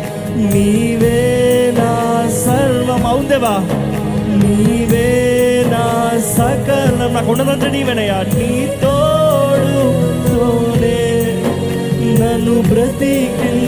నీవే 0.53 1.73
నా 1.77 2.23
సర్వం. 2.29 3.07
అవుందేవా 3.07 3.57
నీవే 4.35 5.09
నా 5.67 6.11
సకలం. 6.19 7.13
నాకు 7.13 7.31
ఉన్నదంటే 7.31 7.69
నీవేనయ్యా. 7.71 8.13
నీ 8.13 8.67
తోడు 8.81 9.75
తోడే 10.29 11.33
నన్ను 12.03 12.61
బ్రతికించయ్యా. 12.61 13.61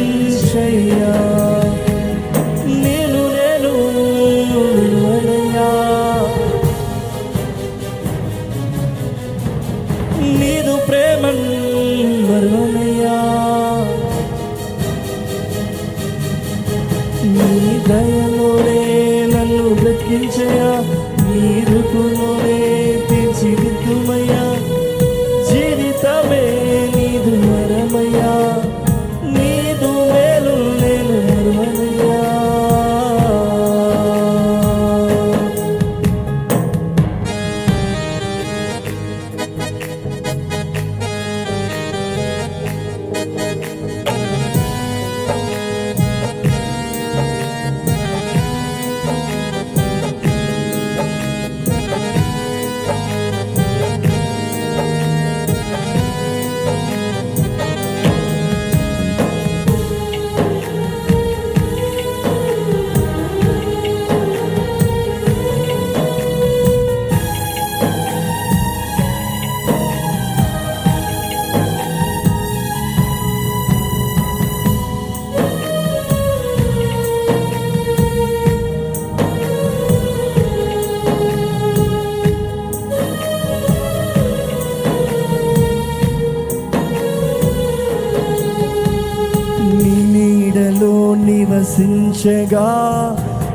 నివసించగా 91.28 92.68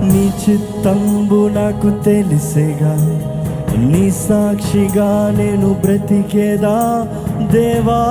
నీ 0.03 0.25
చిత్తంబు 0.45 1.49
నాకు 1.49 1.91
తెలిసేగా. 2.03 2.95
నీ 3.79 4.11
సాక్షిగా 4.11 5.11
నేను 5.39 5.68
బ్రతికేదా 5.73 6.79
దేవా? 7.53 8.03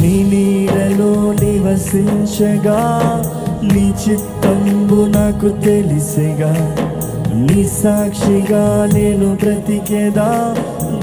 నీ 0.00 0.14
నీడలో 0.32 1.12
నివసించగా 1.32 2.80
నీ 3.74 3.94
చిత్తంబు 4.08 5.00
నాకు 5.18 5.48
తెలిసేగా. 5.48 6.52
నీ 7.34 7.64
సాక్షిగా 7.64 8.88
నేను 8.94 9.34
బ్రతికేదా 9.34 10.54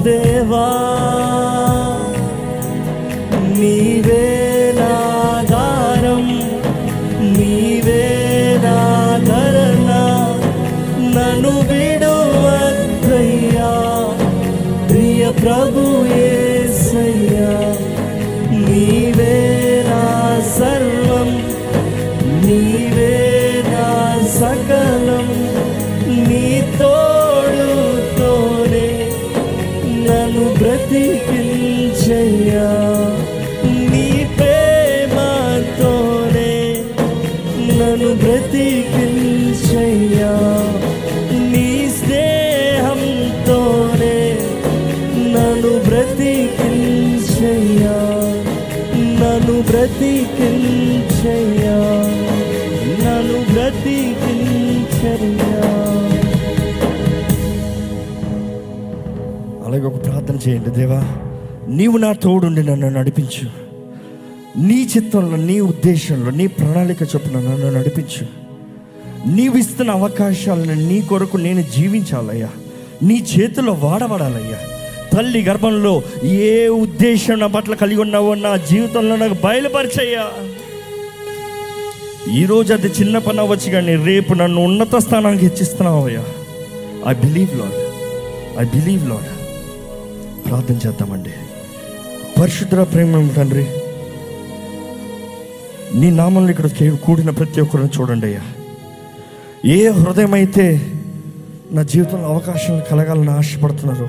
దేవా? 0.02 0.66
నీవే 3.58 4.23
చేయండి 60.48 60.70
దేవా. 60.70 61.00
నీవు 61.68 61.96
నా 61.96 62.12
తోడుండి 62.12 62.62
నన్ను 62.62 62.88
నడిపించు. 62.88 63.64
నీ 64.60 64.88
చిత్తంలో 64.96 65.36
నీ 65.36 65.60
ఉద్దేశంలో 65.60 66.30
నీ 66.30 66.46
ప్రణాళిక 66.46 67.02
చొప్పున 67.02 67.40
నన్ను 67.40 67.70
నడిపించు. 67.70 68.26
నీవు 69.30 69.56
ఇస్తున్న 69.56 69.90
అవకాశాలను 69.90 70.88
నీ 70.88 71.00
కొరకు 71.00 71.36
నేను 71.36 71.62
జీవించాలయ్యా. 71.62 72.48
నీ 73.02 73.26
చేతిలో 73.38 73.72
వాడబడాలయ్యా. 73.72 74.58
తల్లి 75.12 75.42
గర్భంలో 75.42 76.02
ఏ 76.24 76.68
ఉద్దేశం 76.68 77.38
నా 77.38 77.46
పట్ల 77.46 77.74
కలిగి 77.74 78.00
ఉన్నావో 78.00 78.34
నా 78.34 78.56
జీవితంలో 78.56 79.16
నాకు 79.16 79.34
బయలుపరిచయ్యా. 79.44 80.28
ఈరోజు 82.34 82.74
అది 82.74 82.86
చిన్న 82.86 83.18
పని 83.18 83.40
అవ్వచ్చు 83.40 83.70
కానీ 83.70 83.96
రేపు 83.96 84.34
నన్ను 84.34 84.64
ఉన్నత 84.64 84.96
స్థానానికి 84.96 85.46
హెచ్చిస్తున్నావయ్యా. 85.46 86.24
I 87.08 87.14
believe 87.14 87.58
Lord 87.58 87.84
I 88.60 88.80
believe 88.80 89.08
Lord 89.08 89.33
ప్రార్థన 90.54 90.88
చేద్దామండి. 90.88 91.30
పరిశుద్ధ 92.40 92.74
ప్రేమ 92.74 93.28
తండ్రి 93.36 93.66
నీ 95.94 96.10
నామంలో 96.10 96.50
ఇక్కడ 96.50 96.66
కూడిన 97.04 97.30
ప్రతి 97.30 97.60
ఒక్కరిని 97.60 97.90
చూడండి 98.00 98.26
అయ్యా. 98.26 98.40
ఏ 99.64 99.88
హృదయం 99.88 100.34
అయితే 100.34 100.80
నా 101.72 101.82
జీవితంలో 101.82 102.28
అవకాశాలు 102.28 102.82
కలగాలని 102.90 103.30
ఆశపడుతున్నారు 103.30 104.08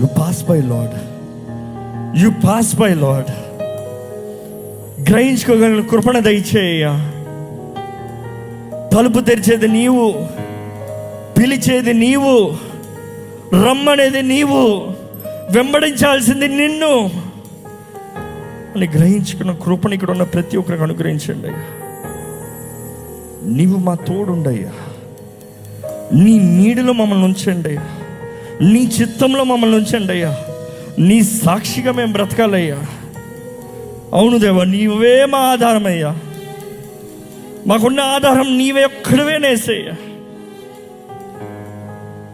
you 0.00 0.06
pass 0.06 0.44
by 0.44 0.60
Lord 0.60 0.96
you 2.18 2.30
pass 2.30 2.76
by 2.76 2.94
Lord 2.94 3.30
గ్రహించుకోగలిగిన 5.10 5.86
కృపణ 5.86 6.18
దయచేయ్యా 6.18 6.92
తలుపు 8.96 9.20
తెరిచేది 9.20 9.68
నీవు 9.68 10.14
పిలిచేది 11.38 11.92
నీవు 11.92 12.58
రమ్మనేది 13.54 14.22
నీవు. 14.22 14.94
వెంబడించాల్సింది 15.50 16.48
నిన్ను. 16.48 17.10
అని 18.76 18.86
గ్రహించుకున్న 18.88 19.52
కృపను 19.52 19.94
ఇక్కడ 19.94 20.10
ఉన్న 20.10 20.22
ప్రతి 20.22 20.56
ఒక్కరికి 20.56 20.82
అనుగ్రహించండి 20.82 21.46
అయ్యా. 21.46 21.62
నీవు 23.44 23.76
మా 23.78 23.94
తోడుండయ్యా 23.94 24.72
నీ 26.12 26.38
నీడలో 26.38 26.92
మమ్మల్ని 26.92 27.24
ఉంచండి 27.24 27.68
అయ్యా. 27.68 27.86
నీ 28.62 28.90
చిత్తంలో 29.00 29.44
మమ్మల్ని 29.44 29.76
ఉంచండి 29.76 30.12
అయ్యా. 30.12 30.38
నీ 30.98 31.22
సాక్షిగా 31.22 31.92
మేము 31.92 32.12
బ్రతకాలయ్యా. 32.12 32.76
అవును 34.14 34.38
దేవా 34.38 34.64
నీవే 34.64 35.24
మా 35.24 35.38
ఆధారం 35.38 35.86
అయ్యా 35.86 36.16
మాకున్న 37.66 38.00
ఆధారం 38.00 38.58
నీవే 38.58 38.84
ఒక్కడవేనేసయ్యా 38.84 39.92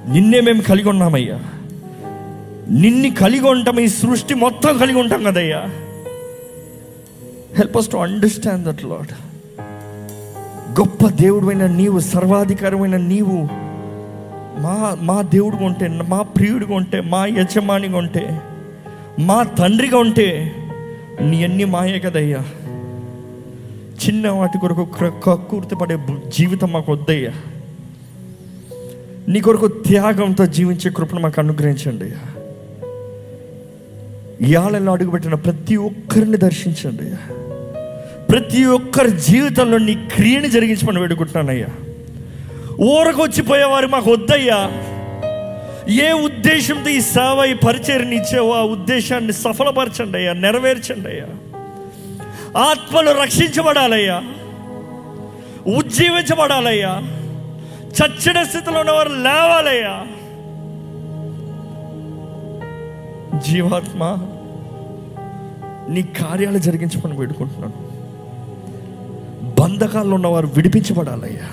నిన్నే 0.09 0.41
మేము 0.41 0.63
కలిగి 0.63 0.89
ఉన్నామయ్యా. 0.89 1.41
నిన్ని 2.71 3.11
కలిగి 3.11 3.49
ఉంటాం 3.49 3.81
ఈ 3.81 3.89
సృష్టి 3.89 4.35
మొత్తం 4.35 4.79
కలిగి 4.79 4.99
ఉంటాం 4.99 5.25
కదయ్యా. 5.25 5.65
Help 7.57 7.77
us 7.77 7.91
to 7.91 7.97
understand 7.97 8.65
that 8.65 8.85
Lord 8.85 9.13
గొప్ప 10.81 11.09
దేవుడైన 11.09 11.67
నీవు 11.67 11.99
సర్వాధికారమైన 12.01 12.97
నీవు 12.97 13.49
మా 14.61 14.97
మా 15.01 15.23
దేవుడిగా 15.23 15.65
ఉంటే 15.65 15.89
మా 15.89 16.23
ప్రియుడిగా 16.23 16.75
ఉంటే 16.75 17.01
మా 17.01 17.27
యజమానిగా 17.27 17.99
ఉంటే 17.99 18.41
మా 19.19 19.43
తండ్రిగా 19.43 19.99
ఉంటే 19.99 20.57
నీ 21.21 21.45
అన్ని 21.45 21.65
మాయే 21.65 21.99
కదయ్యా. 21.99 22.39
చిన్న 24.07 24.31
వాటి 24.31 24.59
కొరకు 24.59 24.85
క్ర- 24.85 25.75
పడే 25.75 25.99
జీవితం 26.29 26.73
మాకు 26.73 26.93
వద్దయ్యా. 26.93 27.31
నీ 29.29 29.41
కొరకు 29.41 29.69
త్యాగంతో 29.69 30.47
జీవించే 30.47 30.91
కృపను 30.91 31.21
మాకు 31.21 31.41
అనుగ్రహించండి 31.41 32.13
ఇయాలలో 34.45 34.93
అడుగుపెట్టిన 34.93 35.35
ప్రతి 35.35 35.77
ఒక్కరిని 35.77 36.37
దర్శించండి 36.37 37.11
ప్రతి 38.33 38.65
ఒక్కరి 38.65 39.11
జీవితంలో 39.11 39.79
నీ 39.79 40.09
క్రియని 40.15 40.51
జరిగించమని 40.51 41.01
వేడుకుంటున్నానయ్యా 41.01 41.69
ఊరకొచ్చిపోయేవారు 42.85 43.87
మాకు 43.87 44.11
వద్దయ్యా. 44.11 44.73
ఏ 46.07 46.13
ఉద్దేశంతో 46.13 46.91
ఈ 46.91 47.01
సేవ 47.01 47.45
ఈ 47.51 47.55
పరిచయని 47.55 48.17
ఇచ్చావో 48.17 48.51
ఆ 48.53 48.63
ఉద్దేశాన్ని 48.63 49.33
సఫలపరచండి 49.33 50.19
అయ్యా 50.19 50.33
నెరవేర్చండి 50.33 51.09
అయ్యా. 51.09 51.27
ఆత్మలు 52.61 53.11
రక్షించబడాలయ్యా. 53.23 54.23
ఉజ్జీవించబడాలయ్యా. 55.79 57.03
చచ్చిన 57.95 58.43
స్థితిలో 58.43 58.81
ఉన్నవారు 58.81 59.09
లేవాలయ్యా. 59.09 60.07
జీవాత్మ 63.39 64.19
నీ 65.89 66.03
కార్యాలు 66.03 66.59
జరిగించమని 66.59 67.19
వేడుకుంటున్నాను. 67.19 67.95
బంధకాల్లో 69.61 70.15
ఉన్నవారు 70.15 70.47
విడిపించబడాలయ్యా. 70.47 71.49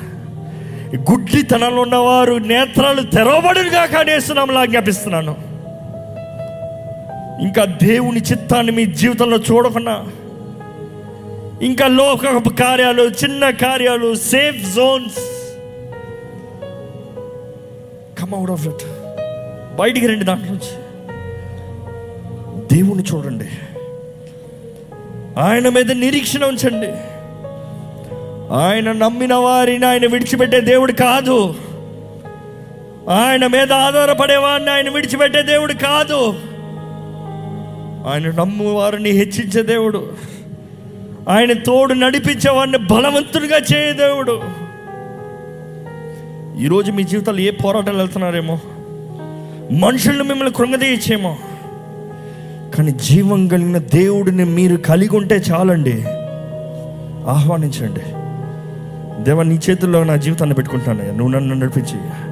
గుడ్డితనంలో 1.12 1.82
ఉన్నవారు 1.82 2.34
నేత్రాలు 2.34 3.02
తెరవబడుగా 3.02 3.86
కానేస్తున్నాంలా 3.86 4.66
జ్ఞాపిస్తున్నాను 4.66 5.36
ఇంకా 7.42 7.66
దేవుని 7.66 8.20
చిత్తాన్ని 8.20 8.72
మీ 8.72 8.86
జీవితంలో 8.86 9.38
చూడకుండా 9.38 10.08
ఇంకా 11.62 11.88
లోక 11.88 12.60
కార్యాలు 12.60 13.04
చిన్న 13.04 13.50
కార్యాలు 13.50 14.16
safe 14.16 14.76
zones 14.76 15.41
come 18.32 18.40
out 18.40 18.52
of 18.52 18.68
it 18.68 18.84
బయటికి 19.76 20.08
రండి 20.08 20.26
దాంట్లో 20.26 20.52
నుంచి 20.52 20.82
దేవుణ్ణి 22.76 23.04
చూడండి. 23.14 23.46
ఆయన 25.40 25.70
మీద 25.70 25.92
నిరీక్షణ 25.92 26.46
ఉంచండి. 26.46 26.88
ఆయన 28.54 28.92
నమ్మిన 28.92 29.34
వారిని 29.34 29.86
ఆయన 29.86 30.06
విడిచిపెట్టే 30.06 30.62
దేవుడు 30.62 30.92
కాదు. 30.92 31.56
ఆయన 33.10 33.48
మీద 33.48 33.74
ఆధారపడేవాడిని 33.74 34.70
ఆయన 34.70 34.90
విడిచిపెట్టే 34.90 35.42
దేవుడు 35.42 35.74
కాదు. 35.74 36.34
ఆయన 38.10 38.32
నమ్ము 38.32 38.74
వారిని 38.74 39.10
హెచ్చించే 39.10 39.64
దేవుడు. 39.64 40.14
ఆయన 41.30 41.54
తోడు 41.54 41.94
నడిపించే 41.94 42.52
వారిని 42.52 42.78
బలవంతుడిగా 42.78 43.58
చేయే 43.58 43.94
దేవుడు. 43.94 44.61
ఈరోజు 46.60 46.92
మీ 46.92 47.04
జీవితాలు 47.04 47.40
ఏ 47.40 47.52
పోరాటాలు 47.52 47.98
వెళ్తున్నారేమో? 47.98 48.60
మనుషులను 49.72 50.24
మిమ్మల్ని 50.24 50.54
కృంగదీయచ్చేమో 50.54 51.38
కానీ 52.78 52.92
జీవం 52.92 53.48
కలిగిన 53.48 53.78
దేవుడిని 53.78 54.46
మీరు 54.46 54.76
కలిగి 54.76 55.16
ఉంటే 55.16 55.36
చాలండి. 55.36 56.04
ఆహ్వానించండి. 57.30 58.02
దేవా 59.24 59.44
నీ 59.44 59.60
చేతుల్లో 59.70 60.04
నా 60.04 60.16
జీవితాన్ని 60.16 60.54
పెట్టుకుంటానయ్యా 60.54 61.12
నువ్వు 61.12 61.28
నన్ను 61.28 61.56
నడిపించయ్యా 61.56 62.28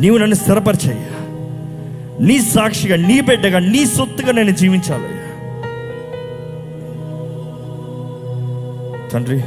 నీవు 0.00 0.18
నన్ను 0.18 0.34
స్థిరపరిచేయ 0.34 0.96
నీ 2.20 2.40
సాక్షిగా 2.40 2.96
నీ 2.96 3.20
బిడ్డగా 3.20 3.58
నీ 3.58 3.86
సొత్తుగా 3.86 4.32
నేను 4.32 4.50
జీవించాలయ్యా 4.50 5.20
తండ్రి 9.08 9.44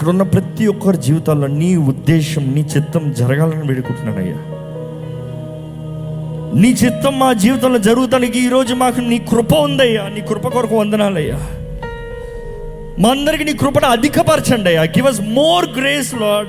ఇక్కడ 0.00 0.10
ఉన్న 0.10 0.22
ప్రతి 0.22 0.66
ఒక్కరి 0.66 0.96
జీవితాల్లో 0.96 1.46
నీ 1.46 1.76
ఉద్దేశం 1.76 2.54
నీ 2.54 2.60
చిత్తం 2.60 3.12
జరగాలని 3.12 3.66
వేడుకుంటున్నానయ్యా. 3.66 4.36
నీ 6.60 6.68
చిత్తం 6.68 7.18
మా 7.18 7.32
జీవితంలో 7.32 7.78
జరుగుతానికి 7.78 8.38
ఈరోజు 8.38 8.74
మాకు 8.74 9.00
నీ 9.00 9.18
కృప 9.18 9.54
ఉందయ్యా. 9.54 10.08
నీ 10.08 10.20
కృప 10.20 10.48
కొరకు 10.48 10.76
వందనాలయ్యా. 10.76 11.36
మా 12.98 13.10
అందరికి 13.10 13.44
నీ 13.44 13.52
కృపను 13.52 13.86
అధికపరచండి 13.86 14.68
అయ్యా. 14.68 14.82
Give 14.82 15.06
us 15.06 15.20
more 15.20 15.66
grace 15.78 16.14
Lord 16.14 16.48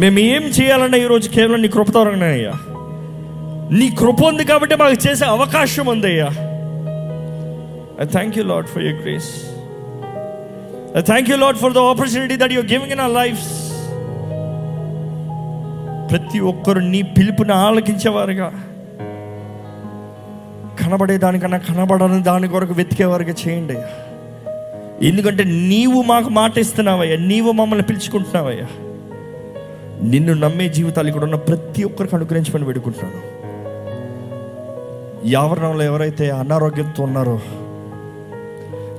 మేము 0.00 0.18
ఏం 0.18 0.42
చేయాలన్నా 0.42 0.98
ఈరోజు 0.98 1.28
కేవలం 1.28 1.62
నీ 1.62 1.68
కృప 1.68 1.98
అయ్యా. 1.98 2.52
నీ 3.72 3.90
కృప 3.90 4.24
ఉంది 4.24 4.44
కాబట్టి 4.44 4.76
మాకు 4.76 5.08
చేసే 5.08 5.24
అవకాశం 5.24 5.86
ఉంది 5.86 6.20
I 8.00 8.04
thank 8.04 8.38
you 8.38 8.44
Lord 8.44 8.66
for 8.66 8.82
your 8.82 8.94
grace 8.94 9.53
thank 11.00 11.30
you 11.30 11.36
Lord 11.36 11.56
for 11.56 11.72
the 11.72 11.78
opportunity 11.78 12.36
that 12.36 12.52
your 12.52 12.66
giving 12.66 12.92
in 12.92 13.00
our 13.00 13.14
lifes 13.14 13.64
ప్రతి 16.10 16.40
ఒక్కరు 16.40 16.78
నీ 16.78 17.02
పిలుపుని 17.02 17.52
ఆలకించేవారుగా. 17.52 18.52
కనబడే 20.80 21.18
దానికన్నా 21.18 21.58
కనబడని 21.58 22.22
దాని 22.22 22.48
కొరకు 22.48 22.72
వెతికేవారుగా 22.72 23.34
చేయండి 23.48 23.76
ఎందుకంటే 25.06 25.44
నీవు 25.44 26.02
మాకు 26.02 26.28
మాట 26.28 26.58
ఇస్తున్నావయ్యా. 26.58 27.16
నీవు 27.16 27.52
మమ్మల్ని 27.52 27.86
పిలుచుకుంటున్నావయ్యా. 27.86 28.66
నిన్ను 30.02 30.34
నమ్మే 30.34 30.68
జీవితాలు 30.68 31.08
ఇక్కడ 31.08 31.24
ఉన్న 31.24 31.34
ప్రతి 31.34 31.84
ఒక్కరికి 31.84 32.16
అనుగ్రహించమని 32.16 32.64
వేడుకుంటున్నాను. 32.64 33.20
యావరణంలో 35.26 35.84
ఎవరైతే 35.84 36.30
అనారోగ్యంతో 36.30 37.02
ఉన్నారో 37.02 37.40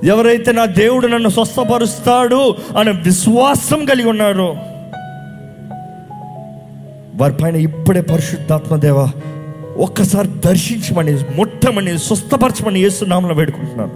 ఎవరైతే 0.05 0.51
నా 0.51 0.65
దేవుడు 0.65 1.07
నన్ను 1.07 1.29
స్వస్థపరుస్తాడు 1.29 2.55
అనే 2.77 2.91
విశ్వాసం 2.91 3.85
కలిగి 3.85 4.09
ఉన్నారో 4.09 4.55
వారిపైన 7.15 7.55
ఇప్పుడే 7.55 8.01
పరిశుద్ధాత్మదేవ 8.01 9.09
ఒక్కసారి 9.77 10.27
దర్శించమని 10.27 11.13
ముట్టమని 11.35 11.99
స్వస్థపరచమని 11.99 12.79
యేసునామలో 12.79 13.35
వేడుకుంటున్నాను. 13.35 13.95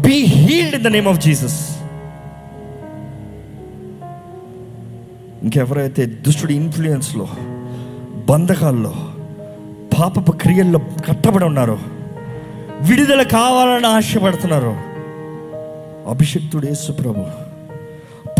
Be 0.00 0.24
healed 0.24 0.74
in 0.74 0.84
the 0.84 0.86
name 0.86 1.08
of 1.08 1.20
Jesus 1.20 1.60
ఇంకెవరైతే 5.42 6.06
దుష్టుడి 6.06 6.54
ఇన్ఫ్లుయెన్స్లో 6.54 7.28
బంధకాల్లో 8.28 8.94
పాపపు 9.98 10.32
క్రియల్లో 10.32 10.80
కట్టబడి 11.08 11.44
ఉన్నారో 11.44 11.78
విడుదల 12.80 13.22
కావాలని 13.22 13.86
ఆశపడుతున్నారు. 13.86 14.76
అభిషక్తుడు 16.10 16.66
యేసుప్రభు 16.66 17.24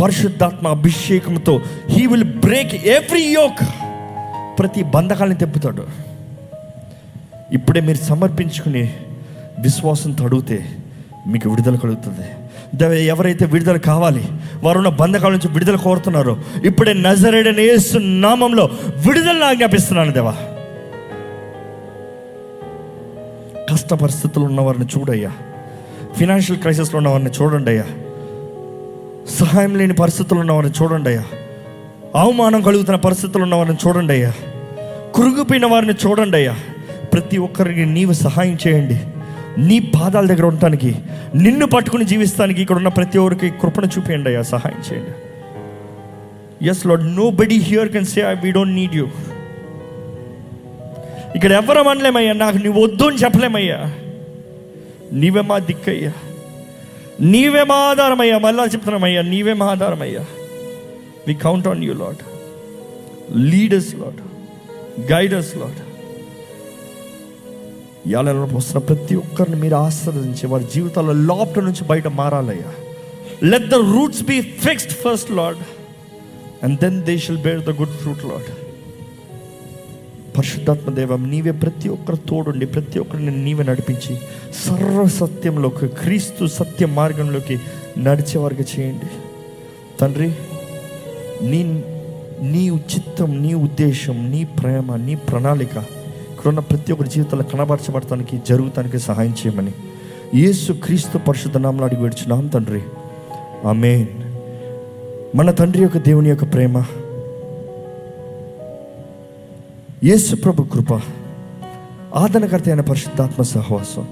పరిశుద్ధాత్మ 0.02 0.68
అభిషేకంతో 0.68 1.60
he 1.90 2.06
will 2.06 2.24
break 2.24 2.74
every 2.74 3.22
yoke 3.22 3.62
ప్రతి 4.58 4.82
బంధకాలను 4.82 5.34
తెప్పుతాడు 5.34 5.86
ఇప్పుడే 7.52 7.80
మీరు 7.80 7.96
సమర్పించుకుని 7.96 8.94
విశ్వాసంతో 9.58 10.24
అడిగితే 10.24 10.66
మీకు 11.26 11.48
విడుదల 11.48 11.76
కలుగుతుంది. 11.76 12.26
ఎవరైతే 13.06 13.44
విడుదల 13.44 13.76
కావాలి 13.76 14.24
వారున్న 14.64 14.88
బంధకాల 14.88 15.32
నుంచి 15.32 15.48
విడుదల 15.48 15.76
కోరుతున్నారో 15.76 16.36
ఇప్పుడే 16.64 16.92
నజరేడని 16.92 17.62
యేసు 17.62 17.98
నామంలో 17.98 18.64
విడుదల 19.06 19.44
ఆజ్ఞాపిస్తున్నాను 19.44 20.12
దేవా. 20.12 20.34
కష్ట 23.72 23.94
పరిస్థితులు 23.94 24.44
ఉన్నవారిని 24.44 24.86
చూడయ్యా. 24.98 25.32
ఫినాన్షియల్ 26.18 26.60
క్రైసిస్లో 26.60 26.96
ఉన్నవారిని 26.98 27.30
చూడండి 27.30 27.70
అయ్యా 27.70 27.84
సహాయం 29.40 29.76
లేని 29.76 29.94
పరిస్థితులు 29.94 30.40
ఉన్నవారిని 30.40 30.72
చూడండి 30.82 31.08
అయ్యా 31.08 31.24
అవమానం 32.16 32.62
కలుగుతున్న 32.62 32.96
పరిస్థితులు 32.96 33.42
ఉన్నవారిని 33.42 33.76
చూడండి 33.86 34.12
అయ్యా 34.12 34.32
కురుగుపోయిన 35.14 35.66
వారిని 35.66 35.92
చూడండి 35.92 36.36
అయ్యా 36.36 36.56
ప్రతి 37.12 37.38
ఒక్కరికి 37.38 37.84
నీవు 37.84 38.12
సహాయం 38.12 38.58
చేయండి. 38.68 39.00
నీ 39.58 39.92
పాదాల 39.94 40.26
దగ్గర 40.26 40.46
ఉండటానికి 40.46 40.96
నిన్ను 41.34 41.66
పట్టుకుని 41.66 42.04
జీవిస్తానికి 42.04 42.62
ఇక్కడ 42.62 42.76
ఉన్న 42.76 42.88
ప్రతి 42.88 43.18
ఒక్కరికి 43.18 43.58
కృపణ 43.58 43.84
చూపించండి 43.84 44.28
అయ్యా. 44.28 44.42
సహాయం 44.42 44.82
చేయండి. 44.92 45.12
Yes 46.68 46.86
Lord 46.86 47.16
nobody 47.30 47.58
here 47.58 47.88
can 47.88 48.04
say 48.04 48.20
I 48.20 48.34
we 48.34 48.50
don't 48.50 48.74
need 48.74 48.94
you 48.94 49.06
ఇక్కడ 51.36 51.52
ఎవరం 51.52 51.88
అనలేమయ్యా? 51.88 52.32
నాకు 52.32 52.56
నువ్వు 52.56 52.82
వద్దు 52.82 53.04
అని 53.04 53.16
చెప్పలేమయ్యా. 53.16 53.96
నీవే 55.12 55.40
మా 55.40 55.58
దిక్కయ్యా. 55.58 56.12
నీవే 57.20 57.64
మా 57.64 57.74
ఆధారమయ్యా. 57.74 58.38
మళ్ళా 58.38 58.64
చెప్తున్నామయ్యా 58.64 59.22
నీవే 59.22 59.52
మా 59.52 59.66
ఆధారమయ్యా. 59.66 60.24
We 61.28 61.34
count 61.34 61.68
on 61.68 61.84
you 61.84 61.92
Lord 61.94 62.16
leaders 63.38 63.94
Lord 63.94 64.20
guiders 65.12 65.56
Lord 65.56 65.80
ఇవాళ 68.08 68.30
వస్తున్న 68.30 68.78
ప్రతి 68.78 69.14
ఒక్కరిని 69.14 69.56
మీరు 69.56 69.74
ఆశ్రదించి 69.74 70.46
వారి 70.46 70.64
జీవితాల్లో 70.74 71.12
లోపల 71.12 71.62
నుంచి 71.62 71.84
బయట 71.84 72.08
మారాలయ్యా. 72.08 72.72
Let 73.42 73.64
the 73.64 73.74
roots 73.74 74.22
be 74.22 74.40
fixed 74.40 74.92
first 74.92 75.30
Lord 75.30 75.56
and 76.64 76.80
then 76.80 77.02
they 77.02 77.18
shall 77.18 77.38
bear 77.38 77.60
the 77.60 77.70
good 77.70 77.90
fruit 77.90 78.24
Lord 78.24 78.69
పరిశుద్ధాత్మ 80.36 80.94
దేవం 80.94 81.30
నీవే 81.30 81.50
ప్రతి 81.50 81.88
ఒక్కరు 81.88 82.16
తోడుండి 82.16 82.66
ప్రతి 82.66 82.98
ఒక్కరిని 82.98 83.44
నీవే 83.44 83.64
నడిపించి 83.64 84.16
సర్వ 84.64 85.08
సత్యంలోకి 85.08 85.88
క్రీస్తు 85.88 86.46
సత్య 86.46 86.86
మార్గంలోకి 86.86 87.58
నడిచేవారికి 87.98 88.62
చేయండి. 88.62 89.06
తండ్రి 90.00 90.34
నీ 91.42 91.84
నీ 92.42 92.68
చిత్తం 92.68 93.42
నీ 93.42 93.54
ఉద్దేశం 93.54 94.30
నీ 94.30 94.44
ప్రేమ 94.44 94.96
నీ 94.96 95.14
ప్రణాళిక 95.14 95.76
ఇక్కడున్న 96.30 96.58
ప్రతి 96.58 96.92
ఒక్కరి 96.92 97.08
జీవితంలో 97.08 97.44
కనబరచబడటానికి 97.44 98.40
జరుగుతానికి 98.48 98.98
సహాయం 98.98 99.30
చేయమని 99.30 99.72
యేసు 100.34 100.72
క్రీస్తు 100.72 101.18
పరిశుద్ధ 101.18 101.56
నామలు 101.56 101.84
అడిగి 101.84 102.02
విడుచున్నాం 102.02 102.46
తండ్రి. 102.46 102.82
ఆమేన్. 103.68 104.08
మన 105.36 105.50
తండ్రి 105.50 105.82
యొక్క 105.82 105.98
దేవుని 105.98 106.28
యొక్క 106.28 106.52
ప్రేమ 106.52 106.84
యేసు 110.02 110.34
ప్రభు 110.36 110.62
కృప 110.64 110.92
ఆదరణకర్త 112.16 112.68
అయిన 112.68 112.80
పరిశుద్ధాత్మ 112.80 113.42
సహవాసం 113.42 114.04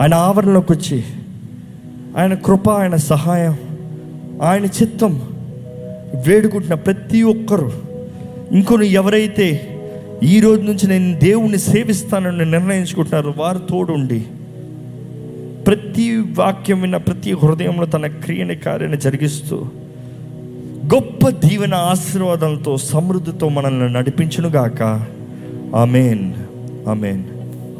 ఆయన 0.00 0.14
ఆవరణలోకి 0.24 0.70
వచ్చి 0.72 0.98
ఆయన 2.16 2.34
కృప 2.34 2.66
ఆయన 2.70 2.96
సహాయం 3.06 3.54
ఆయన 4.42 4.66
చిత్తం 4.78 5.14
వేడుకుంటున్న 6.26 6.76
ప్రతి 6.80 7.20
ఒక్కరు 7.22 7.70
ఇంకొన్ని 8.52 8.88
ఎవరైతే 8.92 9.48
ఈ 10.24 10.34
రోజు 10.40 10.62
నుంచి 10.62 10.86
నేను 10.86 11.08
దేవుణ్ణి 11.18 11.60
సేవిస్తానని 11.64 12.46
నిర్ణయించుకుంటున్నారో 12.50 13.32
వారు 13.38 13.62
తోడుండి 13.70 14.20
ప్రతి 15.66 16.06
వాక్యం 16.38 16.80
విన్న 16.80 17.00
ప్రతి 17.02 17.32
హృదయంలో 17.42 17.86
తన 17.86 18.06
క్రియని 18.20 18.56
కార్యాన్ని 18.56 19.00
జరిగిస్తూ 19.00 19.56
గొప్ప 20.84 21.28
దీవెన 21.28 21.74
ఆశీర్వాదాలతో 21.74 22.76
సమృద్ధితో 22.76 23.48
మనల్ని 23.48 23.92
నడిపించునుగాక. 23.92 24.82
ఆమెన్. 25.76 26.34
ఆమెన్. 26.88 27.24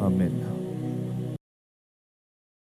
ఆమెన్. 0.03 0.44